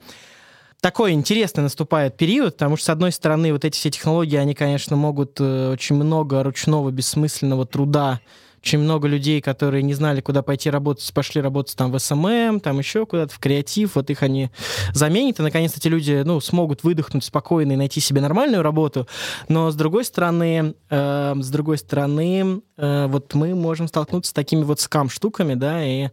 такой 0.86 1.14
интересный 1.14 1.64
наступает 1.64 2.16
период, 2.16 2.52
потому 2.52 2.76
что, 2.76 2.86
с 2.86 2.88
одной 2.90 3.10
стороны, 3.10 3.52
вот 3.52 3.64
эти 3.64 3.76
все 3.76 3.90
технологии, 3.90 4.36
они, 4.36 4.54
конечно, 4.54 4.94
могут 4.94 5.36
э, 5.40 5.72
очень 5.72 5.96
много 5.96 6.44
ручного, 6.44 6.92
бессмысленного 6.92 7.66
труда. 7.66 8.20
Очень 8.60 8.78
много 8.78 9.08
людей, 9.08 9.40
которые 9.40 9.82
не 9.82 9.94
знали, 9.94 10.20
куда 10.20 10.42
пойти 10.42 10.70
работать, 10.70 11.12
пошли 11.12 11.40
работать 11.40 11.74
там 11.74 11.90
в 11.90 11.98
SMM, 11.98 12.60
там 12.60 12.78
еще 12.78 13.04
куда-то, 13.04 13.34
в 13.34 13.40
креатив, 13.40 13.96
вот 13.96 14.10
их 14.10 14.22
они 14.22 14.50
заменят, 14.92 15.40
и 15.40 15.42
наконец 15.42 15.76
эти 15.76 15.88
люди, 15.88 16.22
ну, 16.24 16.38
смогут 16.38 16.84
выдохнуть 16.84 17.24
спокойно 17.24 17.72
и 17.72 17.76
найти 17.76 17.98
себе 17.98 18.20
нормальную 18.20 18.62
работу, 18.62 19.08
но 19.48 19.72
с 19.72 19.74
другой 19.74 20.04
стороны, 20.04 20.76
э, 20.88 21.34
с 21.36 21.50
другой 21.50 21.78
стороны, 21.78 22.62
э, 22.76 23.06
вот 23.08 23.34
мы 23.34 23.56
можем 23.56 23.88
столкнуться 23.88 24.30
с 24.30 24.32
такими 24.32 24.62
вот 24.62 24.78
скам-штуками, 24.78 25.54
да, 25.54 25.84
и 25.84 26.10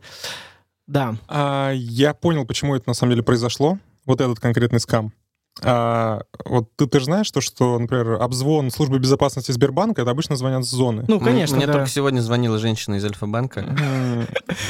да. 0.87 1.15
А, 1.27 1.71
я 1.75 2.15
понял, 2.15 2.43
почему 2.47 2.75
это 2.75 2.89
на 2.89 2.95
самом 2.95 3.11
деле 3.11 3.21
произошло, 3.21 3.77
вот 4.05 4.21
этот 4.21 4.39
конкретный 4.39 4.79
скам. 4.79 5.13
А, 5.61 6.21
вот 6.45 6.75
ты, 6.75 6.87
ты 6.87 6.99
же 6.99 7.05
знаешь, 7.05 7.29
то, 7.29 7.39
что, 7.39 7.77
например, 7.77 8.13
обзвон 8.13 8.71
службы 8.71 8.97
безопасности 8.97 9.51
Сбербанка, 9.51 10.01
это 10.01 10.09
обычно 10.09 10.35
звонят 10.35 10.65
с 10.65 10.69
зоны. 10.69 11.05
Ну, 11.07 11.19
конечно, 11.19 11.55
Мне 11.57 11.67
да. 11.67 11.73
только 11.73 11.89
сегодня 11.89 12.21
звонила 12.21 12.57
женщина 12.57 12.95
из 12.95 13.05
Альфа-банка. 13.05 13.61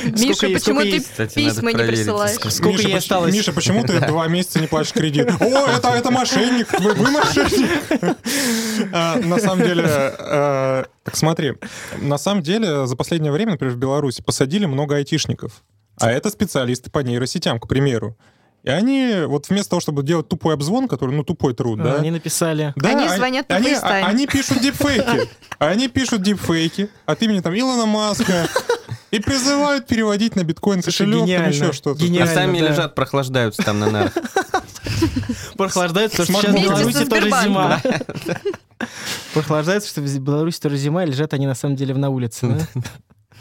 Миша, 0.03 0.47
почему 0.49 0.81
ты 0.81 0.99
письма 1.33 1.71
не 1.71 1.83
присылаешь? 1.87 2.37
Сколько 2.53 2.77
Миша, 2.77 2.87
ей 2.89 2.97
осталось? 2.97 3.33
Миша, 3.33 3.53
почему 3.53 3.83
ты 3.85 3.99
два 4.01 4.27
месяца 4.27 4.59
не 4.59 4.67
платишь 4.67 4.91
кредит? 4.91 5.29
О, 5.39 5.67
это, 5.67 5.87
это 5.89 6.11
мошенник! 6.11 6.67
Вы, 6.77 6.95
мошенник! 6.95 8.17
А, 8.91 9.17
На 9.19 9.39
самом 9.39 9.65
деле, 9.65 9.83
э, 9.85 10.83
так 11.03 11.15
смотри, 11.15 11.53
на 12.01 12.17
самом 12.17 12.43
деле 12.43 12.85
за 12.87 12.95
последнее 12.97 13.31
время, 13.31 13.51
например, 13.53 13.73
в 13.73 13.77
Беларуси 13.77 14.21
посадили 14.21 14.65
много 14.65 14.95
айтишников. 14.97 15.63
А 15.97 16.11
это 16.11 16.29
специалисты 16.29 16.89
по 16.91 16.99
нейросетям, 16.99 17.59
к 17.59 17.67
примеру. 17.67 18.17
И 18.63 18.69
они, 18.69 19.25
вот 19.27 19.49
вместо 19.49 19.71
того, 19.71 19.81
чтобы 19.81 20.03
делать 20.03 20.29
тупой 20.29 20.53
обзвон, 20.53 20.87
который, 20.87 21.13
ну, 21.13 21.23
тупой 21.25 21.53
труд, 21.53 21.83
да, 21.83 21.95
Они 21.95 22.11
написали. 22.11 22.73
да, 22.77 22.89
Они 22.89 23.09
звонят 23.09 23.51
они, 23.51 23.73
FaceTime. 23.73 24.01
а- 24.03 24.07
они 24.07 24.25
пишут 24.25 24.61
дипфейки. 24.61 25.29
Они 25.59 25.87
пишут 25.87 26.23
дипфейки 26.23 26.89
от 27.05 27.21
имени 27.21 27.39
там 27.39 27.53
Илона 27.57 27.85
Маска 27.85 28.49
и 29.11 29.19
призывают 29.19 29.87
переводить 29.87 30.35
на 30.35 30.43
биткоин 30.43 30.81
кошелек, 30.81 31.21
там 31.21 31.49
еще 31.49 31.71
что-то. 31.71 32.03
А 32.03 32.27
сами 32.27 32.59
да. 32.59 32.69
лежат, 32.69 32.95
прохлаждаются 32.95 33.63
там 33.63 33.79
на 33.79 33.89
нарах. 33.89 34.13
Прохлаждается, 35.57 36.17
потому 36.17 36.39
что 36.39 36.51
сейчас 36.51 36.59
в 36.59 36.63
Беларуси 36.63 37.05
тоже 37.05 37.29
зима. 37.29 37.79
Сбербанком. 37.83 38.37
Прохлаждается, 39.33 39.89
что 39.89 40.01
в 40.01 40.19
Беларуси 40.19 40.59
тоже 40.59 40.77
зима, 40.77 41.03
и 41.03 41.07
лежат 41.07 41.33
они 41.33 41.47
на 41.47 41.55
самом 41.55 41.75
деле 41.75 41.93
на 41.95 42.09
улице. 42.09 42.67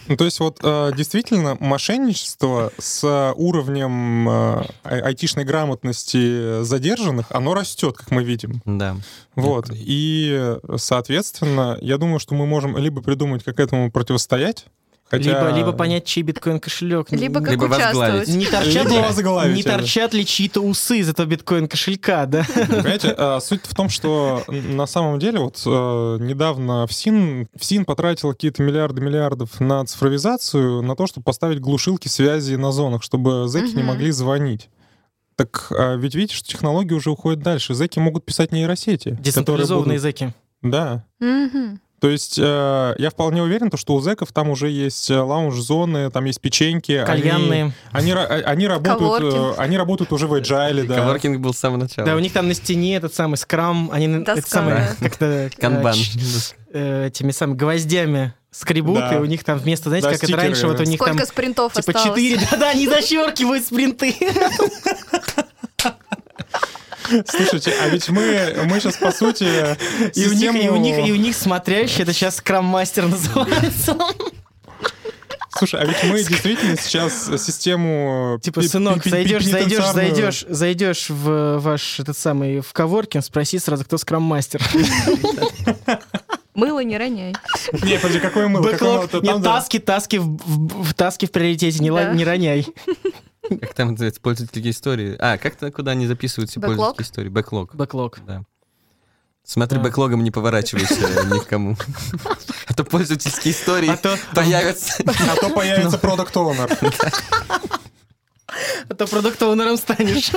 Ну, 0.09 0.17
то 0.17 0.25
есть 0.25 0.41
вот 0.41 0.59
э, 0.63 0.93
действительно 0.97 1.57
мошенничество 1.61 2.73
с 2.79 3.33
уровнем 3.37 4.29
э, 4.29 4.65
ай- 4.85 5.01
айтишной 5.01 5.45
грамотности 5.45 6.63
задержанных, 6.63 7.27
оно 7.31 7.55
растет, 7.55 7.97
как 7.97 8.11
мы 8.11 8.25
видим. 8.25 8.63
Да. 8.65 8.97
Вот. 9.35 9.71
И, 9.73 10.57
соответственно, 10.77 11.79
я 11.81 11.99
думаю, 11.99 12.19
что 12.19 12.35
мы 12.35 12.47
можем 12.47 12.77
либо 12.77 13.01
придумать, 13.03 13.45
как 13.45 13.61
этому 13.61 13.91
противостоять, 13.91 14.67
хотя... 15.13 15.45
Либо, 15.47 15.57
либо 15.57 15.73
понять, 15.73 16.05
чей 16.05 16.23
биткоин 16.23 16.59
кошелек. 16.59 17.13
Либо 17.13 17.41
как 17.41 17.51
Либо 17.53 17.67
участвовать. 17.67 18.29
Не 18.29 18.47
торчат, 18.47 18.85
Либо 18.85 18.97
ли, 18.97 19.03
возглавить 19.03 19.57
не 19.57 19.63
торчат 19.63 20.13
ли 20.15 20.27
чьи-то 20.27 20.61
усы 20.61 20.99
из 20.99 21.09
этого 21.09 21.27
биткоин 21.27 21.69
кошелька, 21.69 22.27
да? 22.27 22.45
Понимаете, 22.55 23.15
а, 23.17 23.39
суть 23.41 23.61
в 23.65 23.75
том, 23.75 23.89
что 23.89 24.43
на 24.49 24.87
самом 24.87 25.19
деле 25.21 25.39
вот 25.39 25.63
э, 25.65 25.71
недавно 26.21 26.87
ФСИН, 26.87 27.47
ФСИН 27.57 27.85
потратил 27.85 28.33
какие-то 28.33 28.63
миллиарды 28.63 29.01
миллиардов 29.01 29.61
на 29.61 29.85
цифровизацию, 29.85 30.83
на 30.83 30.97
то, 30.97 31.07
чтобы 31.07 31.25
поставить 31.25 31.61
глушилки 31.61 32.09
связи 32.09 32.55
на 32.55 32.73
зонах, 32.73 33.03
чтобы 33.03 33.49
зэки 33.49 33.75
не 33.75 33.83
Мгм. 33.83 33.87
могли 33.87 34.11
звонить. 34.11 34.71
Так 35.37 35.69
а, 35.71 35.97
ведь 35.97 36.15
видите, 36.15 36.35
что 36.37 36.49
технологии 36.49 36.95
уже 36.95 37.11
уходят 37.11 37.43
дальше. 37.43 37.75
Зэки 37.75 37.99
могут 37.99 38.25
писать 38.25 38.53
нейросети. 38.53 39.11
которые 39.11 39.23
Децентрализованные 39.23 39.99
будут- 39.99 40.05
языки. 40.05 40.33
Да. 40.63 41.05
Мгм. 41.21 41.81
То 42.03 42.11
есть 42.11 42.37
э, 42.37 42.95
я 42.99 43.11
вполне 43.11 43.45
уверен, 43.45 43.71
то, 43.71 43.77
что 43.77 43.95
у 43.95 44.01
зэков 44.01 44.33
там 44.33 44.51
уже 44.51 44.69
есть 44.69 45.09
э, 45.09 45.17
лаунж-зоны, 45.21 46.11
там 46.11 46.25
есть 46.25 46.41
печеньки. 46.41 46.91
они- 46.91 47.07
Кальянные. 47.07 47.73
Они, 47.93 48.11
ра- 48.11 48.27
а- 48.27 48.43
они, 48.51 48.67
работают, 48.67 49.23
э, 49.23 49.37
Коворкинг. 49.37 49.59
они 49.61 49.79
работают 49.79 50.13
уже 50.13 50.27
в 50.27 50.35
agile, 50.35 50.83
да. 50.89 50.97
Коворкинг 50.97 51.39
был 51.39 51.55
с 51.55 51.59
самого 51.59 51.79
начала. 51.79 52.05
Да, 52.05 52.17
у 52.17 52.19
них 52.19 52.33
там 52.33 52.49
на 52.49 52.55
стене 52.55 52.97
этот 52.97 53.15
самый 53.15 53.37
скрам, 53.37 53.89
они 53.93 54.09
это 54.09 54.35
как-то 55.01 55.25
э, 55.25 55.51
Канбан. 55.57 55.95
э, 56.73 57.07
этими 57.07 57.31
самыми 57.31 57.57
гвоздями 57.57 58.35
скребут, 58.51 58.99
Да. 58.99 59.15
и 59.15 59.19
у 59.19 59.25
них 59.25 59.45
там 59.45 59.59
вместо, 59.61 59.89
знаете, 59.89 60.09
Да, 60.09 60.13
как 60.15 60.25
это 60.25 60.27
стикеры, 60.27 60.43
раньше, 60.49 60.67
вот 60.67 60.81
у 60.81 60.83
них 60.83 60.99
там 60.99 61.07
Сколько 61.11 61.27
спринтов 61.27 61.73
типа 61.73 61.93
осталось? 61.99 62.09
четыре, 62.21 62.41
да-да, 62.51 62.71
они 62.71 62.89
зачеркивают 62.89 63.65
спринты. 63.65 64.13
Слушайте, 67.27 67.75
а 67.81 67.89
ведь 67.89 68.09
мы, 68.09 68.55
мы 68.65 68.81
сейчас, 68.81 68.97
по 68.97 69.11
сути, 69.13 69.45
И 70.15 70.27
у, 70.29 70.33
них, 70.33 70.43
и, 70.43 70.69
у 70.69 70.75
систему- 70.75 70.77
них, 70.79 71.09
и 71.09 71.13
у 71.13 71.17
них 71.17 71.37
смотрящий, 71.37 72.03
это 72.03 72.13
сейчас 72.13 72.37
скрам-мастер 72.37 73.07
называется. 73.09 73.97
Слушай, 75.59 75.83
а 75.83 75.85
ведь 75.85 76.03
мы 76.05 76.23
действительно 76.25 76.77
сейчас 76.77 77.27
систему... 77.45 78.39
Типа, 78.43 78.63
пи- 78.63 78.69
сынок, 78.69 79.05
зайдешь, 79.05 79.45
зайдешь, 79.45 79.85
зайдешь, 79.93 80.45
зайдешь 80.49 81.11
в 81.11 81.59
ваш 81.59 82.01
этот 82.01 82.17
самый 82.17 82.61
в 82.61 82.73
коворкинг, 82.73 83.23
спроси 83.25 83.59
сразу, 83.59 83.85
кто 83.85 83.99
скрам-мастер. 83.99 84.63
Мыло 86.55 86.81
не 86.81 86.99
роняй. 86.99 87.35
Не, 87.83 87.97
подожди, 87.99 88.19
какое 88.21 88.49
мыло? 88.49 88.63
Какое 88.71 88.91
мыло? 88.93 89.03
Бэклог. 89.03 89.23
Там, 89.25 89.37
Нет, 89.37 89.45
таски, 89.45 89.79
таски 89.79 90.17
в, 90.17 90.37
в- 90.37 90.83
в 90.85 90.95
таски 90.95 91.27
в 91.27 91.31
приоритете, 91.33 91.79
не, 91.81 91.91
Да. 91.91 92.13
не 92.13 92.25
роняй. 92.25 92.67
Как 93.61 93.75
там 93.75 93.91
называется, 93.93 94.21
пользовательские 94.21 94.71
истории? 94.73 95.17
А, 95.19 95.39
как-то 95.39 95.71
куда 95.71 95.93
они 95.93 96.07
записывают 96.07 96.51
все 96.51 96.61
Бэклог? 96.61 96.77
пользовательские 96.77 97.05
истории? 97.13 97.29
Бэклог. 97.29 97.75
Бэклог. 97.75 98.19
Да. 98.27 98.43
Смотри, 99.45 99.79
Да. 99.79 99.85
бэклогом 99.85 100.23
не 100.23 100.31
поворачивайся 100.31 100.95
ни 101.27 101.39
к 101.39 101.47
кому. 101.47 101.77
А 102.69 102.75
то 102.75 102.85
пользовательские 102.85 103.53
истории 103.53 103.89
А 103.91 103.97
то, 103.97 104.17
появятся. 104.35 105.03
А 105.05 105.35
то 105.37 105.51
появится 105.51 105.99
продукт 105.99 106.37
оунер 106.37 106.71
а 108.89 108.95
то 108.95 109.07
product 109.07 109.42
owner 109.42 109.67
ом 109.67 109.77
станешь. 109.79 110.31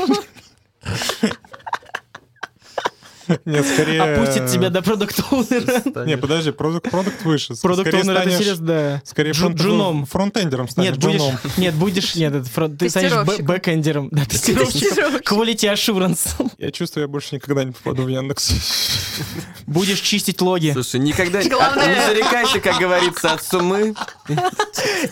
Нет, 3.45 3.65
скорее... 3.67 4.01
Опустит 4.01 4.47
тебя 4.51 4.69
до 4.69 4.81
product 4.81 5.43
owner 5.43 5.88
а. 5.88 6.05
Не, 6.05 6.17
подожди, 6.17 6.51
product 6.51 6.89
product 6.89 7.23
выше. 7.23 7.55
Скорее 7.55 7.75
Product 7.83 8.03
owner 8.03 8.17
это 8.17 8.31
серьезно, 8.37 8.65
да. 8.65 9.01
Скорее 9.05 9.31
Джу- 9.31 9.39
фронт- 9.47 9.57
джуном. 9.59 10.05
фронтендером 10.05 10.69
станешь, 10.69 10.91
Нет, 10.91 10.99
будешь, 10.99 11.19
джуном. 11.21 11.37
нет, 11.57 11.73
будешь, 11.75 12.15
нет, 12.15 12.33
это 12.35 12.49
фронт- 12.49 12.77
ты 12.77 12.89
станешь 12.89 13.11
бэ- 13.11 13.15
Тестировщиком. 13.25 13.45
бэкэндером. 13.47 14.09
Да, 14.11 14.25
тестировщиком. 14.25 15.15
Quality 15.17 15.73
assurance. 15.73 16.51
Я 16.57 16.71
чувствую, 16.71 17.03
я 17.03 17.07
больше 17.07 17.35
никогда 17.35 17.63
не 17.63 17.71
попаду 17.71 18.03
в 18.03 18.07
Яндекс. 18.07 18.51
Будешь 19.65 19.99
чистить 20.01 20.41
логи. 20.41 20.71
Слушай, 20.73 20.99
никогда 20.99 21.41
Главное- 21.43 21.87
не 21.95 22.05
зарекайся, 22.05 22.59
как 22.59 22.77
говорится, 22.79 23.33
от 23.33 23.43
сумы. 23.43 23.95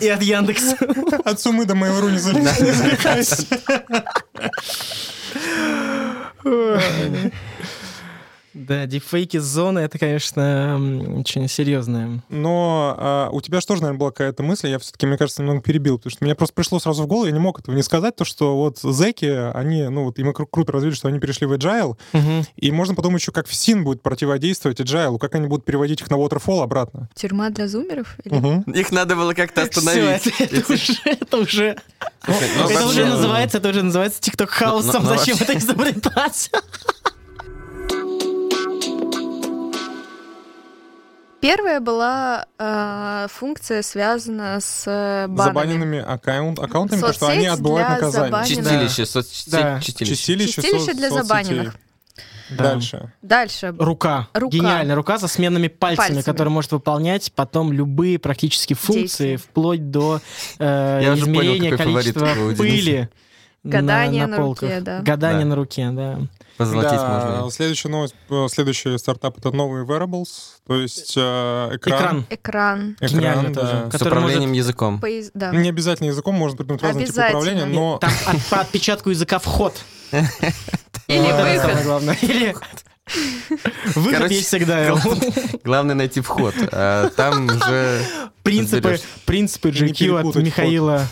И 0.00 0.08
от 0.08 0.22
Яндекса. 0.22 0.76
От 1.24 1.40
сумы 1.40 1.64
до 1.64 1.74
не 1.74 2.18
за- 2.18 2.32
не 2.34 2.72
зарекайся. 2.72 3.44
Да, 8.66 8.86
дипфейки 8.86 9.38
с 9.38 9.44
зоны, 9.44 9.80
это, 9.80 9.98
конечно, 9.98 10.78
очень 11.18 11.48
серьезное. 11.48 12.22
Но 12.28 12.94
а, 12.98 13.28
у 13.30 13.40
тебя 13.40 13.60
же 13.60 13.66
тоже, 13.66 13.82
наверное, 13.82 13.98
была 14.00 14.10
какая-то 14.10 14.42
мысль, 14.42 14.68
я 14.68 14.78
все-таки, 14.78 15.06
мне 15.06 15.16
кажется, 15.18 15.42
немного 15.42 15.60
перебил, 15.62 15.98
потому 15.98 16.10
что 16.12 16.24
мне 16.24 16.34
просто 16.34 16.54
пришло 16.54 16.78
сразу 16.80 17.02
в 17.02 17.06
голову, 17.06 17.26
я 17.26 17.32
не 17.32 17.38
мог 17.38 17.60
этого 17.60 17.74
не 17.74 17.82
сказать, 17.82 18.16
то, 18.16 18.24
что 18.24 18.56
вот 18.56 18.78
зэки, 18.78 19.26
они, 19.54 19.84
ну 19.88 20.04
вот, 20.04 20.18
им 20.18 20.30
кру- 20.30 20.46
круто 20.50 20.72
развили, 20.72 20.94
что 20.94 21.08
они 21.08 21.18
перешли 21.20 21.46
в 21.46 21.52
agile, 21.52 21.96
Мгм. 22.12 22.44
и 22.56 22.70
можно 22.70 22.94
подумать 22.94 23.20
еще, 23.22 23.32
как 23.32 23.46
ФСИН 23.48 23.84
будет 23.84 24.02
противодействовать 24.02 24.80
agile, 24.80 25.18
как 25.18 25.34
они 25.34 25.46
будут 25.46 25.64
переводить 25.64 26.00
их 26.00 26.10
на 26.10 26.14
waterfall 26.16 26.62
обратно. 26.62 27.08
Тюрьма 27.14 27.50
для 27.50 27.68
зумеров? 27.68 28.16
Или- 28.24 28.34
Мгм. 28.34 28.62
Их 28.72 28.90
надо 28.92 29.16
было 29.16 29.34
как-то 29.34 29.62
остановить. 29.62 30.26
это, 30.38 30.44
это 30.56 30.72
уже, 30.72 30.94
это 31.04 31.36
уже, 31.38 31.76
Ну, 32.26 32.34
это 32.34 32.62
вообще, 32.62 32.84
уже 32.86 33.06
называется, 33.06 33.58
это 33.58 33.68
уже 33.68 33.82
называется 33.82 34.20
TikTok 34.20 34.46
хаусом. 34.46 35.04
но- 35.04 35.10
но 35.10 35.16
Зачем 35.18 35.36
это 35.40 35.56
изобретать? 35.58 36.50
Первая 41.44 41.78
была 41.80 42.46
э, 42.58 43.26
функция, 43.30 43.82
связана 43.82 44.60
с 44.60 44.84
э, 44.86 45.26
банами. 45.28 45.44
Забаненными 45.52 45.98
аккаунт, 45.98 46.58
аккаунтами, 46.58 47.02
то, 47.02 47.12
что 47.12 47.26
они 47.28 47.44
отбывают 47.46 47.86
наказание. 47.90 48.30
забаненных. 48.30 48.48
Чистилище, 48.64 49.04
соцсеть, 49.06 49.52
Да. 49.52 49.78
чистилище. 49.80 50.14
Чистилище, 50.16 50.52
Чистилище 50.62 50.84
со- 50.86 50.94
для 50.94 51.10
соцсетей. 51.10 51.22
забаненных. 51.28 51.76
Да. 52.48 52.64
Дальше. 52.64 53.12
Дальше. 53.20 53.74
Рука. 53.78 54.28
Рука. 54.32 54.56
Гениально. 54.56 54.94
Рука 54.94 55.18
со 55.18 55.28
сменными 55.28 55.68
пальцами, 55.68 56.06
Пальцами. 56.06 56.22
которая 56.22 56.50
может 56.52 56.72
выполнять 56.72 57.30
потом 57.34 57.72
любые 57.72 58.18
практически 58.18 58.72
функции, 58.72 59.00
Действия. 59.32 59.36
вплоть 59.36 59.90
до 59.90 60.20
э, 60.58 61.00
Я 61.02 61.12
уже 61.12 61.24
понял, 61.26 61.40
измерения 61.42 61.70
какой 61.76 61.86
фаворит 61.86 62.14
количества 62.14 62.56
пыли. 62.56 63.08
Гадание 63.64 64.26
на, 64.26 64.36
на 64.36 64.42
полках. 64.42 64.68
руке, 64.70 64.80
да. 64.80 65.00
Гадание 65.00 65.44
Да. 65.44 65.48
на 65.48 65.56
руке, 65.56 65.88
да. 65.90 66.18
Позолотить 66.56 66.92
Да, 66.92 67.32
можно. 67.40 67.50
следующая 67.50 67.88
новость, 67.88 68.14
э, 68.30 68.46
следующий 68.48 68.96
стартап— 68.98 69.38
это 69.38 69.50
новые 69.50 69.84
wearables, 69.84 70.28
то 70.66 70.76
есть 70.76 71.14
э, 71.16 71.20
Экран. 71.74 71.76
экран. 71.98 72.26
Экран. 72.30 72.96
Экран, 73.00 73.08
Гениально 73.20 73.52
да. 73.52 73.60
тоже. 73.60 73.86
С 73.88 73.92
который 73.92 74.08
управлением 74.10 74.52
языком. 74.52 75.00
Поезд- 75.00 75.32
да. 75.34 75.50
Не 75.50 75.68
обязательно 75.68 76.06
языком, 76.08 76.36
можно 76.36 76.56
придумать 76.56 76.82
разные 76.82 77.06
типы 77.06 77.22
управления, 77.28 77.64
но 77.64 77.98
Там 77.98 78.12
от- 78.26 78.44
по 78.50 78.60
отпечатку 78.60 79.10
языка 79.10 79.40
вход. 79.40 79.74
Или 81.08 81.32
выход. 81.32 82.22
Или 82.22 82.54
выход 83.96 84.12
Короче, 84.12 84.34
есть 84.36 84.46
всегда. 84.48 84.94
Главное 85.64 85.94
найти 85.94 86.20
вход. 86.20 86.54
а 86.72 87.10
там 87.10 87.46
уже 87.46 88.00
Принципы, 88.44 88.76
разберешься. 88.76 89.06
принципы 89.24 89.70
GQ 89.70 90.20
от 90.28 90.36
Михаила. 90.36 91.06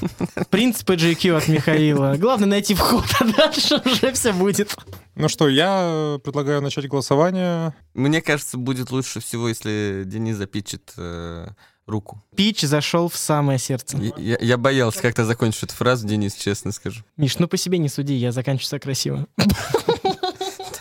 Принципы 0.51 0.95
GQ 0.95 1.37
от 1.39 1.49
Михаила. 1.49 2.15
Главное 2.19 2.47
найти 2.49 2.75
вход, 2.75 3.05
а 3.19 3.25
дальше 3.25 3.83
уже 3.85 4.13
все 4.13 4.33
будет. 4.33 4.77
Ну 5.15 5.29
что, 5.29 5.49
я 5.49 6.19
предлагаю 6.23 6.61
начать 6.63 6.87
голосование. 6.89 7.75
Мне 7.95 8.21
кажется, 8.23 8.59
будет 8.59 8.91
лучше 8.91 9.21
всего, 9.21 9.49
если 9.49 10.03
Денис 10.07 10.37
запичет 10.37 10.93
э, 10.99 11.49
руку. 11.87 12.23
Пич 12.37 12.61
зашел 12.61 13.09
в 13.09 13.17
самое 13.17 13.59
сердце. 13.59 13.97
Я, 13.97 14.13
я- 14.19 14.39
я 14.41 14.57
боялся, 14.59 15.01
как 15.01 15.15
ты 15.15 15.25
закончишь 15.25 15.63
эту 15.65 15.75
фразу, 15.75 16.07
Денис, 16.07 16.35
честно 16.35 16.71
скажу. 16.71 17.03
Миш, 17.17 17.39
ну 17.39 17.49
по 17.49 17.57
себе 17.57 17.79
не 17.79 17.89
суди, 17.89 18.15
я 18.15 18.31
заканчиваю 18.33 18.67
все 18.67 18.79
красиво. 18.79 19.27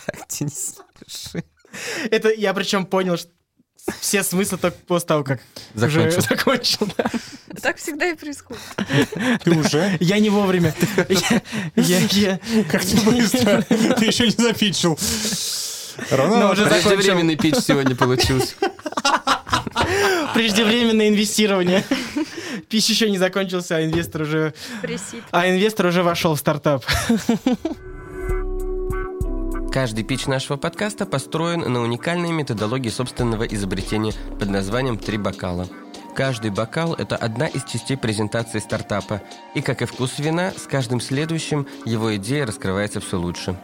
Так, 0.06 0.26
Денис, 0.28 0.76
пиши. 0.98 1.44
Это 2.10 2.30
я 2.32 2.52
причем 2.54 2.84
понял, 2.86 3.16
что 3.16 3.30
все 4.00 4.22
смыслы 4.22 4.58
только 4.58 4.76
после 4.86 5.06
того, 5.08 5.24
как 5.24 5.40
Закончил. 5.74 6.08
уже 6.08 6.20
закончил. 6.28 6.88
да. 6.96 7.04
Так 7.60 7.76
всегда 7.78 8.06
и 8.06 8.14
происходит. 8.14 8.62
Ты 9.44 9.50
уже? 9.50 9.96
Я 10.00 10.18
не 10.18 10.30
вовремя. 10.30 10.74
Я- 11.08 11.42
я- 11.76 11.98
я- 12.10 12.40
Как 12.70 12.84
ты 12.84 12.96
быстро? 13.02 13.62
Ты 13.62 14.04
еще 14.04 14.24
не 14.26 14.30
запичил. 14.42 14.98
Рано. 16.10 16.50
уже. 16.52 16.66
Преждевременный 16.66 17.36
пич 17.36 17.56
сегодня 17.56 17.94
получился. 17.94 18.54
Преждевременное 20.34 21.08
инвестирование. 21.08 21.84
Пищ 22.68 22.88
еще 22.88 23.10
не 23.10 23.18
закончился, 23.18 23.76
а 23.76 23.84
инвестор 23.84 24.22
уже, 24.22 24.54
а 25.30 25.48
инвестор 25.50 25.86
уже 25.86 26.02
вошел 26.02 26.34
в 26.34 26.38
стартап. 26.38 26.84
Каждый 29.72 30.04
пич 30.04 30.26
нашего 30.26 30.58
подкаста 30.58 31.06
построен 31.06 31.60
на 31.60 31.80
уникальной 31.80 32.30
методологии 32.30 32.90
собственного 32.90 33.44
изобретения 33.44 34.12
под 34.38 34.50
названием 34.50 34.98
«Три 34.98 35.16
бокала». 35.16 35.66
Каждый 36.14 36.50
бокал– 36.50 36.92
это 36.98 37.16
одна 37.16 37.46
из 37.46 37.64
частей 37.64 37.96
презентации 37.96 38.58
стартапа. 38.58 39.22
И, 39.54 39.62
как 39.62 39.80
и 39.80 39.86
вкус 39.86 40.18
вина, 40.18 40.50
с 40.50 40.66
каждым 40.66 41.00
следующим 41.00 41.66
его 41.86 42.14
идея 42.16 42.44
раскрывается 42.44 43.00
все 43.00 43.18
лучше. 43.18 43.56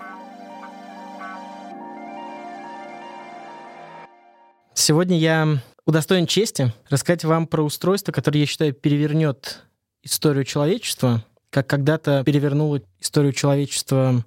Сегодня 4.72 5.18
я 5.18 5.58
удостоен 5.84 6.26
чести 6.26 6.72
рассказать 6.88 7.24
вам 7.24 7.46
про 7.46 7.62
устройство, 7.62 8.12
которое, 8.12 8.38
я 8.38 8.46
считаю, 8.46 8.72
перевернет 8.72 9.66
историю 10.02 10.44
человечества, 10.44 11.22
как 11.50 11.66
когда-то 11.66 12.22
перевернуло 12.24 12.80
историю 12.98 13.34
человечества 13.34 14.24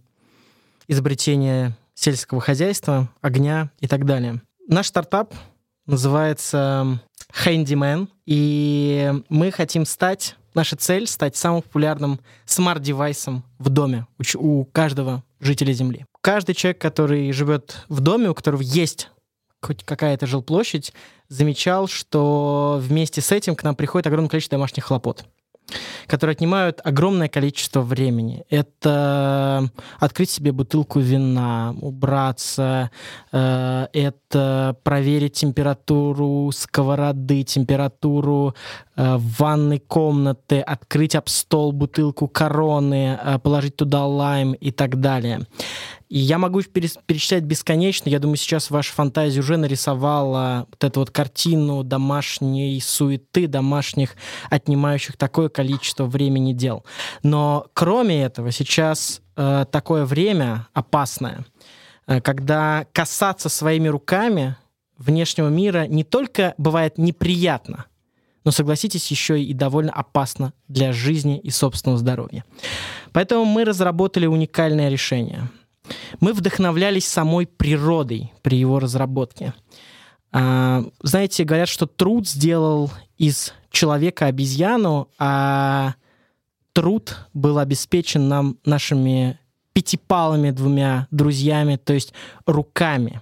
изобретение 0.91 1.77
сельского 1.93 2.41
хозяйства, 2.41 3.09
огня 3.21 3.71
и 3.79 3.87
так 3.87 4.05
далее. 4.05 4.41
Наш 4.67 4.87
стартап 4.87 5.33
называется 5.85 7.01
Handyman, 7.33 8.09
и 8.25 9.13
мы 9.29 9.51
хотим 9.51 9.85
стать, 9.85 10.35
наша 10.53 10.75
цель 10.75 11.07
стать 11.07 11.37
самым 11.37 11.61
популярным 11.61 12.19
смарт-девайсом 12.45 13.43
в 13.57 13.69
доме 13.69 14.05
у 14.35 14.65
каждого 14.65 15.23
жителя 15.39 15.71
Земли. 15.71 16.05
Каждый 16.19 16.55
человек, 16.55 16.81
который 16.81 17.31
живет 17.31 17.85
в 17.87 18.01
доме, 18.01 18.29
у 18.29 18.35
которого 18.35 18.61
есть 18.61 19.09
хоть 19.61 19.83
какая-то 19.85 20.27
жилплощадь, 20.27 20.91
замечал, 21.29 21.87
что 21.87 22.79
вместе 22.81 23.21
с 23.21 23.31
этим 23.31 23.55
к 23.55 23.63
нам 23.63 23.75
приходит 23.75 24.07
огромное 24.07 24.29
количество 24.29 24.57
домашних 24.57 24.85
хлопот 24.85 25.25
которые 26.07 26.34
отнимают 26.34 26.82
огромное 26.84 27.30
количество 27.30 27.82
времени. 27.82 28.43
Это 28.49 29.69
открыть 29.99 30.30
себе 30.30 30.51
бутылку 30.51 30.99
вина, 30.99 31.76
убраться, 31.82 32.91
э, 33.32 33.88
это 33.93 34.76
проверить 34.84 35.34
температуру 35.34 36.51
сковороды, 36.51 37.43
температуру 37.43 38.55
э, 38.95 39.17
ванной 39.17 39.80
комнаты, 39.80 40.59
открыть 40.59 41.15
об 41.15 41.30
стол 41.30 41.72
бутылку 41.72 42.28
короны, 42.28 43.19
э, 43.24 43.39
положить 43.39 43.76
туда 43.76 44.05
лайм 44.05 44.53
и 44.53 44.72
так 44.72 44.99
далее. 44.99 45.47
И 46.12 46.20
я 46.20 46.38
могу 46.38 46.62
перечислять 46.62 47.43
бесконечно. 47.43 48.09
Я 48.09 48.20
думаю, 48.20 48.36
сейчас 48.36 48.70
ваша 48.70 48.91
фантазия 48.91 49.39
уже 49.39 49.55
нарисовала 49.55 50.68
вот 50.70 50.84
эту 50.84 50.99
вот 50.99 51.09
картину 51.09 51.86
домашней 51.86 52.82
суеты, 52.82 53.47
домашних, 53.47 54.18
отнимающих 54.49 55.16
такое 55.16 55.47
количество 55.47 56.03
времени 56.03 56.51
дел. 56.51 56.84
Но 57.24 57.68
кроме 57.74 58.24
этого, 58.24 58.51
сейчас 58.51 59.22
э, 59.38 59.64
такое 59.72 60.03
время 60.03 60.68
опасное, 60.74 61.45
э, 62.07 62.20
когда 62.20 62.86
касаться 62.91 63.47
своими 63.47 63.88
руками 63.88 64.57
внешнего 64.97 65.47
мира 65.47 65.88
не 65.88 66.03
только 66.03 66.55
бывает 66.57 66.97
неприятно, 66.97 67.86
но, 68.43 68.51
согласитесь, 68.51 69.09
еще 69.12 69.41
и 69.41 69.53
довольно 69.53 69.93
опасно 69.93 70.51
для 70.68 70.91
жизни 70.91 71.39
и 71.39 71.51
собственного 71.51 71.99
здоровья. 71.99 72.43
Поэтому 73.14 73.45
мы 73.45 73.64
разработали 73.64 74.26
уникальное 74.26 74.89
решение– 74.89 75.49
мы 76.19 76.33
вдохновлялись 76.33 77.07
самой 77.07 77.47
природой 77.47 78.31
при 78.41 78.57
его 78.57 78.79
разработке. 78.79 79.53
А, 80.31 80.83
знаете, 81.01 81.43
говорят, 81.43 81.69
что 81.69 81.85
труд 81.85 82.27
сделал 82.27 82.91
из 83.17 83.53
человека 83.69 84.27
обезьяну, 84.27 85.09
а 85.19 85.95
труд 86.73 87.17
был 87.33 87.59
обеспечен 87.59 88.27
нам 88.27 88.57
нашими 88.65 89.39
пятипалыми 89.73 90.51
двумя 90.51 91.07
друзьями, 91.11 91.77
то 91.77 91.93
есть 91.93 92.13
руками. 92.45 93.21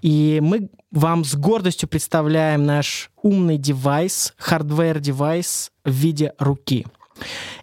И 0.00 0.40
мы 0.42 0.70
вам 0.90 1.24
с 1.24 1.34
гордостью 1.34 1.88
представляем 1.88 2.64
наш 2.66 3.10
умный 3.22 3.58
девайс, 3.58 4.34
hardware-девайс 4.38 5.70
в 5.84 5.90
виде 5.90 6.32
руки. 6.38 6.86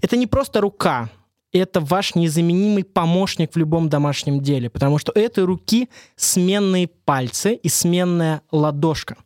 Это 0.02 0.18
не 0.18 0.28
просто 0.28 0.62
рука, 0.62 1.10
это 1.52 1.82
ваш 1.82 2.16
незаменимый 2.16 2.84
помощник 2.84 3.54
в 3.54 3.58
любом 3.58 3.90
домашнем 3.90 4.42
деле, 4.42 4.70
потому 4.70 4.98
что 4.98 5.12
этой 5.14 5.44
руки 5.44 5.90
сменные 6.16 6.88
пальцы 6.88 7.56
и 7.56 7.70
сменная 7.70 8.42
ладошка, 8.52 9.18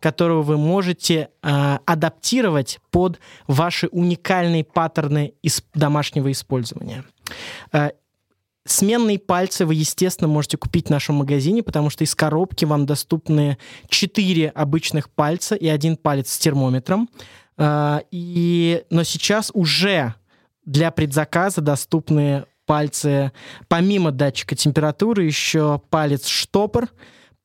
которую 0.00 0.42
вы 0.42 0.56
можете 0.56 1.30
э, 1.42 1.78
адаптировать 1.84 2.78
под 2.90 3.18
ваши 3.48 3.88
уникальные 3.88 4.64
паттерны 4.64 5.34
из 5.42 5.64
домашнего 5.74 6.30
использования. 6.30 7.04
Э, 7.72 7.90
Сменные 8.66 9.18
пальцы 9.18 9.66
вы, 9.66 9.74
естественно, 9.74 10.26
можете 10.26 10.56
купить 10.56 10.86
в 10.86 10.90
нашем 10.90 11.16
магазине, 11.16 11.62
потому 11.62 11.90
что 11.90 12.02
из 12.02 12.14
коробки 12.14 12.64
вам 12.64 12.86
доступны 12.86 13.58
4 13.88 14.48
обычных 14.48 15.10
пальца 15.10 15.54
и 15.54 15.68
один 15.68 15.98
палец 15.98 16.32
с 16.32 16.38
термометром. 16.38 17.10
Э, 17.58 18.00
И... 18.10 18.84
Но 18.88 19.02
сейчас 19.02 19.50
уже 19.52 20.14
для 20.64 20.90
предзаказа 20.90 21.60
доступны 21.60 22.44
пальцы, 22.66 23.32
помимо 23.68 24.10
датчика 24.10 24.56
температуры, 24.56 25.24
еще 25.24 25.80
палец-штопор, 25.90 26.88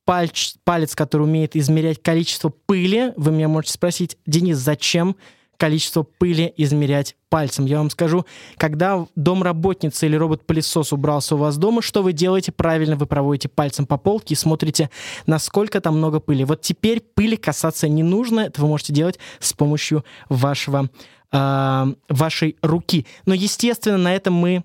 пальч- 0.06 0.56
палец, 0.64 0.94
который 0.94 1.22
умеет 1.22 1.56
измерять 1.56 2.02
количество 2.02 2.48
пыли. 2.48 3.12
Вы 3.16 3.32
меня 3.32 3.48
можете 3.48 3.74
спросить, 3.74 4.16
Денис, 4.26 4.56
зачем 4.56 5.16
количество 5.56 6.02
пыли 6.02 6.52
измерять 6.56 7.16
пальцем? 7.28 7.66
Я 7.66 7.78
вам 7.78 7.90
скажу, 7.90 8.24
когда 8.56 9.06
домработница 9.14 10.06
или 10.06 10.16
робот-пылесос 10.16 10.92
убрался 10.94 11.34
у 11.34 11.38
вас 11.38 11.58
дома, 11.58 11.82
что 11.82 12.02
вы 12.02 12.14
делаете? 12.14 12.50
Правильно, 12.50 12.96
вы 12.96 13.04
проводите 13.04 13.50
пальцем 13.50 13.86
по 13.86 13.98
полке 13.98 14.32
и 14.32 14.36
смотрите, 14.36 14.88
насколько 15.26 15.82
там 15.82 15.98
много 15.98 16.18
пыли. 16.18 16.44
Вот 16.44 16.62
теперь 16.62 17.00
пыли 17.00 17.36
касаться 17.36 17.88
не 17.88 18.02
нужно, 18.02 18.40
это 18.40 18.62
вы 18.62 18.68
можете 18.68 18.94
делать 18.94 19.18
с 19.38 19.52
помощью 19.52 20.04
вашего 20.30 20.88
э, 21.32 21.94
вашей 22.08 22.56
руки. 22.62 23.06
Но, 23.26 23.34
естественно, 23.34 23.98
на 23.98 24.14
этом 24.14 24.34
мы 24.34 24.64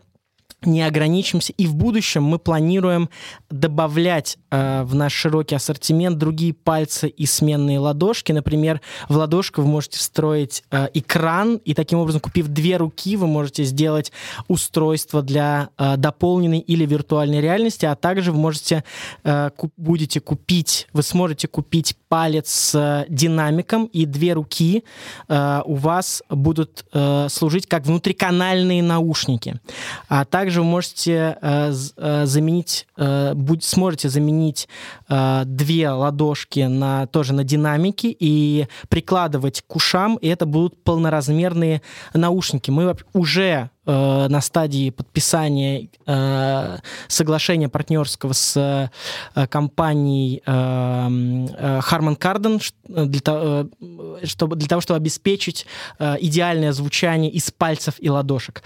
не 0.65 0.81
ограничимся. 0.81 1.53
И 1.57 1.67
в 1.67 1.75
будущем 1.75 2.23
мы 2.23 2.39
планируем 2.39 3.09
добавлять 3.49 4.37
э, 4.51 4.83
в 4.83 4.95
наш 4.95 5.13
широкий 5.13 5.55
ассортимент 5.55 6.17
другие 6.17 6.53
пальцы 6.53 7.07
и 7.07 7.25
сменные 7.25 7.79
ладошки. 7.79 8.31
Например, 8.31 8.81
в 9.09 9.15
ладошку 9.15 9.61
вы 9.61 9.67
можете 9.67 9.97
встроить 9.97 10.63
э, 10.71 10.87
экран, 10.93 11.57
и 11.65 11.73
таким 11.73 11.99
образом, 11.99 12.21
купив 12.21 12.47
две 12.47 12.77
руки, 12.77 13.17
вы 13.17 13.27
можете 13.27 13.63
сделать 13.63 14.11
устройство 14.47 15.21
для 15.21 15.69
э, 15.77 15.97
дополненной 15.97 16.59
или 16.59 16.85
виртуальной 16.85 17.41
реальности, 17.41 17.85
а 17.85 17.95
также 17.95 18.31
вы 18.31 18.39
можете 18.39 18.83
э, 19.23 19.49
ку- 19.55 19.71
будете 19.77 20.19
купить, 20.19 20.87
вы 20.93 21.03
сможете 21.03 21.47
купить 21.47 21.95
палец 22.09 22.49
с 22.49 22.75
э, 22.75 23.05
динамиком, 23.09 23.85
и 23.85 24.05
две 24.05 24.33
руки 24.33 24.83
э, 25.27 25.61
у 25.65 25.75
вас 25.75 26.23
будут 26.29 26.85
э, 26.93 27.27
служить 27.29 27.67
как 27.67 27.85
внутриканальные 27.85 28.83
наушники. 28.83 29.59
А 30.07 30.25
также 30.25 30.54
вы 30.59 30.65
можете 30.65 31.37
э, 31.41 31.73
э, 31.97 32.25
заменить, 32.25 32.87
э, 32.97 33.33
будь- 33.33 33.63
сможете 33.63 34.09
заменить 34.09 34.67
э, 35.09 35.43
две 35.45 35.89
ладошки 35.89 36.61
на, 36.61 37.07
тоже 37.07 37.33
на 37.33 37.43
динамики 37.43 38.15
и 38.19 38.67
прикладывать 38.89 39.63
к 39.67 39.75
ушам, 39.75 40.15
и 40.17 40.27
это 40.27 40.45
будут 40.45 40.83
полноразмерные 40.83 41.81
наушники. 42.13 42.71
Мы 42.71 42.95
уже 43.13 43.69
э, 43.85 44.27
на 44.29 44.41
стадии 44.41 44.89
подписания 44.89 45.89
э, 46.05 46.77
соглашения 47.07 47.69
партнерского 47.69 48.33
с 48.33 48.89
э, 49.35 49.47
компанией 49.47 50.41
э, 50.45 50.51
э, 50.51 51.79
Harman 51.79 52.17
Kardon 52.17 52.61
ш- 52.61 52.73
для 52.87 53.21
того- 53.21 53.69
э, 53.81 54.25
чтобы, 54.25 54.55
для 54.55 54.67
того, 54.67 54.81
чтобы 54.81 54.97
обеспечить 54.97 55.65
э, 55.99 56.15
идеальное 56.19 56.71
звучание 56.73 57.31
из 57.31 57.51
пальцев 57.51 57.95
и 57.99 58.09
ладошек. 58.09 58.63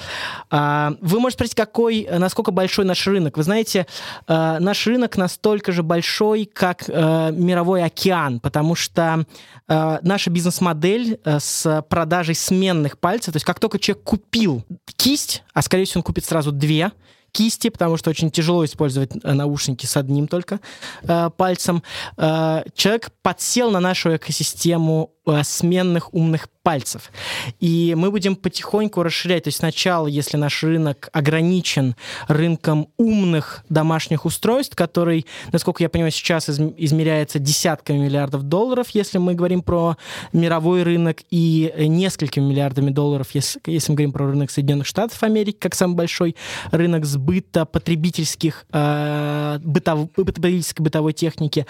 Э, 0.52 0.92
вы 1.02 1.20
можете 1.20 1.38
спросить, 1.38 1.56
какой, 1.56 2.08
насколько 2.12 2.52
большой 2.52 2.86
наш 2.86 3.06
рынок. 3.08 3.38
Вы 3.38 3.44
знаете, 3.44 3.86
э, 4.28 4.58
наш 4.60 4.88
рынок 4.88 5.18
настолько 5.18 5.72
же 5.72 5.84
большой, 5.84 6.46
как 6.46 6.86
э, 6.88 7.32
мировой 7.32 7.84
океан, 7.84 8.40
потому 8.40 8.76
что 8.76 9.26
э, 9.68 10.00
наша 10.02 10.30
бизнес-модель 10.30 11.20
э, 11.24 11.40
с 11.40 11.86
продажей 11.90 12.36
сменных 12.36 12.98
пальцев, 13.00 13.34
то 13.34 13.38
есть 13.38 13.46
как 13.46 13.60
только 13.60 13.80
человек 13.80 14.04
купил 14.04 14.64
кисть, 15.10 15.42
а 15.56 15.64
скорее 15.64 15.86
всего 15.86 16.00
он 16.00 16.04
купит 16.04 16.24
сразу 16.24 16.52
две, 16.52 16.92
кисти, 17.32 17.70
потому 17.70 17.98
что 17.98 18.12
очень 18.12 18.30
тяжело 18.30 18.64
использовать 18.64 19.12
э, 19.16 19.34
наушники 19.34 19.88
с 19.88 19.98
одним 19.98 20.28
только 20.28 20.60
э, 21.02 21.32
пальцем. 21.36 21.82
Э, 22.18 22.62
человек 22.76 23.10
подсел 23.24 23.72
на 23.72 23.80
нашу 23.80 24.16
экосистему 24.16 25.12
сменных 25.44 26.14
умных 26.14 26.50
пальцев. 26.64 27.12
И 27.60 27.96
мы 27.98 28.12
будем 28.12 28.36
потихоньку 28.36 29.02
расширять. 29.04 29.46
То 29.46 29.48
есть 29.48 29.60
сначала, 29.60 30.08
если 30.08 30.38
наш 30.38 30.64
рынок 30.64 31.10
ограничен 31.14 31.96
рынком 32.28 32.90
умных 32.98 33.64
домашних 33.70 34.26
устройств, 34.26 34.76
который, 34.76 35.26
насколько 35.52 35.84
я 35.84 35.90
понимаю, 35.90 36.12
сейчас 36.12 36.50
измеряется 36.50 37.40
десятками 37.40 37.98
миллиардов 37.98 38.44
долларов, 38.44 38.90
если 38.90 39.18
мы 39.18 39.34
говорим 39.34 39.62
про 39.62 39.98
мировой 40.34 40.84
рынок, 40.84 41.20
и 41.32 41.74
несколькими 41.78 42.44
миллиардами 42.44 42.90
долларов, 42.90 43.30
если, 43.34 43.60
если 43.66 43.92
мы 43.92 43.96
говорим 43.96 44.12
про 44.12 44.28
рынок 44.28 44.52
Соединенных 44.52 44.88
Штатов 44.88 45.22
Америки, 45.24 45.58
как 45.60 45.76
самый 45.76 45.96
большой 45.96 46.36
рынок 46.72 47.06
сбыта 47.06 47.66
потребительских, 47.66 48.66
э, 48.72 49.60
бытов, 49.64 50.12
потребительской 50.12 50.84
бытовой 50.84 51.14
техники. 51.14 51.66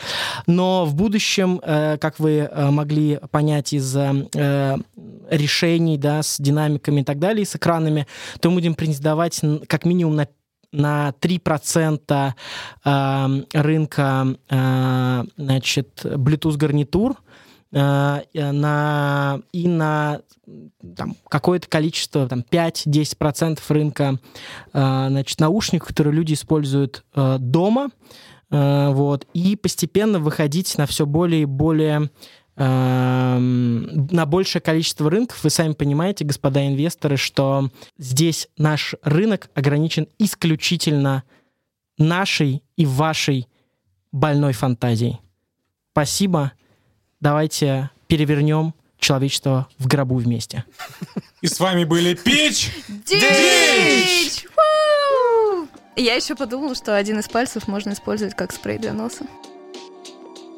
Но 0.47 0.85
в 0.85 0.95
будущем, 0.95 1.61
э, 1.63 1.97
как 1.99 2.19
вы 2.19 2.49
э, 2.51 2.69
могли 2.69 3.19
понять 3.31 3.48
из 3.57 3.95
э, 3.95 4.77
решений, 5.29 5.97
да, 5.97 6.23
с 6.23 6.37
динамиками 6.39 7.01
и 7.01 7.03
так 7.03 7.19
далее, 7.19 7.45
с 7.45 7.55
экранами, 7.55 8.07
то 8.39 8.49
мы 8.49 8.55
будем 8.55 8.75
претендовать 8.75 9.41
как 9.67 9.85
минимум 9.85 10.15
на 10.15 10.27
на 10.71 11.13
3% 11.19 12.33
э, 12.85 13.43
рынка 13.53 14.27
э, 14.49 15.23
значит, 15.37 16.01
Bluetooth 16.03 16.57
гарнитур 16.57 17.15
э, 17.71 18.21
на, 18.33 19.39
и 19.51 19.67
на 19.67 20.21
там, 20.95 21.15
какое-то 21.27 21.67
количество, 21.67 22.27
там, 22.27 22.43
5-10% 22.49 23.59
рынка 23.69 24.19
э, 24.73 25.05
значит, 25.09 25.39
наушников, 25.39 25.89
которые 25.89 26.13
люди 26.13 26.33
используют 26.33 27.03
э, 27.15 27.37
дома, 27.39 27.89
э, 28.51 28.89
вот, 28.91 29.25
и 29.33 29.55
постепенно 29.55 30.19
выходить 30.19 30.77
на 30.77 30.85
все 30.85 31.05
более 31.05 31.43
и 31.43 31.45
более 31.45 32.09
на 32.59 34.25
большее 34.25 34.61
количество 34.61 35.09
рынков. 35.09 35.43
Вы 35.43 35.49
сами 35.49 35.73
понимаете, 35.73 36.25
господа 36.25 36.67
инвесторы, 36.67 37.15
что 37.15 37.69
здесь 37.97 38.49
наш 38.57 38.95
рынок 39.01 39.49
ограничен 39.55 40.07
исключительно 40.17 41.23
нашей 41.97 42.61
и 42.75 42.85
вашей 42.85 43.47
больной 44.11 44.51
фантазией. 44.51 45.19
Спасибо. 45.91 46.51
Давайте 47.21 47.91
перевернем 48.07 48.73
человечество 48.99 49.67
в 49.77 49.87
гробу 49.87 50.15
вместе. 50.15 50.65
И 51.41 51.47
с 51.47 51.59
вами 51.61 51.85
были 51.85 52.13
Пич 52.13 52.71
Дич! 52.89 54.45
Я 55.95 56.15
еще 56.15 56.35
подумала, 56.35 56.75
что 56.75 56.95
один 56.95 57.19
из 57.19 57.29
пальцев 57.29 57.67
можно 57.67 57.91
использовать 57.91 58.35
как 58.35 58.51
спрей 58.51 58.77
для 58.77 58.93
носа. 58.93 59.25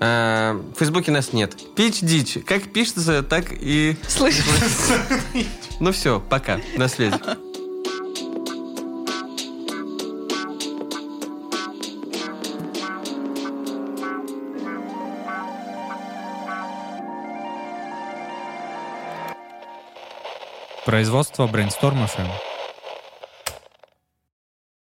Э, 0.00 0.52
в 0.52 0.78
Фейсбуке 0.78 1.10
нас 1.10 1.32
нет. 1.32 1.56
Пич 1.74 2.00
дичь. 2.00 2.38
Как 2.46 2.72
пишется, 2.72 3.22
так 3.22 3.46
и... 3.50 3.96
Слышишь? 4.06 4.44
Ну 5.80 5.92
все, 5.92 6.20
пока. 6.20 6.60
На 6.76 6.88
связи. 6.88 7.14
Производство 20.84 21.46
Brainstorm 21.46 22.08
FM. 22.08 22.47